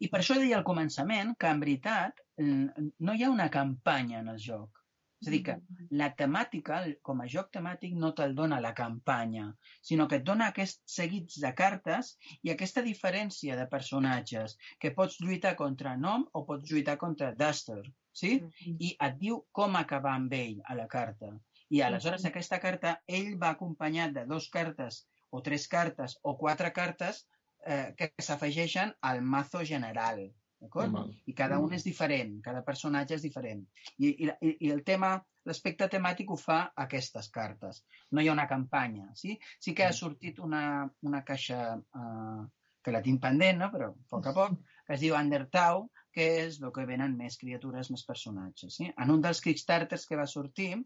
I 0.00 0.08
per 0.08 0.20
això 0.22 0.38
deia 0.40 0.56
al 0.58 0.64
començament 0.64 1.34
que, 1.38 1.46
en 1.52 1.60
veritat, 1.60 2.22
mm, 2.38 2.88
no 3.00 3.14
hi 3.14 3.22
ha 3.24 3.30
una 3.30 3.50
campanya 3.50 4.20
en 4.20 4.28
el 4.28 4.38
joc. 4.38 4.82
És 5.20 5.28
a 5.28 5.30
dir, 5.32 5.42
que 5.44 5.54
la 5.96 6.10
temàtica, 6.14 6.78
com 7.02 7.20
a 7.22 7.26
joc 7.26 7.48
temàtic, 7.50 7.94
no 7.96 8.10
te'l 8.14 8.34
dona 8.36 8.58
la 8.60 8.74
campanya, 8.76 9.46
sinó 9.80 10.06
que 10.08 10.16
et 10.20 10.24
dona 10.24 10.48
aquests 10.52 10.82
seguits 10.94 11.38
de 11.40 11.52
cartes 11.56 12.18
i 12.44 12.50
aquesta 12.52 12.82
diferència 12.84 13.56
de 13.56 13.64
personatges, 13.66 14.58
que 14.78 14.90
pots 14.92 15.16
lluitar 15.20 15.54
contra 15.56 15.96
Nom 15.96 16.26
o 16.32 16.44
pots 16.44 16.70
lluitar 16.70 16.98
contra 16.98 17.32
Duster, 17.34 17.82
sí? 18.12 18.42
I 18.78 18.94
et 19.00 19.16
diu 19.18 19.40
com 19.52 19.76
acabar 19.76 20.12
amb 20.20 20.32
ell 20.36 20.60
a 20.64 20.74
la 20.74 20.86
carta. 20.86 21.32
I 21.70 21.80
aleshores 21.82 22.24
aquesta 22.28 22.58
carta, 22.62 23.00
ell 23.06 23.36
va 23.42 23.50
acompanyat 23.56 24.12
de 24.14 24.24
dos 24.26 24.48
cartes 24.54 25.04
o 25.30 25.40
tres 25.42 25.66
cartes 25.68 26.18
o 26.22 26.36
quatre 26.38 26.70
cartes 26.72 27.24
eh, 27.66 27.92
que 27.98 28.12
s'afegeixen 28.22 28.92
al 29.02 29.22
mazo 29.22 29.64
general. 29.64 30.28
D'acord? 30.62 30.92
Val. 30.94 31.10
I 31.26 31.34
cada 31.36 31.58
un 31.60 31.74
és 31.76 31.82
diferent, 31.84 32.38
cada 32.44 32.62
personatge 32.64 33.14
és 33.18 33.22
diferent. 33.26 33.64
I, 33.98 34.08
i, 34.24 34.28
i- 34.40 34.56
i 34.68 34.70
el 34.72 34.84
tema, 34.86 35.10
l'aspecte 35.44 35.88
temàtic 35.92 36.30
ho 36.32 36.36
fa 36.40 36.60
aquestes 36.86 37.28
cartes. 37.34 37.82
No 38.10 38.22
hi 38.22 38.28
ha 38.30 38.32
una 38.32 38.46
campanya, 38.48 39.10
sí? 39.14 39.36
Sí 39.60 39.74
que 39.74 39.84
ha 39.84 39.92
sortit 39.92 40.38
una, 40.38 40.62
una 41.02 41.22
caixa 41.24 41.60
eh, 41.76 42.40
que 42.82 42.94
la 42.94 43.02
tinc 43.02 43.20
pendent, 43.20 43.58
no? 43.58 43.68
però 43.74 43.90
a 43.90 43.94
poc 44.14 44.26
a 44.30 44.32
poc, 44.32 44.56
que 44.86 44.94
es 44.94 45.00
diu 45.02 45.14
Undertow, 45.18 45.88
que 46.14 46.24
és 46.46 46.60
el 46.62 46.70
que 46.72 46.86
venen 46.88 47.16
més 47.18 47.36
criatures, 47.36 47.90
més 47.90 48.04
personatges. 48.06 48.76
Sí? 48.78 48.86
En 48.96 49.10
un 49.10 49.20
dels 49.20 49.42
Kickstarters 49.44 50.06
que 50.06 50.16
va 50.16 50.26
sortir, 50.30 50.76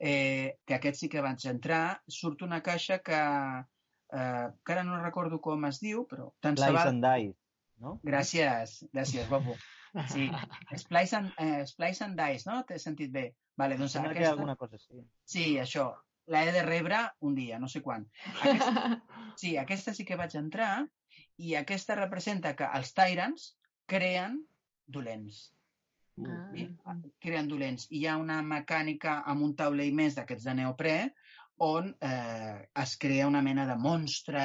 eh, 0.00 0.56
que 0.66 0.78
aquest 0.78 1.02
sí 1.02 1.10
que 1.12 1.22
vaig 1.24 1.44
entrar, 1.50 2.00
surt 2.08 2.42
una 2.46 2.62
caixa 2.64 2.98
que, 3.04 3.20
eh, 3.20 4.46
que 4.64 4.74
ara 4.74 4.84
no 4.88 5.02
recordo 5.02 5.40
com 5.44 5.68
es 5.68 5.80
diu, 5.84 6.06
però 6.08 6.30
tant 6.40 6.56
se 6.58 6.70
val... 6.72 6.88
and 6.88 7.04
Dice, 7.04 7.36
no? 7.84 7.98
Gràcies, 8.06 8.80
gràcies, 8.94 9.28
guapo. 9.28 9.56
Sí, 10.06 10.28
Splice 10.78 11.16
and, 11.18 11.32
eh, 11.42 11.66
Splice 11.66 12.04
and 12.04 12.18
Dice, 12.18 12.46
no? 12.48 12.62
T'he 12.66 12.78
sentit 12.78 13.10
bé. 13.12 13.30
Vale, 13.58 13.76
doncs 13.76 13.96
Sembla 13.96 14.14
que 14.14 14.22
aquesta... 14.22 14.36
alguna 14.38 14.56
cosa 14.56 14.78
així. 14.78 15.04
Sí, 15.26 15.44
això. 15.60 15.90
La 16.30 16.44
he 16.46 16.52
de 16.54 16.62
rebre 16.62 17.00
un 17.26 17.34
dia, 17.34 17.58
no 17.58 17.68
sé 17.68 17.82
quan. 17.82 18.06
Aquesta... 18.36 19.00
Sí, 19.40 19.54
aquesta 19.56 19.92
sí 19.96 20.04
que 20.04 20.18
vaig 20.20 20.34
entrar 20.36 20.84
i 21.40 21.54
aquesta 21.56 21.94
representa 21.96 22.50
que 22.58 22.66
els 22.76 22.90
Tyrants 22.92 23.44
creen 23.88 24.40
dolents. 24.86 25.38
Ah. 26.26 26.50
Sí? 26.54 26.66
Creen 27.22 27.48
dolents. 27.48 27.86
I 27.90 28.02
hi 28.02 28.06
ha 28.10 28.16
una 28.20 28.40
mecànica 28.42 29.20
amb 29.32 29.46
un 29.46 29.54
taulell 29.58 29.94
més 29.96 30.18
d'aquests 30.18 30.48
de 30.50 30.56
neoprè 30.62 30.96
on 31.60 31.90
eh, 32.00 32.68
es 32.82 32.96
crea 32.96 33.26
una 33.28 33.42
mena 33.44 33.66
de 33.68 33.76
monstre 33.76 34.42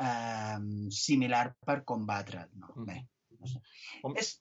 eh, 0.00 0.58
similar 0.90 1.46
per 1.60 1.82
combatre'l. 1.84 2.48
No? 2.60 2.72
Mhm. 2.74 2.86
Bé, 2.88 2.98
no 3.40 3.50
sé. 3.52 3.60
Home. 4.02 4.18
És 4.20 4.38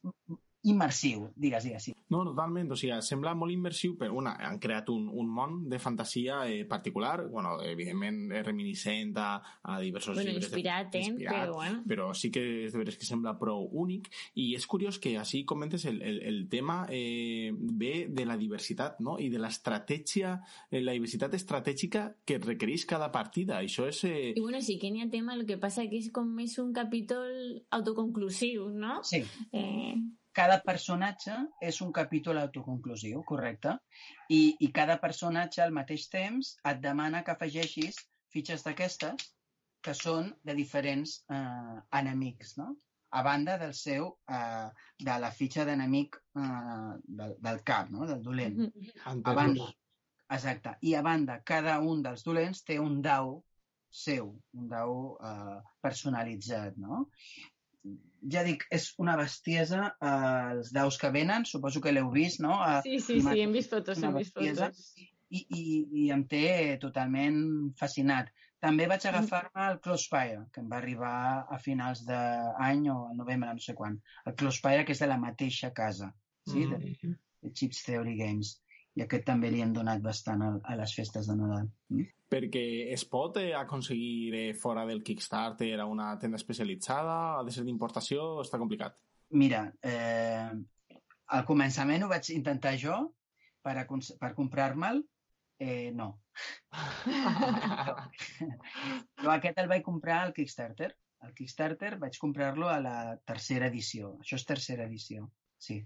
immersiu, 0.63 1.30
digues, 1.36 1.63
digues. 1.65 1.84
Sí. 1.84 1.93
No, 2.13 2.23
totalment, 2.23 2.69
o 2.71 2.78
sigui, 2.80 2.95
sembla 3.04 3.34
molt 3.36 3.52
immersiu, 3.52 3.97
però 3.99 4.13
una, 4.15 4.36
han 4.47 4.60
creat 4.63 4.89
un, 4.93 5.10
un 5.12 5.28
món 5.28 5.58
de 5.69 5.80
fantasia 5.80 6.43
eh, 6.47 6.63
particular, 6.69 7.28
bueno, 7.28 7.58
evidentment 7.67 8.32
eh, 8.32 8.43
reminiscent 8.43 9.17
a, 9.17 9.41
a 9.63 9.80
diversos 9.82 10.15
bueno, 10.15 10.30
llibres. 10.32 10.49
de- 10.49 10.54
inspirat, 10.54 10.95
eh? 10.95 11.15
Però 11.19 11.54
bueno. 11.54 11.82
però 11.88 12.13
sí 12.15 12.32
que 12.32 12.43
és 12.65 12.71
de 12.73 12.80
veres 12.80 12.97
que 12.97 13.06
sembla 13.06 13.36
prou 13.39 13.67
únic 13.71 14.10
i 14.39 14.54
és 14.56 14.65
curiós 14.67 14.99
que 15.04 15.17
així 15.19 15.43
comentes 15.45 15.86
el, 15.89 16.02
el, 16.02 16.21
el 16.23 16.39
tema 16.49 16.86
eh, 16.89 17.52
ve 17.54 18.08
de 18.10 18.26
la 18.26 18.38
diversitat 18.38 18.99
no? 19.04 19.17
i 19.19 19.30
de 19.34 19.41
l'estratègia 19.41 20.38
eh, 20.71 20.82
la 20.82 20.95
diversitat 20.95 21.34
estratègica 21.36 22.06
que 22.26 22.39
requereix 22.39 22.86
cada 22.89 23.12
partida 23.12 23.60
això 23.60 23.88
és 23.89 24.04
eh, 24.08 24.34
I 24.36 24.41
bueno, 24.41 24.62
sí 24.62 24.78
que 24.80 24.91
n'hi 24.91 25.04
ha 25.04 25.10
tema, 25.12 25.36
el 25.36 25.45
que 25.49 25.58
passa 25.58 25.88
que 25.89 25.99
és 25.99 26.12
com 26.13 26.30
més 26.34 26.58
un 26.62 26.71
capítol 26.73 27.63
autoconclusiu, 27.71 28.69
no? 28.69 29.02
sí. 29.04 29.23
Eh, 29.52 29.95
Cada 30.34 30.58
personatge 30.65 31.36
és 31.62 31.80
un 31.86 31.91
capítol 31.93 32.39
autoconclusiu, 32.41 33.22
correcte? 33.30 33.76
I, 34.34 34.56
I 34.65 34.72
cada 34.74 34.98
personatge 35.04 35.62
al 35.62 35.76
mateix 35.76 36.08
temps 36.13 36.56
et 36.72 36.82
demana 36.82 37.22
que 37.26 37.36
afegeixis 37.36 38.00
fitxes 38.34 38.65
d'aquestes 38.65 39.28
que 39.84 39.93
són 40.00 40.32
de 40.48 40.56
diferents 40.58 41.19
eh, 41.30 41.78
enemics, 42.00 42.58
no? 42.58 42.72
A 43.13 43.22
banda 43.22 43.60
del 43.62 43.76
seu, 43.78 44.10
eh, 44.32 44.67
de 45.06 45.15
la 45.22 45.30
fitxa 45.38 45.67
d'enemic 45.69 46.17
eh, 46.17 46.91
del, 47.22 47.36
del 47.48 47.63
cap, 47.67 47.91
no? 47.93 48.08
Del 48.10 48.24
dolent. 48.26 48.58
A 49.06 49.36
banda, 49.38 49.69
exacte. 50.34 50.78
I 50.82 50.96
a 50.98 51.04
banda, 51.06 51.41
cada 51.46 51.78
un 51.93 52.02
dels 52.06 52.26
dolents 52.26 52.63
té 52.65 52.80
un 52.82 53.02
dau 53.06 53.36
seu, 53.93 54.32
un 54.58 54.69
dau 54.72 54.96
eh, 55.22 55.60
personalitzat, 55.86 56.80
no? 56.82 57.04
Ja 58.34 58.43
dic, 58.48 58.63
és 58.72 58.86
una 59.04 59.17
bestiesa 59.19 59.89
eh, 59.91 60.12
els 60.54 60.72
daus 60.76 60.98
que 61.00 61.10
venen, 61.12 61.43
suposo 61.46 61.82
que 61.84 61.91
l'heu 61.91 62.08
vist, 62.13 62.39
no? 62.43 62.62
Eh, 62.63 62.80
sí, 62.86 63.00
sí, 63.04 63.19
sí, 63.26 63.41
hem 63.43 63.52
vist 63.56 63.74
fotos, 63.74 64.00
hem 64.00 64.15
vist 64.15 64.38
fotos. 64.38 64.93
i, 65.34 65.41
i, 65.43 65.65
i 66.04 66.08
em 66.13 66.24
té 66.30 66.46
totalment 66.82 67.43
fascinat. 67.80 68.32
També 68.63 68.88
vaig 68.88 69.04
agafar-me 69.10 69.65
el 69.74 69.80
Crossfire, 69.84 70.46
que 70.56 70.62
em 70.63 70.69
va 70.72 70.78
arribar 70.80 71.15
a 71.52 71.60
finals 71.60 72.06
d'any 72.08 72.86
o 72.93 73.00
al 73.10 73.17
novembre, 73.19 73.52
no 73.58 73.63
sé 73.63 73.76
quan. 73.76 73.98
El 74.30 74.38
Crossfire, 74.39 74.86
que 74.88 74.96
és 74.96 75.02
de 75.04 75.10
la 75.12 75.19
mateixa 75.19 75.74
casa, 75.76 76.13
sí? 76.48 76.63
de, 76.72 76.80
de 77.43 77.52
Chips 77.52 77.84
Theory 77.89 78.15
Games. 78.22 78.54
I 78.94 79.06
aquest 79.06 79.26
també 79.26 79.50
li 79.50 79.62
hem 79.64 79.72
donat 79.74 80.04
bastant 80.04 80.44
a, 80.46 80.52
a 80.70 80.76
les 80.80 80.94
festes 80.96 81.30
de 81.30 81.38
Nadal. 81.40 81.72
Mm? 81.94 82.12
perquè 82.34 82.90
es 82.90 83.04
pot 83.06 83.36
eh, 83.38 83.52
aconseguir 83.54 84.34
eh, 84.34 84.54
fora 84.58 84.88
del 84.90 85.04
Kickstarter 85.06 85.76
a 85.78 85.86
una 85.86 86.08
tenda 86.18 86.40
especialitzada 86.40 87.18
ha 87.38 87.44
de 87.46 87.54
ser 87.54 87.62
d'importació 87.68 88.24
està 88.42 88.58
complicat 88.58 88.96
Mira, 89.34 89.64
eh, 89.82 90.50
al 91.34 91.46
començament 91.48 92.04
ho 92.06 92.10
vaig 92.12 92.30
intentar 92.36 92.76
jo 92.78 92.98
per, 93.66 93.74
per 94.22 94.34
comprar-me'l. 94.38 95.02
Eh, 95.64 95.90
no. 95.96 96.10
Però 99.18 99.34
aquest 99.34 99.62
el 99.64 99.72
vaig 99.72 99.86
comprar 99.86 100.20
al 100.22 100.34
Kickstarter. 100.38 100.92
Al 101.26 101.34
Kickstarter 101.34 101.96
vaig 102.02 102.20
comprar-lo 102.22 102.70
a 102.70 102.80
la 102.84 102.98
tercera 103.26 103.72
edició. 103.74 104.18
Això 104.22 104.38
és 104.38 104.46
tercera 104.50 104.86
edició, 104.86 105.30
sí. 105.58 105.82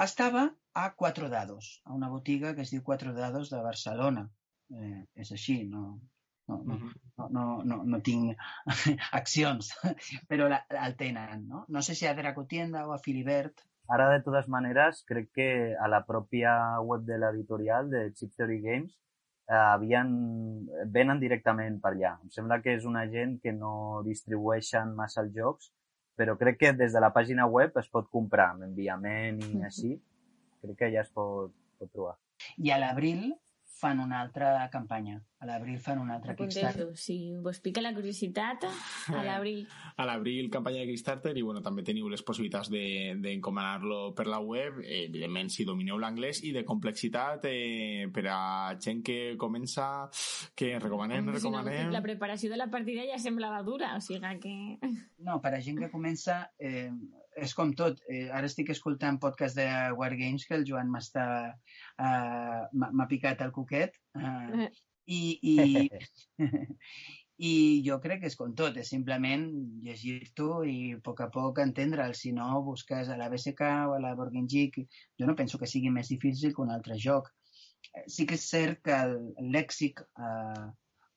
Estava 0.00 0.54
a 0.72 0.94
Cuatro 0.94 1.28
Dados, 1.28 1.82
a 1.84 1.92
una 1.92 2.08
botiga 2.08 2.54
que 2.54 2.62
es 2.64 2.70
diu 2.72 2.82
Cuatro 2.82 3.12
Dados 3.12 3.50
de 3.52 3.58
Barcelona. 3.60 4.22
Eh, 4.72 5.02
és 5.20 5.32
així, 5.34 5.56
no, 5.68 6.00
no, 6.48 6.56
no, 6.64 6.78
no, 7.18 7.26
no, 7.34 7.44
no, 7.68 7.76
no 7.84 8.00
tinc 8.06 8.38
accions, 9.20 9.68
però 10.30 10.46
la, 10.48 10.62
el 10.86 10.96
tenen, 10.96 11.44
no? 11.50 11.66
No 11.68 11.82
sé 11.82 11.94
si 11.98 12.08
a 12.08 12.14
Dracotienda 12.16 12.86
o 12.88 12.94
a 12.94 13.00
Filibert. 13.02 13.60
Ara, 13.92 14.06
de 14.14 14.22
totes 14.24 14.48
maneres, 14.48 15.02
crec 15.04 15.28
que 15.36 15.50
a 15.76 15.90
la 15.92 16.00
pròpia 16.06 16.54
web 16.86 17.04
de 17.04 17.18
l'editorial 17.20 17.90
de 17.92 18.06
Chip 18.14 18.32
Theory 18.38 18.60
Games 18.64 18.94
eh, 19.50 19.58
havien, 19.58 20.14
venen 20.96 21.20
directament 21.20 21.76
per 21.82 21.92
allà. 21.92 22.14
Em 22.24 22.32
sembla 22.38 22.62
que 22.64 22.78
és 22.78 22.88
una 22.88 23.04
gent 23.12 23.36
que 23.44 23.52
no 23.52 24.00
distribueixen 24.06 24.96
massa 24.96 25.26
els 25.26 25.36
jocs, 25.36 25.74
però 26.20 26.34
crec 26.36 26.58
que 26.60 26.72
des 26.76 26.92
de 26.92 27.00
la 27.00 27.08
pàgina 27.16 27.46
web 27.48 27.78
es 27.80 27.86
pot 27.88 28.10
comprar 28.12 28.50
amb 28.52 28.66
enviament 28.66 29.38
i 29.46 29.62
així. 29.64 29.94
Crec 30.60 30.76
que 30.82 30.90
ja 30.92 31.00
es 31.00 31.08
pot, 31.16 31.54
pot 31.80 31.88
trobar. 31.94 32.18
I 32.60 32.74
a 32.74 32.80
l'abril 32.82 33.30
fan 33.80 34.00
una 34.00 34.20
altra 34.20 34.68
campanya. 34.70 35.18
A 35.40 35.46
l'abril 35.48 35.78
fan 35.80 35.98
una 35.98 36.18
altra 36.18 36.34
Kickstarter. 36.36 36.90
Si 37.00 37.32
vos 37.40 37.60
pica 37.64 37.80
la 37.80 37.94
curiositat, 37.96 38.66
a 39.08 39.22
l'abril. 39.24 39.62
A 39.96 40.04
l'abril, 40.04 40.50
campanya 40.52 40.82
de 40.82 40.90
Kickstarter, 40.90 41.32
i 41.38 41.42
bueno, 41.42 41.62
també 41.64 41.82
teniu 41.86 42.10
les 42.12 42.20
possibilitats 42.22 42.68
de- 42.68 43.16
d'encomanar-lo 43.16 44.12
per 44.14 44.26
la 44.28 44.38
web, 44.44 44.82
eh, 44.84 45.06
evidentment, 45.06 45.48
si 45.48 45.64
domineu 45.64 45.96
l'anglès, 45.98 46.42
i 46.44 46.52
de 46.52 46.64
complexitat 46.68 47.46
eh, 47.48 48.10
per 48.12 48.26
a 48.28 48.76
gent 48.78 49.00
que 49.02 49.36
comença, 49.40 50.10
que 50.54 50.74
recomanem, 50.78 51.24
Home, 51.28 51.38
si 51.40 51.48
no, 51.48 51.56
recomanem... 51.62 51.90
la 51.90 52.02
preparació 52.04 52.50
de 52.52 52.60
la 52.60 52.68
partida 52.68 53.08
ja 53.08 53.18
semblava 53.18 53.62
dura, 53.62 53.94
o 53.96 54.04
sigui 54.04 54.20
que... 54.44 54.54
No, 55.24 55.40
per 55.40 55.54
a 55.56 55.62
gent 55.64 55.80
que 55.80 55.90
comença, 55.90 56.50
eh, 56.58 56.90
és 57.36 57.54
com 57.54 57.72
tot. 57.76 58.00
Eh, 58.10 58.28
ara 58.28 58.48
estic 58.50 58.70
escoltant 58.74 59.18
podcast 59.22 59.58
de 59.58 59.66
Wargames 59.96 60.46
que 60.48 60.56
el 60.58 60.66
Joan 60.68 60.90
m'està... 60.92 61.24
Eh, 62.00 62.62
m'ha 62.72 63.08
picat 63.10 63.42
el 63.44 63.52
coquet. 63.54 63.96
Eh, 64.18 64.68
i, 65.10 65.22
i, 65.42 65.56
I 67.50 67.52
jo 67.86 67.96
crec 68.04 68.20
que 68.20 68.28
és 68.28 68.36
com 68.36 68.52
tot, 68.56 68.76
és 68.76 68.90
simplement 68.92 69.46
llegir-t'ho 69.84 70.60
i 70.68 70.76
a 70.92 70.98
poc 71.04 71.22
a 71.24 71.30
poc 71.32 71.62
entendre'l. 71.62 72.12
Si 72.18 72.34
no, 72.36 72.50
busques 72.66 73.08
a 73.08 73.16
la 73.16 73.30
BSK 73.32 73.70
o 73.88 73.94
a 73.96 74.02
la 74.02 74.12
Game 74.18 74.46
Geek. 74.50 74.76
Jo 75.18 75.28
no 75.30 75.36
penso 75.38 75.58
que 75.58 75.70
sigui 75.70 75.92
més 75.94 76.12
difícil 76.12 76.52
que 76.54 76.62
un 76.66 76.74
altre 76.74 76.98
joc. 77.00 77.32
Eh, 77.94 78.04
Sí 78.06 78.26
que 78.28 78.36
és 78.36 78.46
cert 78.52 78.84
que 78.84 79.00
el 79.06 79.16
lèxic 79.56 80.04
eh, 80.04 80.68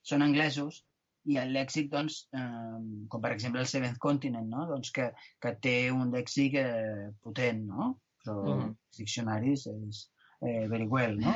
són 0.03 0.23
anglesos 0.23 0.83
i 1.25 1.37
el 1.41 1.53
lèxic, 1.55 1.89
doncs, 1.91 2.27
eh, 2.35 2.79
com 3.09 3.21
per 3.23 3.31
exemple 3.35 3.61
el 3.63 3.67
Seventh 3.69 3.99
Continent, 4.03 4.47
no? 4.51 4.65
doncs 4.69 4.91
que, 4.91 5.09
que 5.41 5.55
té 5.63 5.77
un 5.91 6.11
lèxic 6.11 6.55
eh, 6.59 7.09
potent, 7.23 7.65
no? 7.69 7.93
Però 8.23 8.37
Mhm. 8.43 8.69
els 8.69 8.97
diccionaris 8.97 9.67
és 9.67 10.03
eh, 10.43 10.67
very 10.67 10.85
well, 10.87 11.17
no? 11.19 11.33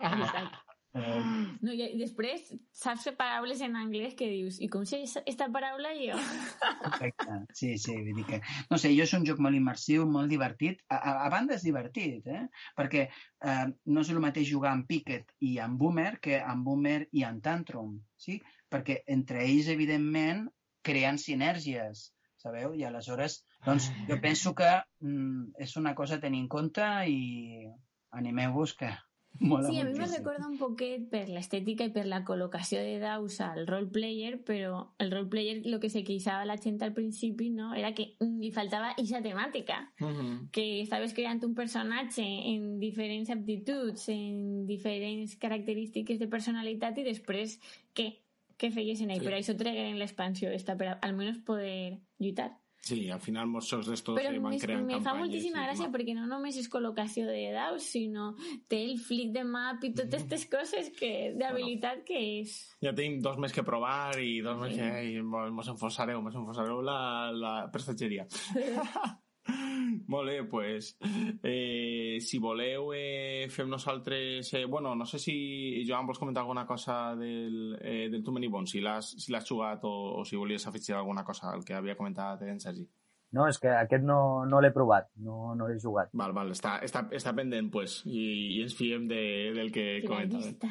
Eh, 0.96 1.20
No, 1.60 1.72
i, 1.76 1.90
després 2.00 2.46
saps 2.72 3.02
fer 3.04 3.12
paraules 3.18 3.60
en 3.60 3.74
anglès 3.76 4.14
que 4.16 4.28
dius, 4.30 4.56
i 4.64 4.68
com 4.72 4.86
sé 4.88 5.02
esta 5.04 5.48
paraula 5.52 5.90
jo? 5.98 6.16
Perfecte, 6.80 7.36
sí, 7.52 7.74
sí, 7.82 7.92
vull 7.98 8.16
dir 8.16 8.24
que... 8.30 8.38
No 8.70 8.78
sé, 8.80 8.94
jo 8.96 9.04
és 9.04 9.12
un 9.18 9.26
joc 9.28 9.42
molt 9.44 9.58
immersiu, 9.58 10.06
molt 10.08 10.32
divertit. 10.32 10.80
A, 10.88 10.96
a, 10.96 11.14
a 11.26 11.28
banda 11.34 11.52
és 11.58 11.66
divertit, 11.66 12.24
eh? 12.32 12.46
Perquè 12.78 13.02
eh, 13.10 13.66
no 13.92 14.00
és 14.06 14.12
el 14.14 14.22
mateix 14.24 14.48
jugar 14.48 14.72
amb 14.72 14.88
Picket 14.88 15.34
i 15.44 15.58
amb 15.60 15.76
Boomer 15.82 16.14
que 16.24 16.40
amb 16.40 16.64
Boomer 16.64 17.02
i 17.12 17.26
amb 17.28 17.44
Tantrum, 17.44 17.98
sí? 18.16 18.38
Perquè 18.72 19.02
entre 19.06 19.44
ells, 19.46 19.68
evidentment, 19.72 20.48
creen 20.82 21.18
sinergies, 21.18 22.12
sabeu? 22.36 22.74
I 22.74 22.84
aleshores, 22.86 23.40
doncs, 23.64 23.90
jo 24.08 24.20
penso 24.22 24.54
que 24.54 24.68
mm, 25.00 25.56
és 25.58 25.76
una 25.76 25.94
cosa 25.94 26.16
a 26.16 26.22
tenir 26.22 26.40
en 26.44 26.48
compte 26.48 26.86
i 27.10 27.66
animeu-vos 28.10 28.74
que 28.78 28.90
mola 29.40 29.68
Sí, 29.68 29.78
a 29.78 29.84
mi 29.84 29.92
me 29.92 30.06
recorda 30.06 30.46
un 30.48 30.56
poquet 30.56 31.08
per 31.10 31.26
l'estètica 31.28 31.84
i 31.84 31.92
per 31.92 32.06
la 32.08 32.22
col·locació 32.24 32.80
de 32.80 32.98
daus 33.02 33.40
al 33.44 33.66
roleplayer, 33.68 34.38
però 34.46 34.94
el 35.02 35.10
roleplayer 35.12 35.58
el 35.66 35.78
que 35.82 35.90
se 35.92 36.04
queixava 36.06 36.46
la 36.48 36.56
gent 36.56 36.78
al 36.82 36.94
principi 36.96 37.50
no, 37.50 37.72
era 37.74 37.92
que 37.94 38.14
mm, 38.20 38.38
li 38.40 38.52
faltava 38.54 38.92
aquesta 38.94 39.20
temàtica, 39.22 39.80
Mhm. 40.00 40.50
que 40.52 40.80
estaves 40.80 41.12
creant 41.14 41.42
un 41.44 41.54
personatge 41.54 42.24
en 42.24 42.78
diferents 42.80 43.28
aptituds, 43.30 44.08
en 44.08 44.64
diferents 44.66 45.36
característiques 45.36 46.18
de 46.18 46.28
personalitat 46.28 46.96
i 46.98 47.04
després 47.04 47.58
què? 47.92 48.14
Feies 48.58 49.00
en 49.04 49.10
ell? 49.10 49.20
Sí. 49.20 49.26
Per 49.28 49.34
això 49.36 49.56
tregueren 49.56 49.98
l'expansió 50.00 50.52
esta, 50.52 50.76
per 50.76 50.94
almenys 51.02 51.42
poder 51.44 51.98
lluitar. 52.18 52.54
Sí, 52.86 53.08
al 53.10 53.18
final 53.18 53.48
molts 53.50 53.72
d'estos 53.82 54.14
Però 54.14 54.30
se 54.30 54.38
van 54.38 54.52
me, 54.54 54.58
creant 54.62 54.84
me 54.86 55.00
fa 55.02 55.16
moltíssima 55.18 55.64
gràcia 55.64 55.88
perquè 55.90 56.14
no 56.14 56.28
només 56.30 56.54
és 56.60 56.68
col·locació 56.70 57.24
de 57.26 57.48
daus, 57.50 57.82
sinó 57.96 58.28
té 58.70 58.78
el 58.84 59.00
flick 59.02 59.32
de 59.34 59.42
map 59.42 59.82
i 59.82 59.90
totes 59.90 60.22
aquestes 60.22 60.46
coses 60.52 60.92
que 60.94 61.32
d'habilitat 61.34 62.04
que 62.06 62.20
és. 62.38 62.54
Ja 62.84 62.94
tenim 62.94 63.18
dos 63.24 63.40
més 63.42 63.52
que 63.56 63.66
provar 63.66 64.14
i 64.22 64.38
dos 64.40 64.60
més 64.60 64.76
Sí. 64.76 64.78
que 64.78 65.04
i 65.16 65.22
mos 65.22 65.50
mos 65.50 65.72
enfosareu, 65.74 66.22
mos 66.22 66.38
enfosareu 66.38 66.78
la, 66.86 67.32
la 67.34 67.54
prestatgeria. 67.74 68.28
Molt 70.12 70.28
bé, 70.30 70.44
pues, 70.44 70.96
eh, 71.42 72.18
si 72.20 72.38
voleu 72.38 72.92
eh, 72.94 73.48
fem 73.50 73.68
nosaltres... 73.70 74.52
Eh, 74.54 74.64
bueno, 74.66 74.94
no 74.94 75.06
sé 75.06 75.18
si, 75.18 75.84
Joan, 75.88 76.06
vols 76.06 76.18
comentar 76.18 76.42
alguna 76.42 76.66
cosa 76.66 77.16
del, 77.16 77.78
eh, 77.80 78.08
del 78.10 78.22
Too 78.22 78.34
Many 78.34 78.48
Bones, 78.48 78.70
si 78.70 78.80
l'has 78.80 79.10
si 79.18 79.34
jugat 79.48 79.84
o, 79.84 80.20
o 80.20 80.24
si 80.24 80.36
volies 80.36 80.66
afegir 80.66 80.94
alguna 80.94 81.24
cosa 81.24 81.50
al 81.50 81.64
que 81.64 81.74
havia 81.74 81.96
comentat 81.96 82.42
en 82.42 82.60
Sergi. 82.60 82.86
No, 83.34 83.44
és 83.50 83.58
que 83.60 83.68
aquest 83.74 84.04
no, 84.06 84.46
no 84.48 84.60
l'he 84.62 84.70
provat, 84.72 85.10
no, 85.20 85.54
no 85.58 85.66
l'he 85.68 85.80
jugat. 85.82 86.12
Val, 86.16 86.32
val, 86.36 86.52
està, 86.54 86.76
està, 86.86 87.02
està 87.12 87.34
pendent, 87.36 87.68
pues, 87.74 87.98
i, 88.06 88.22
i 88.56 88.60
ens 88.62 88.76
fiem 88.78 89.08
de, 89.10 89.20
del 89.56 89.72
que 89.74 90.00
comentava. 90.06 90.46
llista. 90.46 90.70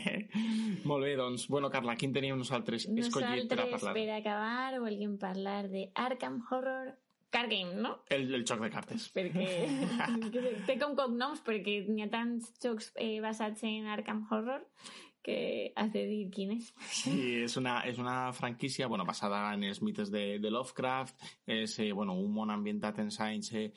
Molt 0.88 1.04
bé, 1.04 1.14
doncs, 1.20 1.46
bueno, 1.52 1.70
Carla, 1.70 1.94
quin 2.00 2.16
teníem 2.16 2.40
nosaltres 2.40 2.88
escollit 2.88 3.50
per 3.50 3.60
a 3.60 3.66
Nosaltres, 3.66 3.82
parlar? 3.84 3.94
per 3.98 4.16
acabar, 4.16 4.80
volguem 4.82 5.18
parlar 5.20 5.66
de 5.70 5.90
Arkham 5.94 6.40
Horror 6.48 6.94
Card 7.36 7.52
Game, 7.52 7.82
no? 7.84 7.98
El, 8.08 8.30
el 8.34 8.46
joc 8.48 8.62
de 8.64 8.70
cartes. 8.72 9.10
Perquè 9.12 9.48
té 10.68 10.78
com 10.80 10.96
cognoms, 10.96 11.42
perquè 11.44 11.82
n'hi 11.90 12.06
ha 12.06 12.12
tants 12.12 12.54
jocs 12.64 12.94
eh, 12.96 13.18
basats 13.24 13.66
en 13.68 13.90
Arkham 13.92 14.24
Horror 14.30 14.64
que 15.26 15.72
has 15.74 15.90
de 15.92 16.04
dir 16.06 16.28
quin 16.30 16.52
és. 16.54 16.70
Sí, 16.94 17.16
és 17.42 17.56
una, 17.58 17.80
és 17.88 17.98
una 17.98 18.30
franquícia 18.32 18.86
bueno, 18.86 19.04
basada 19.04 19.40
en 19.54 19.64
els 19.66 19.82
mites 19.82 20.12
de, 20.14 20.38
de 20.38 20.50
Lovecraft. 20.54 21.18
És 21.50 21.74
eh, 21.82 21.90
bueno, 21.92 22.14
un 22.14 22.30
món 22.32 22.52
ambientat 22.54 23.00
en 23.02 23.10
anys 23.24 23.50
eh, 23.58 23.70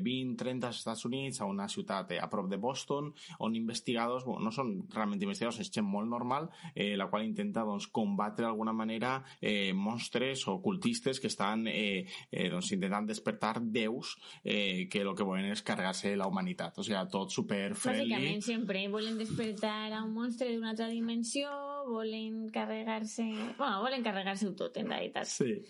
20-30 0.00 0.70
als 0.70 0.80
Estats 0.80 1.04
Units, 1.04 1.40
a 1.40 1.48
una 1.50 1.68
ciutat 1.68 2.14
eh, 2.16 2.20
a 2.22 2.28
prop 2.32 2.48
de 2.48 2.56
Boston, 2.56 3.12
on 3.44 3.56
investigadors, 3.58 4.24
bueno, 4.24 4.46
no 4.46 4.52
són 4.54 4.72
realment 4.94 5.20
investigadors, 5.20 5.60
és 5.60 5.72
gent 5.74 5.86
molt 5.86 6.08
normal, 6.08 6.48
eh, 6.72 6.94
la 6.96 7.10
qual 7.12 7.26
intenta 7.26 7.66
doncs, 7.68 7.90
combatre 7.92 8.46
d'alguna 8.46 8.72
manera 8.72 9.18
eh, 9.40 9.72
monstres 9.76 10.46
o 10.48 10.56
cultistes 10.64 11.20
que 11.20 11.28
estan 11.28 11.66
eh, 11.68 12.06
eh, 12.30 12.48
doncs, 12.48 12.72
intentant 12.72 13.08
despertar 13.10 13.58
déus 13.60 14.16
eh, 14.42 14.88
que 14.90 15.04
el 15.04 15.12
que 15.14 15.26
volen 15.26 15.52
és 15.52 15.64
carregar-se 15.66 16.14
la 16.16 16.30
humanitat. 16.30 16.78
O 16.80 16.86
sigui, 16.86 16.96
tot 17.12 17.34
super 17.34 17.74
friendly. 17.76 18.14
Bàsicament 18.14 18.44
sempre 18.46 18.86
volen 18.88 19.20
despertar 19.20 19.92
a 19.92 20.02
un 20.04 20.14
monstre 20.16 20.48
d'una 20.54 20.72
altra 20.72 20.88
dimensión 20.94 21.73
volen 21.88 22.48
carregar-se... 22.52 23.24
Bueno, 23.58 23.80
volen 23.82 24.02
carregar-se-ho 24.02 24.54
tot, 24.56 24.76
en 24.80 24.88
realitat. 24.90 25.26
Sí. 25.28 25.60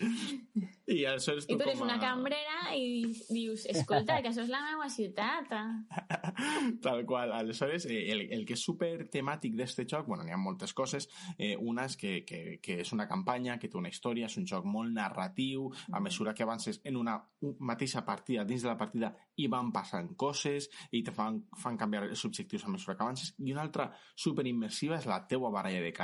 I 0.86 1.04
aleshores 1.08 1.46
I 1.48 1.54
tu 1.56 1.62
eres 1.64 1.78
com 1.78 1.86
una 1.86 1.96
a- 1.96 2.00
cambrera 2.02 2.74
i 2.76 3.04
dius, 3.30 3.64
escolta, 3.70 4.18
que 4.22 4.28
això 4.30 4.42
és 4.44 4.50
la 4.52 4.60
meva 4.66 4.88
ciutat. 4.92 5.50
ah." 5.50 6.24
Tal 6.84 7.04
qual. 7.06 7.32
Aleshores, 7.32 7.86
eh, 7.86 8.10
el, 8.12 8.26
el 8.32 8.44
que 8.46 8.54
és 8.58 8.62
super 8.64 9.08
temàtic 9.10 9.56
d'este 9.56 9.86
joc, 9.90 10.06
bueno, 10.06 10.24
n'hi 10.24 10.32
ha 10.34 10.40
moltes 10.40 10.74
coses. 10.76 11.08
Eh, 11.38 11.54
una 11.56 11.86
és 11.88 11.96
que, 11.96 12.14
que, 12.28 12.58
que 12.62 12.80
és 12.84 12.92
una 12.92 13.08
campanya, 13.08 13.58
que 13.58 13.68
té 13.72 13.78
una 13.80 13.88
història, 13.92 14.26
és 14.30 14.36
un 14.40 14.46
joc 14.46 14.64
molt 14.68 14.92
narratiu, 14.94 15.70
a 15.92 16.00
mesura 16.04 16.34
que 16.34 16.44
avances 16.44 16.80
en 16.84 16.96
una 17.00 17.16
mateixa 17.60 18.04
partida, 18.04 18.44
dins 18.44 18.62
de 18.62 18.68
la 18.68 18.76
partida, 18.78 19.12
hi 19.36 19.48
van 19.50 19.72
passant 19.72 20.12
coses 20.16 20.68
i 20.92 21.02
te 21.02 21.12
fan, 21.12 21.40
fan 21.60 21.76
canviar 21.80 22.04
els 22.10 22.24
objectius 22.28 22.64
a 22.64 22.72
mesura 22.72 22.96
que 22.96 23.02
avances. 23.02 23.34
I 23.38 23.52
una 23.52 23.64
altra 23.64 23.90
super 24.14 24.46
immersiva 24.46 24.98
és 25.00 25.06
la 25.10 25.22
teua 25.26 25.50
baralla 25.50 25.80
de 25.82 25.92
cartes. 25.92 26.03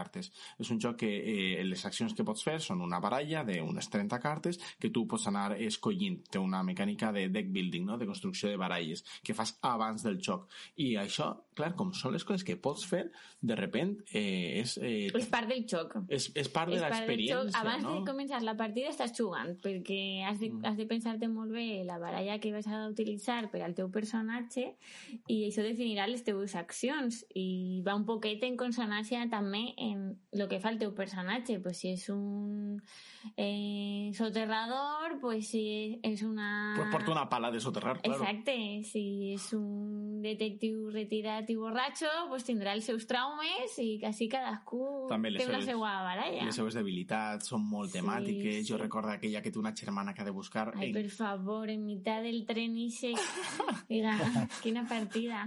És 0.59 0.71
un 0.71 0.81
joc 0.81 0.97
que 0.97 1.11
eh, 1.59 1.65
les 1.65 1.85
accions 1.87 2.15
que 2.15 2.25
pots 2.25 2.43
fer 2.45 2.59
són 2.61 2.81
una 2.81 3.01
baralla 3.01 3.45
d'unes 3.45 3.89
30 3.91 4.19
cartes 4.21 4.59
que 4.79 4.91
tu 4.91 5.07
pots 5.07 5.27
anar 5.29 5.53
escollint. 5.61 6.23
Té 6.31 6.39
una 6.39 6.63
mecànica 6.63 7.13
de 7.13 7.29
deck 7.29 7.49
building, 7.53 7.85
no? 7.87 7.99
de 7.99 8.07
construcció 8.07 8.49
de 8.49 8.57
baralles, 8.57 9.05
que 9.23 9.35
fas 9.35 9.59
abans 9.63 10.03
del 10.03 10.19
joc. 10.21 10.49
I 10.77 10.95
això, 10.97 11.33
clar, 11.55 11.75
com 11.77 11.93
són 11.93 12.13
les 12.13 12.25
coses 12.25 12.45
que 12.45 12.57
pots 12.57 12.87
fer, 12.87 13.11
de 13.41 13.57
repent 13.57 13.97
eh, 14.13 14.61
és, 14.61 14.77
eh, 14.83 15.11
És 15.15 15.27
part 15.27 15.49
del 15.49 15.65
joc. 15.67 15.97
és, 16.09 16.31
és 16.35 16.49
part 16.49 16.69
de 16.69 16.77
És 16.77 16.83
joc. 16.83 16.91
l'experiència, 16.91 17.61
Abans 17.61 17.83
no? 17.83 17.95
de 18.01 18.11
començar 18.11 18.43
la 18.43 18.57
partida 18.57 18.89
estàs 18.91 19.13
jugant, 19.17 19.55
perquè 19.61 20.25
has 20.29 20.39
de, 20.41 20.51
Mm. 20.51 20.65
has 20.67 20.77
de 20.77 20.87
pensar-te 20.87 21.29
molt 21.29 21.53
bé 21.53 21.83
la 21.85 21.99
baralla 21.99 22.39
que 22.41 22.53
vas 22.53 22.67
a 22.67 22.89
utilitzar 22.89 23.51
per 23.51 23.63
al 23.63 23.75
teu 23.75 23.89
personatge 23.91 24.75
i 25.29 25.45
això 25.47 25.63
definirà 25.63 26.07
les 26.09 26.23
teves 26.25 26.55
accions 26.55 27.25
i 27.35 27.81
va 27.87 27.95
un 27.95 28.05
poquet 28.05 28.43
en 28.45 28.57
consonància 28.57 29.23
també 29.31 29.75
el 29.95 30.49
que 30.49 30.61
fa 30.61 30.71
el 30.71 30.79
teu 30.79 30.93
personatge. 30.95 31.59
Pues 31.61 31.79
si 31.81 31.93
és 31.95 32.09
un 32.13 32.81
eh, 33.37 34.11
soterrador, 34.15 35.19
pues 35.21 35.49
si 35.49 35.99
és 36.03 36.23
una... 36.23 36.75
Pues 36.77 36.89
porta 36.93 37.13
una 37.13 37.29
pala 37.29 37.51
de 37.51 37.61
soterrar, 37.61 38.01
claro. 38.01 38.23
Exacte, 38.23 38.55
si 38.85 39.33
és 39.35 39.47
un 39.57 40.21
detectiu 40.23 40.91
retirat 40.93 41.49
i 41.51 41.57
borratxo, 41.57 42.09
pues 42.29 42.45
tindrà 42.45 42.75
els 42.77 42.85
seus 42.85 43.07
traumes 43.09 43.77
i 43.81 43.99
quasi 44.03 44.29
cadascú 44.29 45.07
També 45.09 45.33
té 45.37 45.47
la 45.49 45.63
seva 45.65 45.95
baralla. 46.05 46.45
Les 46.45 46.55
seves 46.57 46.75
debilitats 46.77 47.49
són 47.51 47.65
molt 47.69 47.91
Sí, 47.91 47.99
temàtiques. 47.99 48.61
Jo 48.69 48.77
sí. 48.77 48.83
recordo 48.83 49.11
aquella 49.15 49.41
que 49.43 49.51
té 49.51 49.59
una 49.59 49.73
germana 49.77 50.13
que 50.15 50.23
ha 50.23 50.25
de 50.29 50.31
buscar... 50.37 50.73
Ay, 50.77 50.91
en- 50.91 50.95
por 51.01 51.11
favor, 51.11 51.71
en 51.71 51.85
mitad 51.87 52.23
del 52.23 52.45
tren 52.47 52.77
y 52.77 52.91
se... 52.91 53.13
Diga, 53.89 54.15
quina 54.63 54.85
partida. 54.87 55.47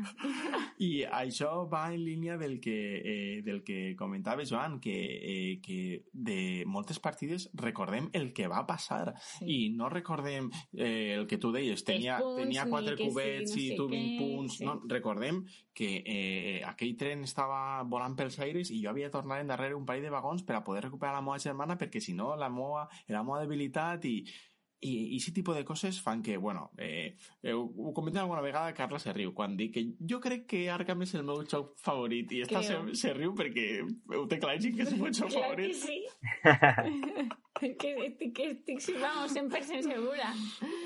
I 0.79 1.03
això 1.05 1.67
va 1.69 1.93
en 1.93 2.03
línia 2.03 2.37
del 2.37 2.59
que, 2.59 2.77
eh, 3.03 3.41
del 3.43 3.63
que 3.63 3.95
comentava 3.95 4.32
Joan, 4.49 4.79
que, 4.79 4.93
eh, 4.93 5.61
que 5.61 6.05
de 6.11 6.63
moltes 6.65 6.99
partides 6.99 7.49
recordem 7.53 8.09
el 8.13 8.31
que 8.33 8.47
va 8.47 8.65
passar 8.67 9.13
Sí. 9.39 9.45
i 9.45 9.69
no 9.69 9.89
recordem 9.89 10.49
eh, 10.77 11.13
el 11.17 11.27
que 11.27 11.37
tu 11.37 11.51
deies, 11.51 11.83
tenia, 11.83 12.17
punts, 12.19 12.41
tenia 12.41 12.65
ni 12.65 12.71
quatre 12.71 12.95
que 12.95 13.03
sí, 13.03 13.09
cubets 13.09 13.55
no 13.55 13.61
i 13.61 13.75
tu 13.75 13.87
20 13.89 14.09
què, 14.09 14.17
punts. 14.19 14.57
sí. 14.57 14.65
No, 14.65 14.81
recordem 14.87 15.43
que 15.73 16.03
eh, 16.05 16.61
aquell 16.65 16.95
tren 16.97 17.23
estava 17.23 17.81
volant 17.83 18.15
pels 18.15 18.37
aires 18.39 18.69
i 18.71 18.81
jo 18.83 18.89
havia 18.89 19.07
de 19.09 19.11
tornar 19.11 19.39
endarrere 19.41 19.75
un 19.75 19.85
parell 19.85 20.03
de 20.03 20.09
vagons 20.13 20.43
per 20.43 20.55
a 20.57 20.63
poder 20.63 20.83
recuperar 20.83 21.13
la 21.15 21.21
meva 21.21 21.39
germana 21.39 21.77
perquè 21.77 21.99
si 22.01 22.13
no 22.13 22.35
la 22.35 22.49
meva, 22.49 22.87
la 23.07 23.23
meva 23.23 23.39
debilitat 23.41 24.05
i, 24.05 24.23
i, 24.83 24.93
i 25.15 25.19
aquest 25.19 25.35
tipus 25.35 25.55
de 25.57 25.63
coses 25.65 25.99
fan 26.03 26.21
que, 26.23 26.37
bueno, 26.37 26.69
eh, 26.77 27.15
eh, 27.41 27.53
ho, 27.53 27.93
comentem 27.95 28.21
alguna 28.23 28.41
vegada, 28.45 28.73
Carla 28.77 28.99
se 28.99 29.13
riu, 29.15 29.33
quan 29.33 29.57
dic 29.57 29.73
que 29.77 29.85
jo 30.09 30.19
crec 30.23 30.45
que 30.53 30.65
Arkham 30.73 31.05
és 31.05 31.15
el 31.15 31.25
meu 31.27 31.43
joc 31.49 31.73
favorit 31.83 32.31
i 32.31 32.43
esta 32.45 32.63
se, 32.65 32.79
se 32.99 33.13
riu 33.15 33.33
perquè 33.37 33.67
ho 34.17 34.25
té 34.29 34.39
claríssim 34.41 34.75
que 34.77 34.87
és 34.87 34.93
el 34.93 35.01
meu 35.01 35.13
joc 35.13 35.31
Clar 35.33 35.55
que 35.55 35.71
favorit. 35.71 35.75
sí. 35.75 36.03
que 37.79 37.91
estic, 38.07 38.33
que 38.35 38.49
estic, 38.51 38.99
vamos, 39.01 39.33
100% 39.35 39.81
segura. 39.83 40.33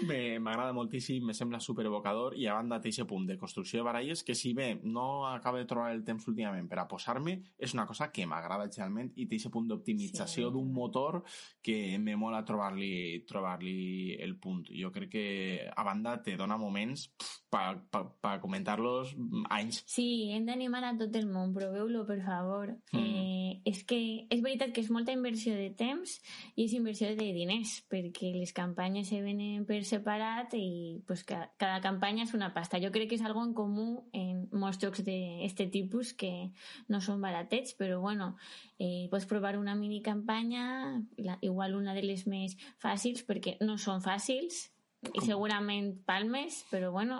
Me- 0.08 0.40
M'agrada 0.40 0.74
moltíssim, 0.74 1.26
me 1.26 1.34
sembla 1.34 1.60
super 1.60 1.86
evocador 1.86 2.36
i 2.38 2.46
a 2.48 2.54
banda 2.54 2.80
té 2.82 2.90
aquest 2.94 3.08
punt 3.10 3.26
de 3.28 3.38
construcció 3.38 3.80
de 3.80 3.86
baralles 3.88 4.24
que 4.24 4.36
si 4.36 4.54
bé 4.54 4.80
no 4.84 5.28
acabo 5.28 5.58
de 5.58 5.66
trobar 5.66 5.92
el 5.94 6.04
temps 6.06 6.28
últimament 6.28 6.68
per 6.70 6.80
a 6.80 6.88
posar-me, 6.88 7.38
és 7.58 7.74
una 7.74 7.86
cosa 7.90 8.12
que 8.12 8.26
m'agrada 8.28 8.70
generalment 8.70 9.12
i 9.16 9.26
té 9.28 9.36
aquest 9.40 9.52
punt 9.54 9.68
d'optimització 9.68 10.48
Sí. 10.48 10.54
d'un 10.54 10.72
motor 10.74 11.24
que 11.64 11.98
me 12.00 12.16
mola 12.16 12.44
trobar-li 12.46 13.24
trobar 13.28 13.58
el 13.64 14.36
punt. 14.40 14.68
Jo 14.70 14.92
crec 14.92 15.10
que 15.12 15.70
a 15.76 15.84
banda 15.84 16.22
te 16.22 16.36
dona 16.38 16.58
moments 16.58 17.08
per 17.50 17.80
pa, 17.90 18.04
pa 18.22 18.40
comentar-los 18.42 19.16
anys. 19.50 19.84
Sí, 19.88 20.30
hem 20.36 20.46
d'animar 20.46 20.84
a 20.84 20.94
tot 20.98 21.16
el 21.16 21.28
món, 21.32 21.54
proveu-lo, 21.56 22.06
per 22.06 22.20
favor. 22.26 22.76
Mm. 22.92 23.00
Eh, 23.00 23.62
és 23.66 23.84
que 23.88 24.28
és 24.30 24.42
veritat 24.44 24.74
que 24.76 24.82
és 24.84 24.90
molta 24.92 25.12
inversió 25.16 25.56
de 25.56 25.70
temps 25.76 26.18
i 26.56 26.67
és 26.68 26.76
inversió 26.76 27.10
de 27.16 27.28
diners, 27.34 27.78
perquè 27.92 28.34
les 28.36 28.52
campanyes 28.56 29.10
se 29.10 29.22
venen 29.24 29.66
per 29.68 29.80
separat 29.88 30.54
i 30.60 31.02
pues, 31.08 31.24
ca 31.28 31.46
cada 31.58 31.80
campanya 31.84 32.26
és 32.28 32.34
una 32.38 32.52
pasta. 32.56 32.82
Jo 32.84 32.92
crec 32.92 33.12
que 33.12 33.20
és 33.20 33.26
algo 33.26 33.44
en 33.46 33.56
comú 33.58 33.88
en 34.14 34.46
molts 34.52 34.82
jocs 34.84 35.04
d'aquest 35.08 35.66
tipus 35.74 36.14
que 36.14 36.52
no 36.92 37.02
són 37.02 37.24
baratets, 37.24 37.76
però 37.80 38.02
bueno, 38.04 38.36
eh, 38.78 39.08
pots 39.12 39.28
provar 39.30 39.56
una 39.58 39.76
mini 39.80 40.02
campanya, 40.04 41.02
la, 41.18 41.40
igual 41.42 41.76
una 41.80 41.96
de 41.98 42.04
les 42.04 42.28
més 42.28 42.58
fàcils, 42.84 43.24
perquè 43.28 43.58
no 43.64 43.80
són 43.82 44.04
fàcils, 44.04 44.68
i 45.14 45.22
segurament 45.22 45.92
palmes, 46.08 46.64
però 46.72 46.92
bueno, 46.92 47.20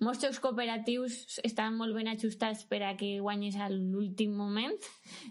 molts 0.00 0.22
jocs 0.24 0.40
cooperatius 0.40 1.38
estan 1.44 1.76
molt 1.76 1.94
ben 1.94 2.08
ajustats 2.08 2.64
per 2.70 2.82
a 2.86 2.94
que 2.96 3.18
guanyes 3.20 3.58
a 3.60 3.68
l'últim 3.72 4.32
moment, 4.36 4.76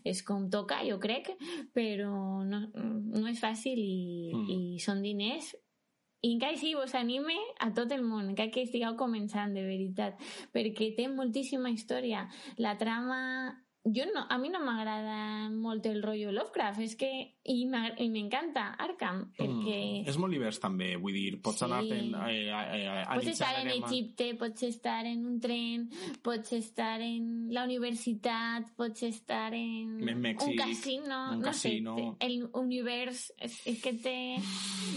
és 0.05 0.21
com 0.23 0.49
toca, 0.53 0.83
jo 0.85 0.99
crec, 1.01 1.33
però 1.73 2.43
no, 2.45 2.61
no 2.73 3.25
és 3.27 3.41
fàcil 3.41 3.81
i, 3.81 3.95
Mm. 4.27 4.45
i 4.49 4.79
són 4.83 5.01
diners 5.01 5.55
i 6.25 6.33
encara 6.33 6.57
si 6.57 6.73
vos 6.73 6.95
anime 6.97 7.35
a 7.61 7.69
tot 7.77 7.91
el 7.93 8.01
món, 8.03 8.31
encara 8.31 8.49
que 8.51 8.63
estigueu 8.65 8.95
començant, 8.97 9.53
de 9.53 9.61
veritat, 9.61 10.17
perquè 10.53 10.89
té 10.97 11.07
moltíssima 11.07 11.69
història. 11.69 12.27
La 12.57 12.75
trama... 12.77 13.63
Jo 13.95 14.03
no, 14.13 14.25
a 14.29 14.37
mi 14.37 14.49
no 14.51 14.59
m'agrada 14.59 15.49
molt 15.53 15.85
el 15.87 16.01
rotllo 16.03 16.31
Lovecraft, 16.35 16.79
és 16.83 16.95
que... 16.99 17.09
I 17.47 17.61
m'ag- 17.71 17.95
i 18.03 18.09
m'encanta 18.11 18.73
Arkham, 18.83 19.21
perquè... 19.37 19.75
Mm. 20.03 20.09
És 20.11 20.17
molt 20.19 20.33
divers 20.35 20.57
també, 20.59 20.89
vull 20.99 21.13
dir, 21.15 21.37
pots 21.41 21.61
Sí. 21.61 21.65
anar-te'n 21.65 22.09
Pots 23.15 23.27
estar 23.31 23.53
en 23.61 23.69
Egipte, 23.71 24.27
pots 24.35 24.63
estar 24.67 25.05
en 25.07 25.25
un 25.25 25.39
tren, 25.39 25.85
pots 26.21 26.51
estar 26.57 26.99
en 27.01 27.47
la 27.55 27.63
universitat, 27.63 28.67
pots 28.75 29.03
estar 29.07 29.53
en 29.53 29.95
En 30.09 30.19
Mèxic, 30.21 30.49
un 30.49 30.55
casino, 30.59 31.21
un 31.31 31.39
no 31.39 31.47
casino. 31.47 31.95
sé, 31.95 32.27
el 32.27 32.49
univers 32.53 33.31
és, 33.39 33.61
és 33.65 33.81
que 33.81 33.93
té... 33.93 34.17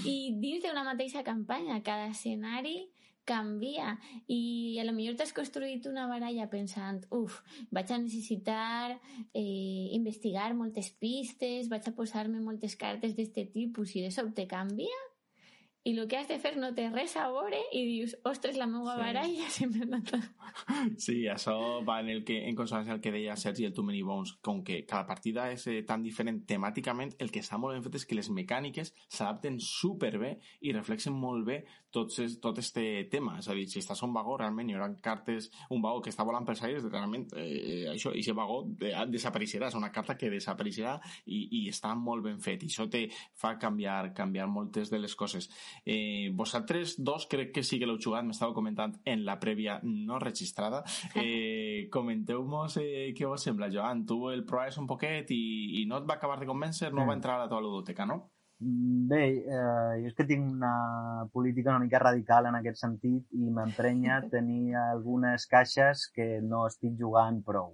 I 0.04 0.34
dins 0.42 0.64
d'una 0.66 0.82
mateixa 0.82 1.22
campanya, 1.22 1.82
cada 1.86 2.08
escenari 2.10 2.88
canvia 3.30 3.94
i 4.26 4.40
a 4.82 4.86
lo 4.88 4.92
millor 4.96 5.16
t'has 5.20 5.32
construït 5.36 5.86
una 5.90 6.08
baralla 6.10 6.48
pensant 6.52 7.06
uf, 7.14 7.38
vaig 7.70 7.92
a 7.94 8.00
necessitar 8.02 8.96
eh, 9.32 9.86
investigar 9.96 10.50
moltes 10.58 10.90
pistes, 11.00 11.70
vaig 11.70 11.86
a 11.88 11.94
posar-me 11.96 12.42
moltes 12.42 12.74
cartes 12.80 13.14
d'este 13.16 13.46
tipus 13.54 13.94
i 13.96 14.02
de 14.06 14.10
sobte 14.10 14.46
canvia 14.50 14.98
i 15.88 15.94
el 15.96 16.04
que 16.12 16.18
has 16.18 16.26
de 16.28 16.36
fer 16.36 16.50
no 16.60 16.68
té 16.76 16.90
res 16.92 17.14
a 17.16 17.22
veure 17.32 17.56
i 17.72 17.80
dius, 17.86 18.12
ostres, 18.28 18.58
la 18.60 18.66
meva 18.68 18.92
Sí. 18.98 19.00
baralla 19.00 19.46
sempre 19.54 19.86
m'ha 19.88 19.96
anat... 20.02 20.26
Sí, 21.00 21.14
això 21.32 21.54
va 21.88 21.94
en, 22.02 22.10
el 22.12 22.20
que, 22.28 22.36
en 22.50 22.56
consonància 22.58 22.92
al 22.92 23.00
que 23.00 23.12
deia 23.14 23.32
Sergi 23.40 23.64
el 23.64 23.72
Too 23.72 23.86
Many 23.88 24.02
Bones, 24.04 24.34
com 24.44 24.60
que 24.66 24.82
cada 24.84 25.06
partida 25.08 25.46
és 25.54 25.64
eh, 25.72 25.78
tan 25.88 26.02
diferent 26.04 26.42
temàticament, 26.50 27.14
el 27.18 27.32
que 27.32 27.40
està 27.40 27.56
molt 27.56 27.78
ben 27.78 27.86
fet 27.86 27.96
és 27.96 28.04
que 28.10 28.18
les 28.18 28.28
mecàniques 28.28 28.92
s'adapten 29.08 29.56
superbé 29.64 30.34
i 30.60 30.74
reflexen 30.76 31.16
molt 31.16 31.48
bé 31.48 31.62
tot, 31.90 32.12
tot 32.42 32.58
este 32.58 33.04
tema. 33.10 33.38
És 33.38 33.48
a 33.48 33.54
dir, 33.54 33.66
si 33.70 33.80
estàs 33.80 34.02
a 34.02 34.06
un 34.06 34.14
vagó, 34.14 34.36
realment 34.38 34.70
hi 34.70 34.74
haurà 34.76 34.88
cartes, 35.02 35.50
un 35.70 35.82
vagó 35.82 36.00
que 36.02 36.10
està 36.10 36.24
volant 36.26 36.46
pels 36.46 36.62
aires, 36.66 36.86
realment 36.90 37.26
eh, 37.36 37.86
això, 37.92 38.12
i 38.14 38.22
aquest 38.22 38.36
vagó 38.36 38.62
de, 38.80 38.92
desapareixerà, 39.10 39.68
és 39.68 39.78
una 39.78 39.92
carta 39.92 40.16
que 40.16 40.30
desapareixerà 40.30 40.96
i, 41.26 41.42
i 41.60 41.68
està 41.70 41.92
molt 41.98 42.24
ben 42.24 42.40
fet. 42.40 42.62
I 42.64 42.70
això 42.72 42.88
te 42.90 43.06
fa 43.38 43.56
canviar, 43.58 44.12
canviar 44.16 44.48
moltes 44.48 44.90
de 44.90 44.98
les 45.02 45.14
coses. 45.16 45.50
Eh, 45.84 46.30
vosaltres 46.34 46.96
dos 47.02 47.26
crec 47.30 47.52
que 47.54 47.62
sí 47.66 47.78
que 47.78 47.86
l'heu 47.88 48.00
jugat, 48.00 48.24
m'estàveu 48.24 48.54
comentant 48.54 48.96
en 49.04 49.24
la 49.26 49.38
prèvia 49.40 49.80
no 49.84 50.18
registrada. 50.22 50.84
Eh, 51.14 51.88
Comenteu-nos 51.90 52.76
eh, 52.80 53.12
què 53.16 53.26
us 53.28 53.42
sembla, 53.46 53.70
Joan. 53.72 54.04
Tu 54.06 54.18
el 54.30 54.44
provaves 54.46 54.78
un 54.78 54.86
poquet 54.90 55.30
i, 55.34 55.82
i 55.82 55.86
no 55.90 55.98
et 56.00 56.08
va 56.08 56.16
acabar 56.18 56.38
de 56.40 56.46
convèncer, 56.48 56.92
no 56.92 57.04
Mm. 57.04 57.08
va 57.08 57.14
entrar 57.14 57.34
a 57.36 57.44
la 57.44 57.48
teva 57.48 57.60
ludoteca, 57.60 58.06
no? 58.06 58.30
Bé, 58.60 59.22
eh, 59.40 59.92
jo 60.02 60.08
és 60.10 60.14
que 60.14 60.26
tinc 60.28 60.50
una 60.52 61.26
política 61.32 61.70
una 61.72 61.78
mica 61.80 61.98
radical 62.02 62.44
en 62.50 62.58
aquest 62.58 62.76
sentit 62.82 63.24
i 63.32 63.48
m'emprenya 63.48 64.18
tenir 64.34 64.74
algunes 64.76 65.46
caixes 65.48 66.02
que 66.12 66.26
no 66.44 66.66
estic 66.68 66.98
jugant 67.00 67.38
prou 67.46 67.72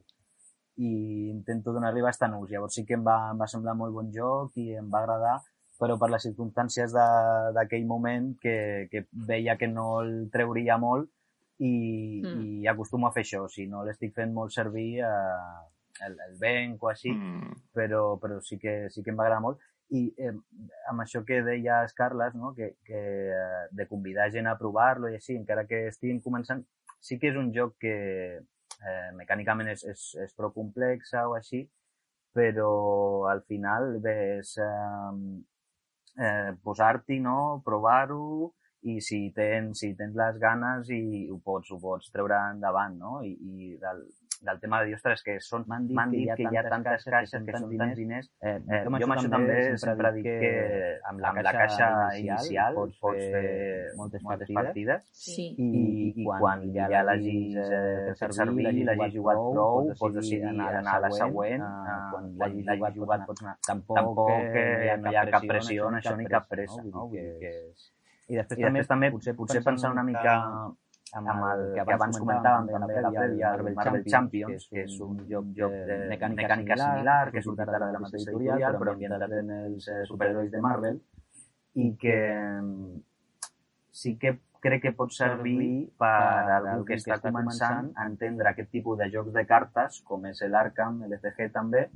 i 0.78 0.93
intento 1.32 1.72
donar-li 1.72 2.05
bastant 2.05 2.37
ús. 2.39 2.51
Llavors 2.53 2.74
sí 2.78 2.84
que 2.87 2.95
em 2.95 3.03
va, 3.05 3.16
em 3.32 3.41
va 3.41 3.49
semblar 3.51 3.74
molt 3.74 3.95
bon 3.97 4.12
joc 4.14 4.57
i 4.62 4.74
em 4.78 4.91
va 4.93 5.01
agradar, 5.03 5.41
però 5.80 5.97
per 5.99 6.11
les 6.12 6.22
circumstàncies 6.28 6.93
de- 6.95 7.53
d'aquell 7.57 7.87
moment 7.87 8.34
que, 8.41 8.87
que 8.93 9.07
veia 9.12 9.57
que 9.57 9.66
no 9.68 10.01
el 10.03 10.28
treuria 10.30 10.78
molt 10.78 11.11
i, 11.59 12.20
Mm. 12.22 12.41
i 12.62 12.66
acostumo 12.68 13.09
a 13.09 13.12
fer 13.12 13.24
això. 13.24 13.47
Si 13.49 13.66
no 13.66 13.82
l'estic 13.84 14.12
fent 14.14 14.32
molt 14.32 14.53
servir, 14.53 15.01
eh, 15.01 16.05
el, 16.07 16.12
el 16.28 16.37
venc 16.39 16.82
o 16.84 16.89
així, 16.93 17.11
Mm. 17.11 17.55
però, 17.74 18.18
però 18.20 18.39
sí, 18.41 18.59
que, 18.59 18.89
sí 18.91 19.03
que 19.03 19.11
em 19.11 19.16
va 19.18 19.24
agradar 19.24 19.43
molt. 19.43 19.59
I 19.95 20.03
eh, 20.18 20.32
amb 20.91 21.03
això 21.05 21.22
que 21.26 21.43
deies, 21.47 21.95
Carles, 21.95 22.34
no? 22.34 22.53
que, 22.57 22.72
que 22.87 23.01
eh, 23.30 23.64
de 23.70 23.87
convidar 23.87 24.30
gent 24.34 24.49
a 24.51 24.57
provar-lo 24.59 25.11
i 25.12 25.18
així, 25.20 25.37
encara 25.39 25.66
que 25.68 25.87
estiguin 25.93 26.20
començant, 26.24 26.64
sí 27.01 27.20
que 27.22 27.30
és 27.30 27.39
un 27.39 27.53
joc 27.55 27.76
que 27.84 27.97
eh, 28.43 29.11
mecànicament 29.18 29.70
és, 29.74 29.84
és, 29.93 30.07
és 30.24 30.34
prou 30.34 30.51
complexa 30.57 31.26
o 31.30 31.37
així, 31.39 31.62
però 32.37 32.70
al 33.30 33.43
final 33.49 33.97
ves 34.05 34.57
eh, 34.61 35.14
eh, 36.18 36.53
posar-t'hi, 36.66 37.20
no? 37.22 37.62
provar-ho 37.64 38.53
i 38.87 39.01
si 39.01 39.20
tens, 39.34 39.80
si 39.82 39.95
tens 39.99 40.14
les 40.18 40.39
ganes 40.43 40.91
i 40.95 41.26
ho 41.30 41.39
pots, 41.45 41.72
ho 41.72 41.78
pots 41.82 42.12
treure 42.14 42.39
endavant, 42.53 42.95
no? 43.01 43.18
I, 43.26 43.32
i 43.34 43.72
del, 43.82 44.05
del 44.43 44.61
tema 44.61 44.80
de 44.80 44.91
dir, 44.91 44.97
ostres, 44.97 45.22
que 45.24 45.37
són, 45.45 45.64
m'han 45.70 45.87
dit, 45.89 45.99
dit 46.12 46.32
que, 46.37 46.49
hi 46.53 46.59
ha 46.59 46.64
tantes 46.68 47.05
caixes, 47.07 47.45
que 47.47 47.59
són 47.59 47.72
tants 47.78 47.97
diners. 47.99 48.28
Eh, 48.43 48.55
eh, 48.59 48.80
jo 48.84 49.09
amb 49.09 49.16
això 49.16 49.30
també 49.32 49.59
sempre 49.82 50.12
dic 50.16 50.28
que 50.28 50.53
amb 51.11 51.22
la, 51.22 51.32
amb 51.32 51.43
la 51.47 51.55
caixa 51.57 51.89
inicial 52.20 52.78
pots, 52.80 52.99
pots 53.03 53.24
fer 53.34 53.51
moltes, 54.01 54.24
moltes 54.26 54.53
partides 54.59 55.05
Sí. 55.16 55.49
i, 55.59 55.82
i 56.22 56.26
quan 56.26 56.64
ja 56.74 57.03
l'hagis 57.07 57.57
eh, 57.62 58.14
fet 58.20 58.37
servir, 58.37 58.68
l'hagis 58.87 59.16
jugat 59.16 59.43
prou, 59.51 59.91
pots 59.99 60.20
decidir 60.20 60.53
anar, 60.53 60.70
a 60.95 61.01
la 61.07 61.12
següent, 61.14 61.66
eh, 61.66 61.99
quan 62.12 62.32
l'hagis 62.43 62.70
jugat, 62.70 62.97
jugat 63.01 63.26
pots 63.28 63.45
anar. 63.45 63.59
Tampoc, 63.66 64.01
tampoc 64.01 64.32
que 64.55 64.97
no 65.03 65.12
hi 65.12 65.20
ha 65.20 65.26
cap 65.32 65.47
pressió 65.51 65.91
en 65.91 66.01
això 66.01 66.16
ni 66.18 66.28
cap 66.30 66.49
pressa, 66.51 66.82
no? 66.84 67.07
Vull 67.07 67.20
dir 67.20 67.37
que 67.43 67.53
és... 67.66 67.93
I 68.26 68.34
després, 68.41 68.59
I 68.59 68.64
després 68.66 68.89
també, 68.91 69.12
potser, 69.14 69.37
potser 69.39 69.61
pensar 69.62 69.93
una 69.95 70.03
mica 70.03 70.32
amb 71.14 71.28
el 71.30 71.61
que 71.74 71.94
abans 71.94 72.18
comentàvem 72.18 72.66
també 72.72 72.96
a 72.98 73.02
la 73.04 73.11
prèvia, 73.12 73.52
el 73.54 73.74
Marvel 73.74 74.04
Champions, 74.04 74.68
que 74.70 74.82
és 74.84 74.96
un 75.00 75.20
joc, 75.28 75.52
joc 75.57 75.76
de 75.90 75.98
mecànica 76.11 76.76
similar, 76.80 77.30
que 77.32 77.42
surt 77.42 77.61
ara 77.61 77.78
de 77.78 77.92
la 77.92 78.00
mateixa 78.02 78.30
editorial, 78.32 78.78
però 78.80 78.96
ambientat 78.96 79.36
en 79.38 79.52
els 79.61 79.88
eh, 79.88 80.00
superherois 80.11 80.50
de 80.50 80.61
Marvel, 80.61 80.98
i 81.74 81.92
que 82.00 82.16
mm, 82.62 82.98
sí 83.92 84.16
que 84.18 84.38
crec 84.61 84.82
que 84.82 84.92
pot 84.92 85.12
servir 85.12 85.92
per 85.98 86.09
a 86.11 86.59
algú 86.59 86.84
que 86.88 86.96
està 86.98 87.20
començant 87.22 87.92
a 87.94 88.07
entendre 88.11 88.50
aquest 88.50 88.70
tipus 88.72 88.98
de 88.98 89.11
jocs 89.12 89.32
de 89.32 89.46
cartes, 89.46 90.02
com 90.02 90.26
és 90.26 90.42
l'Arkham, 90.50 91.04
l'FG 91.07 91.52
també, 91.52 91.86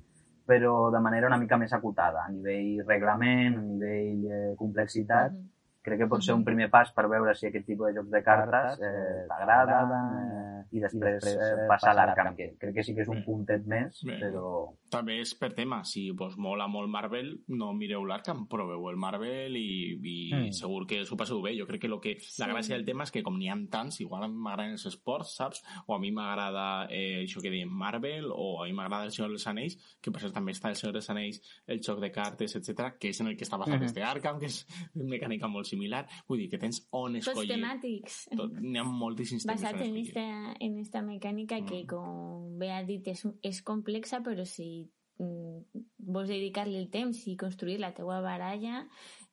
però 0.47 0.91
de 0.91 1.01
manera 1.01 1.27
una 1.27 1.39
mica 1.39 1.57
més 1.57 1.73
acotada, 1.73 2.25
a 2.27 2.31
nivell 2.31 2.85
reglament, 2.87 3.57
a 3.59 3.63
nivell 3.63 4.27
eh, 4.31 4.55
complexitat, 4.59 5.33
Mhm. 5.33 5.49
Crec 5.87 6.03
que 6.03 6.09
pot 6.11 6.25
ser 6.25 6.37
un 6.37 6.45
primer 6.45 6.69
pas 6.73 6.91
per 6.97 7.07
veure 7.13 7.35
si 7.37 7.49
aquest 7.49 7.67
tipus 7.69 7.89
de 7.89 8.01
jocs 8.01 8.13
de 8.13 8.23
cartes 8.27 8.83
eh, 8.85 9.25
t'agraden 9.31 9.95
eh, 9.97 10.59
i 10.77 10.83
després 10.83 11.27
eh, 11.33 11.67
passar 11.71 11.95
a 11.95 11.99
l'Arkham, 11.99 12.35
que 12.37 12.53
crec 12.61 12.77
que 12.79 12.85
sí 12.87 12.95
que 12.97 13.05
és 13.07 13.13
un 13.13 13.23
puntet 13.27 13.65
més, 13.71 14.03
però, 14.21 14.53
També 14.91 15.21
és 15.23 15.35
per 15.39 15.53
tema. 15.55 15.83
Si 15.87 16.11
vos 16.11 16.37
mola 16.37 16.67
molt 16.69 16.91
Marvel, 16.91 17.33
no 17.55 17.73
mireu 17.79 18.05
l'Arkham, 18.09 18.47
proveu 18.51 18.89
el 18.91 18.99
Marvel 19.01 19.57
i, 19.57 19.97
i 19.97 20.17
mm. 20.35 20.53
segur 20.57 20.87
que 20.91 21.03
s'ho 21.07 21.19
passeu 21.21 21.41
bé. 21.45 21.55
Jo 21.59 21.67
crec 21.69 21.85
que, 21.85 21.93
lo 21.93 22.01
que 22.01 22.17
sí. 22.21 22.41
la 22.43 22.51
gràcia 22.51 22.77
del 22.77 22.87
tema 22.89 23.07
és 23.07 23.15
que 23.15 23.25
com 23.27 23.39
n'hi 23.39 23.51
ha 23.51 23.59
tants, 23.71 24.01
igual 24.03 24.29
m'agraden 24.31 24.77
els 24.77 24.87
esports, 24.91 25.37
saps? 25.39 25.63
O 25.87 25.95
a 25.95 26.01
mi 26.03 26.11
m'agrada 26.15 26.87
eh, 26.91 27.23
això 27.25 27.43
que 27.43 27.53
diem 27.53 27.71
Marvel, 27.71 28.31
o 28.35 28.63
a 28.63 28.69
mi 28.69 28.77
m'agrada 28.77 29.09
el 29.09 29.15
Senyor 29.15 29.33
dels 29.35 29.47
Anells, 29.51 29.79
que 30.01 30.13
per 30.13 30.23
cert 30.25 30.35
també 30.37 30.53
està 30.57 30.71
el 30.71 30.79
Senyor 30.81 30.99
dels 30.99 31.11
Anells, 31.13 31.41
el 31.71 31.83
xoc 31.85 32.01
de 32.03 32.11
cartes, 32.15 32.57
etc 32.59 32.91
que 32.99 33.11
és 33.11 33.21
en 33.21 33.31
el 33.31 33.37
que 33.37 33.45
està 33.45 33.59
basat 33.59 33.75
mm 33.75 33.83
-hmm. 33.83 33.87
este 33.87 34.03
Arkham, 34.03 34.39
que 34.39 34.47
és 34.47 34.67
una 34.95 35.11
mecànica 35.11 35.49
molt 35.49 35.67
similar. 35.67 36.07
Vull 36.29 36.39
dir 36.39 36.51
que 36.51 36.59
tens 36.59 36.87
on 36.91 37.17
escollir. 37.17 37.49
Tots 37.49 37.61
temàtics. 37.61 38.29
N'hi 38.61 38.79
ha 38.79 38.85
moltíssims 38.85 39.45
temes 39.45 39.63
Basat 39.63 39.81
en 39.81 39.97
esta, 39.97 40.55
en 40.61 40.79
esta 40.79 41.03
mecànica 41.03 41.61
mm. 41.61 41.67
que, 41.67 41.87
com 41.87 42.59
bé 42.59 42.71
ha 42.73 42.83
dit, 42.83 43.07
és, 43.07 43.27
és 43.43 43.63
complexa, 43.63 44.21
però 44.21 44.45
si 44.45 44.69
mm, 44.80 44.80
vols 45.21 46.31
dedicar-li 46.31 46.79
el 46.81 46.89
temps 46.91 47.27
i 47.29 47.37
construir 47.37 47.79
la 47.81 47.93
teua 47.97 48.21
baralla 48.25 48.87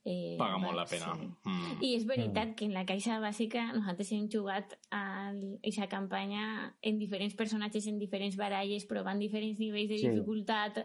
eh, 0.07 0.35
paga 0.39 0.57
molt 0.61 0.77
la 0.77 0.85
pena 0.87 1.13
sí. 1.15 1.27
mm. 1.47 1.77
i 1.83 1.93
és 1.97 2.05
veritat 2.07 2.51
mm. 2.51 2.55
que 2.59 2.67
en 2.67 2.75
la 2.75 2.85
caixa 2.87 3.19
bàsica 3.23 3.65
nosaltres 3.73 4.11
hem 4.15 4.27
jugat 4.31 4.77
a 4.95 5.03
aquesta 5.31 5.87
campanya 5.91 6.73
en 6.81 6.99
diferents 7.01 7.35
personatges 7.39 7.87
en 7.91 7.99
diferents 7.99 8.37
baralles 8.39 8.87
provant 8.89 9.19
diferents 9.19 9.59
nivells 9.59 9.91
de 9.91 10.01
sí. 10.01 10.11
dificultat 10.11 10.83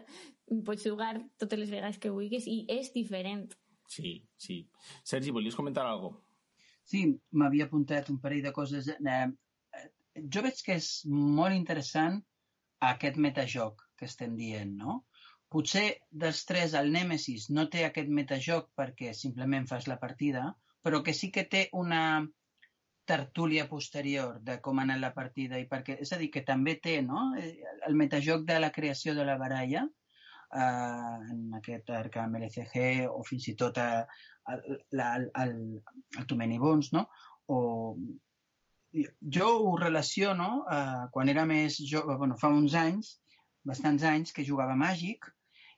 pots 0.67 0.83
jugar 0.83 1.15
totes 1.39 1.59
les 1.59 1.71
vegades 1.71 1.99
que 1.99 2.11
vulguis 2.11 2.47
i 2.51 2.63
és 2.69 2.91
diferent. 2.93 3.47
Sí, 3.89 4.17
sí. 4.37 4.63
Sergi, 5.03 5.31
volies 5.31 5.55
comentar 5.55 5.85
alguna 5.85 6.17
cosa? 6.17 6.29
Sí, 6.83 7.05
m'havia 7.31 7.69
apuntat 7.69 8.09
un 8.11 8.19
parell 8.19 8.43
de 8.43 8.51
coses. 8.51 8.89
Eh, 8.91 9.27
jo 10.35 10.43
veig 10.43 10.59
que 10.65 10.75
és 10.75 10.89
molt 11.07 11.55
interessant 11.55 12.19
aquest 12.83 13.17
metajoc 13.17 13.82
que 13.97 14.09
estem 14.09 14.35
dient, 14.39 14.75
no? 14.79 15.03
Potser 15.53 15.85
dels 16.09 16.43
tres 16.49 16.73
el 16.79 16.91
Nemesis 16.93 17.49
no 17.53 17.67
té 17.73 17.83
aquest 17.85 18.09
metajoc 18.09 18.71
perquè 18.79 19.11
simplement 19.13 19.67
fas 19.69 19.85
la 19.91 19.99
partida, 20.01 20.47
però 20.83 21.03
que 21.05 21.13
sí 21.13 21.29
que 21.31 21.45
té 21.49 21.67
una 21.79 22.03
tertúlia 23.05 23.67
posterior 23.69 24.39
de 24.41 24.59
com 24.63 24.79
ha 24.79 24.85
anat 24.87 25.01
la 25.01 25.11
partida 25.13 25.59
i 25.59 25.67
perquè, 25.69 25.97
és 26.05 26.13
a 26.15 26.19
dir, 26.21 26.29
que 26.31 26.43
també 26.47 26.77
té 26.83 27.01
no? 27.05 27.31
Eh, 27.39 27.53
el 27.87 27.99
metajoc 27.99 28.47
de 28.47 28.59
la 28.63 28.71
creació 28.71 29.13
de 29.15 29.25
la 29.27 29.37
baralla, 29.37 29.83
eh, 29.85 31.17
en 31.35 31.57
aquest 31.59 31.91
Arkham 31.99 32.37
LCG 32.39 33.07
o 33.11 33.23
fins 33.27 33.49
i 33.51 33.55
tot 33.59 33.79
a, 33.83 33.89
a, 34.47 34.57
a, 34.57 35.09
al, 35.43 35.57
al 36.17 36.27
Too 36.27 36.39
Many 36.39 36.59
Bones, 36.63 36.93
no? 36.95 37.07
O, 37.51 37.59
jo 39.37 39.49
ho 39.65 39.75
relaciono 39.77 40.63
eh, 40.71 41.05
quan 41.11 41.29
era 41.29 41.45
més 41.49 41.79
jove, 41.89 42.17
bueno, 42.17 42.37
fa 42.39 42.51
uns 42.53 42.75
anys, 42.79 43.17
bastants 43.67 44.03
anys, 44.07 44.33
que 44.35 44.45
jugava 44.47 44.75
Màgic 44.79 45.29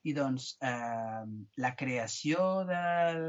i 0.05 0.13
doncs 0.13 0.55
eh, 0.61 1.25
la 1.61 1.75
creació 1.75 2.63
del, 2.69 3.21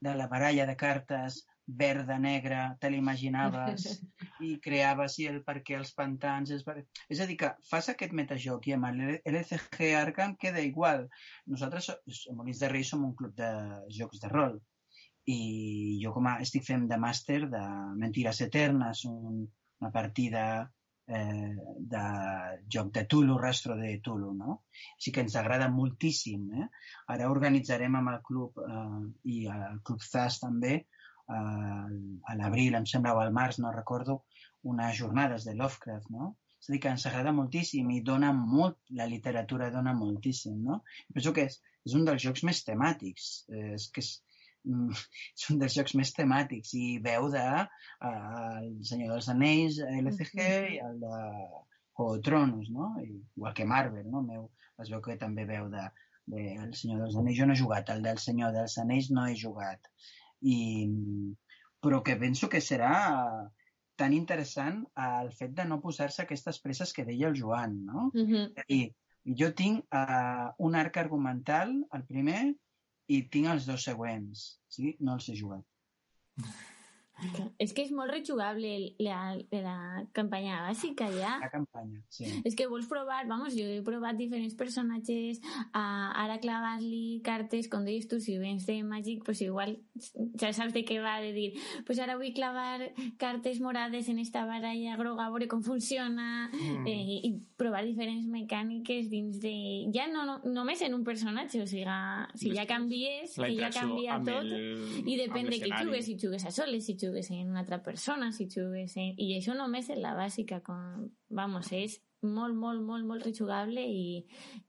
de 0.00 0.16
la 0.16 0.26
baralla 0.32 0.66
de 0.68 0.76
cartes 0.76 1.44
verda, 1.66 2.18
negra, 2.18 2.76
te 2.80 2.88
l'imaginaves 2.90 3.86
i 4.46 4.52
creaves 4.62 5.18
i 5.18 5.26
el 5.32 5.40
perquè 5.46 5.76
els 5.80 5.92
pantans... 5.98 6.52
És, 6.54 6.62
és 7.10 7.20
a 7.20 7.26
dir, 7.26 7.36
que 7.40 7.50
fas 7.66 7.90
aquest 7.90 8.14
metajoc 8.14 8.68
i 8.68 8.76
amb 8.76 8.92
l'LCG 8.94 9.90
Arkham 9.98 10.36
queda 10.38 10.62
igual. 10.62 11.08
Nosaltres, 11.50 11.90
a 11.90 12.36
Molins 12.38 12.62
de 12.62 12.70
Rei, 12.70 12.86
som 12.86 13.04
un 13.08 13.16
club 13.18 13.34
de 13.36 13.50
jocs 13.98 14.22
de 14.22 14.30
rol 14.32 14.60
i 15.26 15.98
jo 15.98 16.12
com 16.14 16.28
a, 16.30 16.36
estic 16.44 16.62
fent 16.62 16.86
de 16.86 16.98
màster 17.02 17.40
de 17.50 17.62
Mentires 17.98 18.40
Eternes, 18.44 19.02
un, 19.10 19.42
una 19.82 19.90
partida 19.90 20.44
eh, 21.08 21.54
de 21.92 22.04
joc 22.76 22.92
de 22.94 23.04
Tulu, 23.04 23.38
Rastro 23.38 23.76
de 23.78 23.92
Tulu, 24.02 24.32
no? 24.34 24.60
Així 24.96 25.12
que 25.12 25.24
ens 25.26 25.36
agrada 25.40 25.68
moltíssim. 25.72 26.48
Eh? 26.62 26.68
Ara 27.14 27.30
organitzarem 27.32 27.98
amb 27.98 28.14
el 28.14 28.20
club 28.26 28.62
eh, 28.62 29.02
i 29.36 29.44
el 29.52 29.80
Club 29.86 30.04
ZAS 30.04 30.40
també 30.44 30.80
a 31.26 32.34
l'abril, 32.38 32.76
em 32.78 32.84
sembla, 32.86 33.16
o 33.16 33.18
al 33.18 33.32
març, 33.34 33.56
no 33.58 33.72
recordo, 33.74 34.20
unes 34.72 34.92
jornades 34.94 35.46
de 35.48 35.56
Lovecraft, 35.58 36.10
no? 36.14 36.36
És 36.60 36.68
a 36.70 36.72
dir, 36.72 36.78
que 36.84 36.92
ens 36.94 37.06
agrada 37.08 37.32
moltíssim 37.34 37.90
i 37.94 38.00
dona 38.06 38.30
molt, 38.36 38.78
la 39.00 39.08
literatura 39.10 39.72
dona 39.74 39.92
moltíssim, 39.94 40.60
no? 40.68 40.80
penso 41.14 41.32
que 41.36 41.44
és, 41.50 41.58
és 41.86 41.96
un 41.98 42.06
dels 42.08 42.22
jocs 42.22 42.42
més 42.48 42.62
temàtics, 42.66 43.26
és 43.74 43.88
que 43.94 44.02
és, 44.04 44.12
és 44.66 45.46
un 45.52 45.60
dels 45.62 45.76
jocs 45.78 45.94
més 45.98 46.12
temàtics 46.16 46.74
i 46.78 46.98
veu 47.04 47.28
de 47.32 47.46
uh, 47.62 48.56
El 48.62 48.72
Senyor 48.90 49.14
dels 49.14 49.30
Anells, 49.32 49.80
LCG, 50.00 50.42
i 50.74 50.80
el 50.88 50.98
de 51.04 51.20
Juego 51.96 52.16
de 52.16 52.22
Tronos, 52.28 52.70
no? 52.70 52.92
Igual 53.04 53.54
que 53.54 53.68
Marvel, 53.68 54.10
no? 54.10 54.22
Meu, 54.26 54.50
es 54.82 54.90
veu 54.92 55.00
que 55.04 55.16
també 55.20 55.46
veu 55.48 55.70
de, 55.72 55.88
de 56.34 56.46
El 56.54 56.74
Senyor 56.74 57.04
dels 57.04 57.16
Anells. 57.16 57.38
Jo 57.40 57.48
no 57.48 57.56
he 57.56 57.62
jugat, 57.62 57.94
el 57.94 58.02
del 58.04 58.22
Senyor 58.22 58.54
dels 58.56 58.78
Anells 58.82 59.10
no 59.14 59.26
he 59.26 59.36
jugat 59.38 59.92
i, 60.42 60.58
però 61.82 62.02
que 62.04 62.16
penso 62.20 62.48
que 62.52 62.60
serà 62.60 62.92
tan 63.96 64.12
interessant 64.12 64.82
el 65.00 65.32
fet 65.32 65.54
de 65.56 65.64
no 65.64 65.80
posar-se 65.80 66.22
aquestes 66.24 66.60
presses 66.60 66.92
que 66.92 67.06
deia 67.08 67.30
el 67.30 67.38
Joan, 67.40 67.78
no? 67.86 68.10
Uh 68.12 68.26
-huh. 68.28 68.64
I 68.68 68.80
jo 69.40 69.52
tinc 69.54 69.84
uh, 69.94 70.52
un 70.58 70.74
arc 70.74 70.96
argumental, 70.96 71.72
el 71.92 72.04
primer, 72.04 72.54
i 73.08 73.22
tinc 73.32 73.50
els 73.52 73.66
dos 73.68 73.84
següents, 73.88 74.46
sí? 74.72 74.96
No 75.00 75.16
els 75.18 75.28
he 75.30 75.36
jugat. 75.38 75.64
És 77.62 77.72
que 77.72 77.86
és 77.86 77.92
molt 77.96 78.12
rejugable 78.12 78.70
la, 79.00 79.36
la 79.50 79.76
campanya 80.16 80.60
bàsica 80.66 81.08
ja. 81.14 81.36
La 81.40 81.48
campanya, 81.52 82.02
sí. 82.12 82.28
És 82.44 82.56
que 82.58 82.66
vols 82.68 82.88
provar, 82.90 83.22
vamos, 83.28 83.56
jo 83.56 83.64
he 83.64 83.80
provat 83.86 84.18
diferents 84.18 84.56
personatges, 84.58 85.40
a, 85.72 85.84
ara 86.24 86.36
clavar-li 86.42 87.22
cartes, 87.24 87.70
com 87.72 87.86
deies 87.88 88.08
tu, 88.10 88.20
si 88.20 88.36
vens 88.40 88.66
de 88.68 88.78
Magic, 88.84 89.24
pues 89.24 89.40
igual 89.44 89.78
ja 90.36 90.52
saps 90.52 90.74
de 90.76 90.84
què 90.86 90.98
va, 91.00 91.16
de 91.24 91.32
dir, 91.32 91.48
pues 91.88 92.00
ara 92.04 92.18
vull 92.20 92.34
clavar 92.36 92.90
cartes 93.20 93.62
morades 93.64 94.10
en 94.12 94.20
esta 94.20 94.44
baralla 94.44 94.98
groga, 95.00 95.26
a 95.26 95.32
veure 95.32 95.48
com 95.48 95.64
funciona, 95.64 96.50
mm. 96.52 96.84
eh, 96.84 97.18
i 97.30 97.32
provar 97.56 97.84
diferents 97.86 98.28
mecàniques 98.28 99.08
dins 99.12 99.40
de... 99.40 99.56
Ja 99.96 100.06
no, 100.12 100.26
no 100.28 100.36
només 100.44 100.84
en 100.84 100.94
un 100.94 101.04
personatge, 101.06 101.64
o 101.64 101.66
sigui, 101.70 101.88
si 102.36 102.52
ja 102.52 102.68
canvies, 102.68 103.38
que 103.40 103.52
ja 103.56 103.72
canvia 103.72 104.20
tot, 104.20 104.44
el, 104.44 105.02
i 105.06 105.16
depèn 105.22 105.48
de 105.48 105.62
qui 105.64 105.72
jugues, 105.72 106.04
si 106.04 106.18
jugues 106.20 106.44
a 106.44 106.52
soles, 106.52 106.84
si 106.84 106.92
jugues 106.94 107.05
jugues 107.06 107.30
en 107.30 107.50
una 107.50 107.62
altra 107.62 107.82
persona, 107.86 108.32
si 108.32 108.48
jugues 108.50 108.96
en... 108.98 109.14
I 109.16 109.36
això 109.38 109.54
només 109.54 109.90
és 109.94 110.02
la 110.02 110.16
bàsica, 110.18 110.60
com... 110.66 111.06
vamos, 111.30 111.70
és 111.72 112.00
molt, 112.26 112.56
molt, 112.56 112.82
molt, 112.82 113.06
molt 113.06 113.24
rejugable 113.24 113.82
i, 113.86 114.24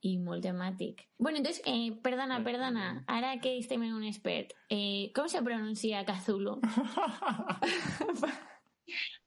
i 0.05 0.17
molt 0.21 0.43
temàtic. 0.45 1.07
Bueno, 1.17 1.37
entonces, 1.41 1.63
eh, 1.65 1.91
perdona, 2.03 2.43
perdona, 2.43 3.03
ara 3.07 3.39
que 3.41 3.57
estem 3.57 3.83
en 3.83 3.95
un 3.95 4.03
expert, 4.03 4.53
eh, 4.69 5.11
com 5.15 5.27
se 5.29 5.41
pronuncia 5.41 6.05
Cthulhu? 6.05 6.59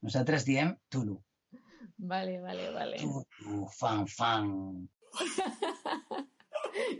Nosaltres 0.00 0.46
diem 0.48 0.76
Tulu. 0.88 1.18
Vale, 1.98 2.40
vale, 2.40 2.70
vale. 2.72 2.96
Tulu, 3.02 3.66
fan, 3.76 4.06
fan. 4.08 4.48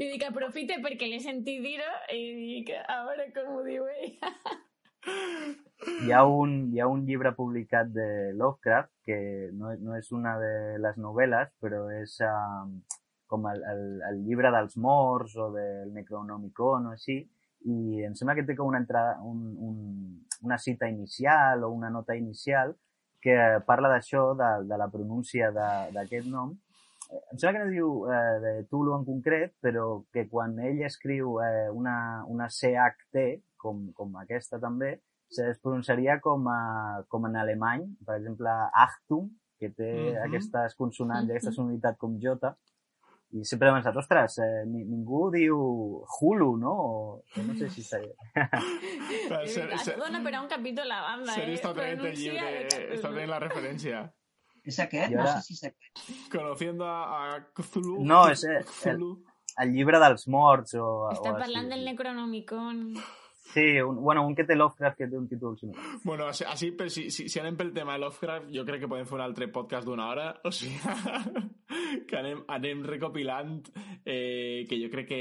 I 0.01 0.09
dic, 0.11 0.25
aprofite 0.27 0.81
perquè 0.83 1.09
l'he 1.09 1.21
sentit 1.23 1.63
dir-ho 1.65 1.93
i 2.13 2.25
dic, 2.37 2.75
a 2.75 3.05
veure 3.07 3.31
com 3.37 3.55
ho 3.57 3.63
diu 3.65 3.87
ell. 3.89 4.19
Hi 5.07 6.13
ha, 6.13 6.25
un, 6.29 6.55
hi 6.73 6.81
ha 6.81 6.87
un 6.89 7.05
llibre 7.09 7.33
publicat 7.37 7.89
de 7.95 8.33
Lovecraft 8.37 8.91
que 9.05 9.19
no, 9.57 9.73
no 9.81 9.97
és 9.97 10.11
una 10.13 10.37
de 10.41 10.53
les 10.85 10.97
novel·les, 11.01 11.53
però 11.61 11.87
és 11.97 12.19
uh, 12.27 12.69
com 13.31 13.47
el, 13.49 13.63
el, 13.73 13.85
el 14.11 14.23
llibre 14.27 14.51
dels 14.53 14.77
morts 14.77 15.37
o 15.41 15.51
del 15.55 15.93
Necronomicon 15.97 16.91
o 16.91 16.95
així, 16.97 17.21
i 17.71 18.05
em 18.05 18.15
sembla 18.17 18.37
que 18.37 18.45
té 18.49 18.57
com 18.57 18.69
una, 18.69 18.81
entrada, 18.81 19.19
un, 19.25 19.43
un, 19.69 19.77
una 20.43 20.59
cita 20.59 20.89
inicial 20.89 21.65
o 21.65 21.73
una 21.73 21.91
nota 21.93 22.17
inicial 22.17 22.75
que 23.21 23.37
parla 23.67 23.91
d'això, 23.93 24.31
de, 24.37 24.51
de 24.69 24.79
la 24.81 24.89
pronúncia 24.93 25.51
d'aquest 25.53 26.29
nom. 26.33 26.55
Em 27.11 27.37
sembla 27.37 27.53
que 27.59 27.65
no 27.65 27.73
diu 27.73 27.91
eh, 28.09 28.37
de 28.45 28.53
Tulu 28.71 28.95
en 28.97 29.05
concret, 29.05 29.53
però 29.61 30.03
que 30.13 30.25
quan 30.31 30.57
ell 30.65 30.81
escriu 30.87 31.37
eh, 31.45 31.69
una, 31.75 31.97
una 32.33 32.49
CHT, 32.49 33.27
com, 33.61 33.87
com 33.97 34.17
aquesta 34.23 34.61
també, 34.63 34.97
es 35.31 35.61
pronunciaria 35.63 36.19
com, 36.25 36.49
a, 36.51 37.05
com 37.09 37.29
en 37.29 37.37
alemany, 37.39 37.87
per 38.07 38.17
exemple, 38.19 38.51
Achtung, 38.85 39.31
que 39.61 39.71
té 39.71 39.93
uh 39.93 40.17
-huh. 40.17 40.27
aquestes 40.27 40.75
consonants, 40.75 41.25
uh 41.25 41.29
-huh. 41.29 41.37
aquesta 41.37 41.53
sonoritat 41.53 41.99
com 41.99 42.19
J, 42.19 42.57
i 43.31 43.45
sempre 43.47 43.69
he 43.69 43.73
pensat, 43.73 43.97
ostres, 44.01 44.39
eh, 44.43 44.63
ningú 44.67 45.29
diu 45.31 45.57
Hulu, 46.03 46.57
no? 46.59 46.73
O, 46.73 47.43
no 47.47 47.55
sé 47.55 47.69
si 47.71 47.85
seria... 47.87 48.11
Et 49.45 49.99
dona 50.01 50.23
per 50.25 50.35
a 50.35 50.41
un 50.43 50.49
capítol 50.51 50.91
a 50.91 50.99
banda, 51.05 51.37
eh? 51.39 51.55
està 51.55 51.71
traient 51.77 52.03
el 52.09 52.17
llibre, 52.19 52.49
està 52.97 53.13
traient 53.13 53.31
la 53.31 53.39
referència. 53.39 54.03
És 54.67 54.81
aquest? 54.83 55.15
No 55.15 55.29
sé 55.29 55.39
si 55.47 55.55
és 55.55 55.63
aquest. 55.71 56.03
Conociendo 56.33 56.85
a, 56.85 56.99
a 57.21 57.39
Cthulhu. 57.55 58.03
No, 58.05 58.25
és 58.35 58.43
el, 58.45 58.67
el, 58.91 59.07
el 59.63 59.73
llibre 59.77 60.03
dels 60.03 60.27
morts 60.27 60.75
o... 60.75 60.91
Està 61.15 61.31
o 61.31 61.39
parlant 61.39 61.71
del 61.71 61.87
Necronomicon. 61.87 62.83
Sí, 63.55 63.81
un, 63.83 63.97
bueno, 64.03 64.27
un 64.27 64.35
que 64.39 64.45
té 64.47 64.55
Lovecraft 64.55 64.99
que 64.99 65.09
té 65.11 65.19
un 65.19 65.27
títol 65.29 65.57
similar. 65.59 65.97
Bueno, 66.05 66.29
així, 66.31 66.45
així 66.47 66.71
si, 66.89 67.09
si, 67.11 67.29
si 67.29 67.41
anem 67.43 67.57
pel 67.59 67.73
tema 67.75 67.97
de 67.97 68.05
Lovecraft, 68.05 68.51
jo 68.55 68.67
crec 68.69 68.85
que 68.85 68.91
podem 68.93 69.09
fer 69.09 69.19
un 69.19 69.25
altre 69.27 69.51
podcast 69.51 69.89
d'una 69.89 70.11
hora, 70.13 70.29
o 70.45 70.55
sigui... 70.55 70.79
que 72.09 72.19
anem, 72.19 72.43
anem 72.51 72.83
recopilant 72.87 73.61
eh, 74.05 74.67
que 74.69 74.79
jo 74.81 74.91
crec 74.93 75.11
que 75.11 75.21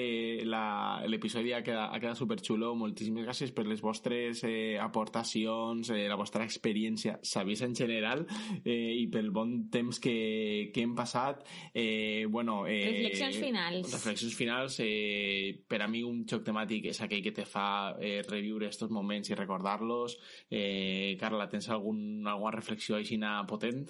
l'episodi 1.10 1.54
ha, 1.54 1.62
quedat, 1.66 1.94
ha 1.94 2.00
quedat 2.02 2.20
superxulo. 2.20 2.74
Moltíssimes 2.80 3.28
gràcies 3.28 3.54
per 3.56 3.66
les 3.70 3.84
vostres 3.84 4.44
eh, 4.48 4.78
aportacions 4.82 5.92
eh, 5.94 6.08
la 6.10 6.18
vostra 6.20 6.46
experiència 6.48 7.18
sabís 7.26 7.64
en 7.66 7.76
general 7.78 8.26
eh, 8.64 8.96
i 8.98 9.06
pel 9.12 9.32
bon 9.36 9.70
temps 9.72 10.02
que, 10.02 10.72
que 10.74 10.84
hem 10.86 10.96
passat. 10.98 11.46
Eh, 11.74 12.26
bueno, 12.30 12.62
eh, 12.68 12.82
reflexions 12.90 13.40
finals. 13.42 13.94
reflexions 13.94 14.38
finals 14.38 14.80
eh, 14.84 15.56
per 15.68 15.84
a 15.86 15.90
mi 15.92 16.04
un 16.06 16.26
xoc 16.30 16.46
temàtic 16.48 16.90
és 16.94 17.02
aquell 17.06 17.24
que 17.26 17.36
te 17.36 17.46
fa 17.50 17.96
eh, 18.00 18.20
reviure 18.28 18.70
estos 18.70 18.92
moments 18.92 19.30
i 19.30 19.38
recordar-los. 19.38 20.18
Eh, 20.50 21.16
Carla, 21.20 21.50
tens 21.52 21.70
algun, 21.70 22.28
alguna 22.28 22.56
reflexió 22.58 22.98
així 22.98 23.20
potent? 23.48 23.88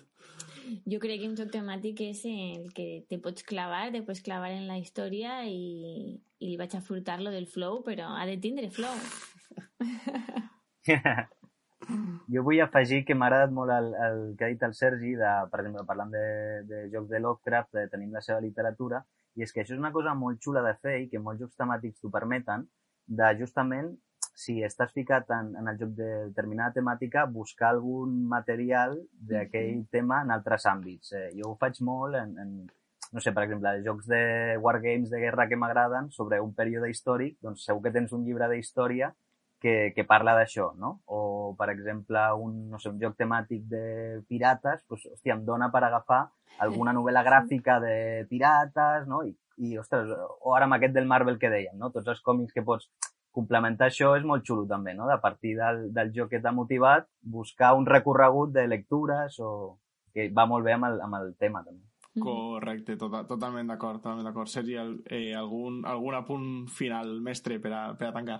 Jo 0.90 1.00
crec 1.02 1.22
que 1.22 1.30
un 1.30 1.36
joc 1.38 1.52
temàtic 1.54 2.02
és 2.06 2.22
el 2.30 2.70
que 2.76 3.06
te 3.10 3.20
pots 3.22 3.46
clavar, 3.48 3.92
te 3.94 4.02
pots 4.06 4.22
clavar 4.26 4.52
en 4.56 4.68
la 4.70 4.78
història 4.82 5.42
i, 5.48 6.20
i 6.40 6.56
vaig 6.60 6.76
a 6.76 6.82
furtar-lo 6.86 7.34
del 7.34 7.48
flow, 7.48 7.82
però 7.86 8.12
ha 8.16 8.26
de 8.30 8.38
tindre 8.42 8.70
flow. 8.74 8.96
jo 12.34 12.44
vull 12.46 12.62
afegir 12.62 13.04
que 13.06 13.16
m'ha 13.18 13.30
agradat 13.30 13.54
molt 13.56 13.74
el, 13.74 13.94
el 14.08 14.20
que 14.38 14.46
ha 14.46 14.52
dit 14.54 14.66
el 14.68 14.76
Sergi, 14.78 15.16
de, 15.20 15.32
per 15.52 15.62
exemple, 15.64 15.86
parlant 15.88 16.12
de, 16.14 16.26
de 16.70 16.84
jocs 16.94 17.10
de 17.10 17.24
Lovecraft, 17.24 17.72
de 17.80 17.88
tenir 17.94 18.12
la 18.14 18.24
seva 18.26 18.42
literatura, 18.44 19.02
i 19.38 19.46
és 19.46 19.54
que 19.54 19.64
això 19.64 19.76
és 19.76 19.82
una 19.82 19.94
cosa 19.96 20.14
molt 20.18 20.42
xula 20.44 20.62
de 20.66 20.76
fer 20.84 21.00
i 21.04 21.10
que 21.10 21.22
molts 21.24 21.42
jocs 21.44 21.58
temàtics 21.60 22.02
t'ho 22.02 22.12
permeten, 22.14 22.68
de 23.10 23.30
justament 23.40 23.94
si 24.40 24.60
estàs 24.64 24.92
ficat 24.96 25.30
en, 25.36 25.52
en 25.60 25.68
el 25.68 25.78
joc 25.82 25.96
de 25.98 26.10
determinada 26.30 26.78
temàtica, 26.78 27.26
buscar 27.28 27.74
algun 27.74 28.14
material 28.32 28.96
d'aquell 29.12 29.72
mm 29.76 29.82
-hmm. 29.82 29.90
tema 29.92 30.22
en 30.24 30.32
altres 30.32 30.66
àmbits. 30.66 31.12
Eh, 31.14 31.30
jo 31.38 31.52
ho 31.52 31.58
faig 31.60 31.82
molt 31.82 32.16
en, 32.16 32.38
en, 32.44 32.52
no 33.12 33.20
sé, 33.20 33.34
per 33.34 33.44
exemple, 33.44 33.74
els 33.76 33.86
jocs 33.86 34.06
de 34.08 34.58
wargames 34.62 35.10
de 35.10 35.20
guerra 35.20 35.48
que 35.50 35.58
m'agraden 35.58 36.12
sobre 36.12 36.40
un 36.40 36.54
període 36.54 36.90
històric, 36.90 37.38
doncs 37.42 37.66
segur 37.66 37.82
que 37.84 37.92
tens 37.92 38.14
un 38.14 38.24
llibre 38.26 38.48
d'història 38.50 39.14
que, 39.60 39.92
que 39.96 40.06
parla 40.06 40.36
d'això, 40.38 40.72
no? 40.78 41.02
O, 41.06 41.54
per 41.60 41.70
exemple, 41.74 42.22
un, 42.46 42.70
no 42.70 42.80
sé, 42.80 42.90
un 42.90 43.00
joc 43.02 43.18
temàtic 43.18 43.66
de 43.68 44.22
pirates, 44.30 44.86
doncs, 44.88 45.06
hòstia, 45.14 45.36
em 45.36 45.46
dona 45.46 45.70
per 45.74 45.84
agafar 45.84 46.30
alguna 46.60 46.94
novel·la 46.94 47.24
gràfica 47.24 47.80
de 47.84 48.26
pirates, 48.30 49.08
no? 49.08 49.24
I, 49.24 49.36
i 49.58 49.78
ostres, 49.78 50.14
o 50.40 50.56
ara 50.56 50.70
amb 50.70 50.78
aquest 50.78 50.94
del 50.96 51.10
Marvel 51.12 51.40
que 51.40 51.52
dèiem, 51.52 51.76
no? 51.78 51.92
Tots 51.92 52.08
els 52.08 52.22
còmics 52.24 52.56
que 52.56 52.64
pots 52.64 52.88
complementar 53.36 53.90
això 53.90 54.16
és 54.18 54.26
molt 54.26 54.46
xulo 54.48 54.66
també, 54.70 54.96
no? 54.98 55.08
De 55.10 55.20
partir 55.22 55.56
del, 55.58 55.86
del 55.94 56.12
joc 56.16 56.32
que 56.34 56.42
t'ha 56.44 56.54
motivat, 56.56 57.08
buscar 57.22 57.76
un 57.78 57.86
recorregut 57.90 58.54
de 58.56 58.66
lectures 58.68 59.38
o 59.40 59.52
que 60.14 60.30
va 60.36 60.48
molt 60.50 60.66
bé 60.66 60.74
amb 60.76 60.90
el, 60.90 61.00
amb 61.06 61.20
el 61.22 61.34
tema 61.40 61.64
també. 61.66 61.86
Correcte, 62.20 62.98
tota, 63.00 63.24
totalment 63.30 63.70
d'acord, 63.70 64.02
totalment 64.02 64.26
d'acord. 64.28 64.50
Sergi, 64.50 64.76
el, 64.82 64.96
eh, 65.06 65.34
algun, 65.38 65.84
algun 65.88 66.18
apunt 66.18 66.48
final, 66.74 67.20
mestre, 67.24 67.60
per 67.64 67.72
a, 67.72 67.84
per 68.00 68.10
a 68.10 68.16
tancar? 68.16 68.40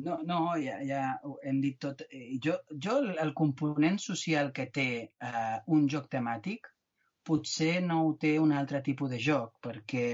No, 0.00 0.16
no, 0.24 0.40
ja, 0.56 0.78
ja 0.86 1.02
hem 1.44 1.60
dit 1.60 1.76
tot. 1.82 2.02
Eh, 2.08 2.38
jo, 2.42 2.56
jo 2.72 2.96
el 3.12 3.34
component 3.36 4.00
social 4.00 4.52
que 4.56 4.70
té 4.72 4.90
eh, 5.12 5.56
un 5.76 5.88
joc 5.92 6.08
temàtic 6.10 6.70
potser 7.26 7.80
no 7.84 8.00
ho 8.06 8.14
té 8.18 8.38
un 8.40 8.52
altre 8.56 8.80
tipus 8.86 9.10
de 9.12 9.18
joc, 9.20 9.58
perquè 9.62 10.04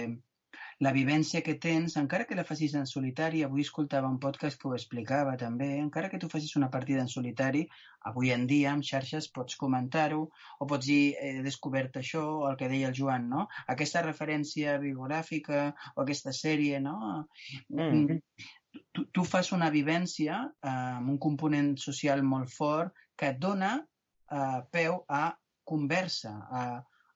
la 0.84 0.92
vivència 0.92 1.40
que 1.40 1.54
tens, 1.56 1.94
encara 1.96 2.26
que 2.28 2.36
la 2.36 2.44
facis 2.44 2.74
en 2.76 2.84
solitari, 2.88 3.42
avui 3.44 3.64
escoltava 3.64 4.10
un 4.12 4.18
podcast 4.20 4.58
que 4.60 4.68
ho 4.68 4.74
explicava 4.76 5.36
també, 5.40 5.70
encara 5.80 6.10
que 6.12 6.20
tu 6.20 6.28
facis 6.28 6.56
una 6.60 6.68
partida 6.74 7.00
en 7.00 7.08
solitari, 7.08 7.62
avui 8.10 8.32
en 8.34 8.44
dia 8.50 8.74
amb 8.74 8.84
xarxes 8.84 9.30
pots 9.32 9.56
comentar-ho 9.62 10.26
o 10.26 10.68
pots 10.68 10.90
dir 10.90 11.14
he 11.22 11.32
descobert 11.46 11.96
això 12.02 12.24
o 12.42 12.44
el 12.50 12.58
que 12.60 12.68
deia 12.72 12.90
el 12.90 12.98
Joan, 12.98 13.30
no? 13.32 13.46
Aquesta 13.72 14.04
referència 14.04 14.76
biogràfica 14.82 15.70
o 15.94 16.04
aquesta 16.04 16.34
sèrie, 16.36 16.80
no? 16.84 17.24
Mm. 17.72 18.20
Tu, 18.92 19.06
tu 19.16 19.24
fas 19.24 19.54
una 19.56 19.70
vivència 19.72 20.42
eh, 20.44 20.68
amb 20.70 21.14
un 21.14 21.18
component 21.18 21.72
social 21.80 22.20
molt 22.20 22.52
fort 22.52 22.92
que 23.16 23.32
et 23.32 23.40
dona 23.40 23.78
eh, 23.80 24.60
peu 24.76 25.00
a 25.08 25.24
conversa, 25.64 26.36
a, 26.52 26.66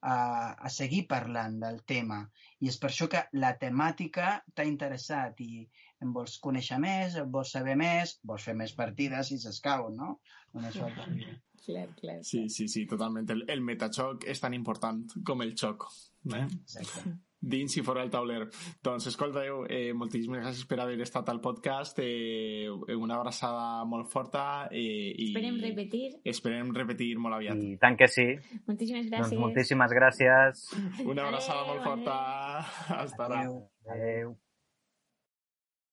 a, 0.00 0.16
a 0.56 0.70
seguir 0.72 1.04
parlant 1.10 1.58
del 1.62 1.80
tema. 1.88 2.20
I 2.60 2.70
és 2.72 2.78
per 2.80 2.90
això 2.90 3.08
que 3.12 3.22
la 3.42 3.52
temàtica 3.60 4.32
t'ha 4.54 4.66
interessat 4.68 5.40
i 5.44 5.64
em 6.00 6.12
vols 6.16 6.38
conèixer 6.42 6.80
més, 6.80 7.16
em 7.20 7.30
vols 7.30 7.54
saber 7.56 7.76
més, 7.80 8.18
vols 8.24 8.48
fer 8.48 8.56
més 8.56 8.74
partides 8.76 9.32
si 9.32 9.40
s'escau, 9.40 9.88
no? 9.94 10.18
Només 10.56 10.78
falta. 10.80 11.08
Clar, 11.60 11.88
clar. 11.98 12.20
Sí, 12.24 12.46
sí, 12.48 12.68
sí, 12.72 12.86
totalment. 12.88 13.28
El, 13.30 13.44
el 13.52 13.64
metachoc 13.64 14.24
és 14.28 14.40
tan 14.40 14.56
important 14.56 15.04
com 15.28 15.44
el 15.44 15.56
xoc. 15.60 15.90
Eh? 16.32 16.46
Exacte 16.46 17.18
dins 17.40 17.76
i 17.76 17.82
fora 17.82 18.04
del 18.04 18.10
tauler. 18.12 18.48
Doncs, 18.84 19.08
escolteu, 19.10 19.64
eh, 19.68 19.92
moltíssimes 19.96 20.42
gràcies 20.44 20.66
per 20.68 20.80
haver 20.80 21.00
estat 21.00 21.28
al 21.28 21.40
podcast. 21.40 21.98
Eh, 22.02 22.68
una 22.96 23.16
abraçada 23.16 23.84
molt 23.84 24.10
forta. 24.12 24.68
Eh, 24.70 25.14
i 25.16 25.30
esperem 25.30 25.60
repetir. 25.60 26.20
Esperem 26.24 26.74
repetir 26.74 27.16
molt 27.18 27.40
aviat. 27.40 27.56
I 27.56 27.76
tant 27.80 27.96
que 27.96 28.08
sí. 28.08 28.28
Moltíssimes 28.66 29.08
gràcies. 29.08 29.30
Doncs 29.30 29.40
moltíssimes 29.46 29.96
gràcies. 29.96 30.68
Una 31.04 31.26
abraçada 31.28 31.64
adeu, 31.64 31.74
molt 31.74 31.84
forta. 31.84 32.20
Hasta 33.00 33.24
ara. 33.24 33.40
Adéu. 33.40 33.66
adéu. 33.88 34.38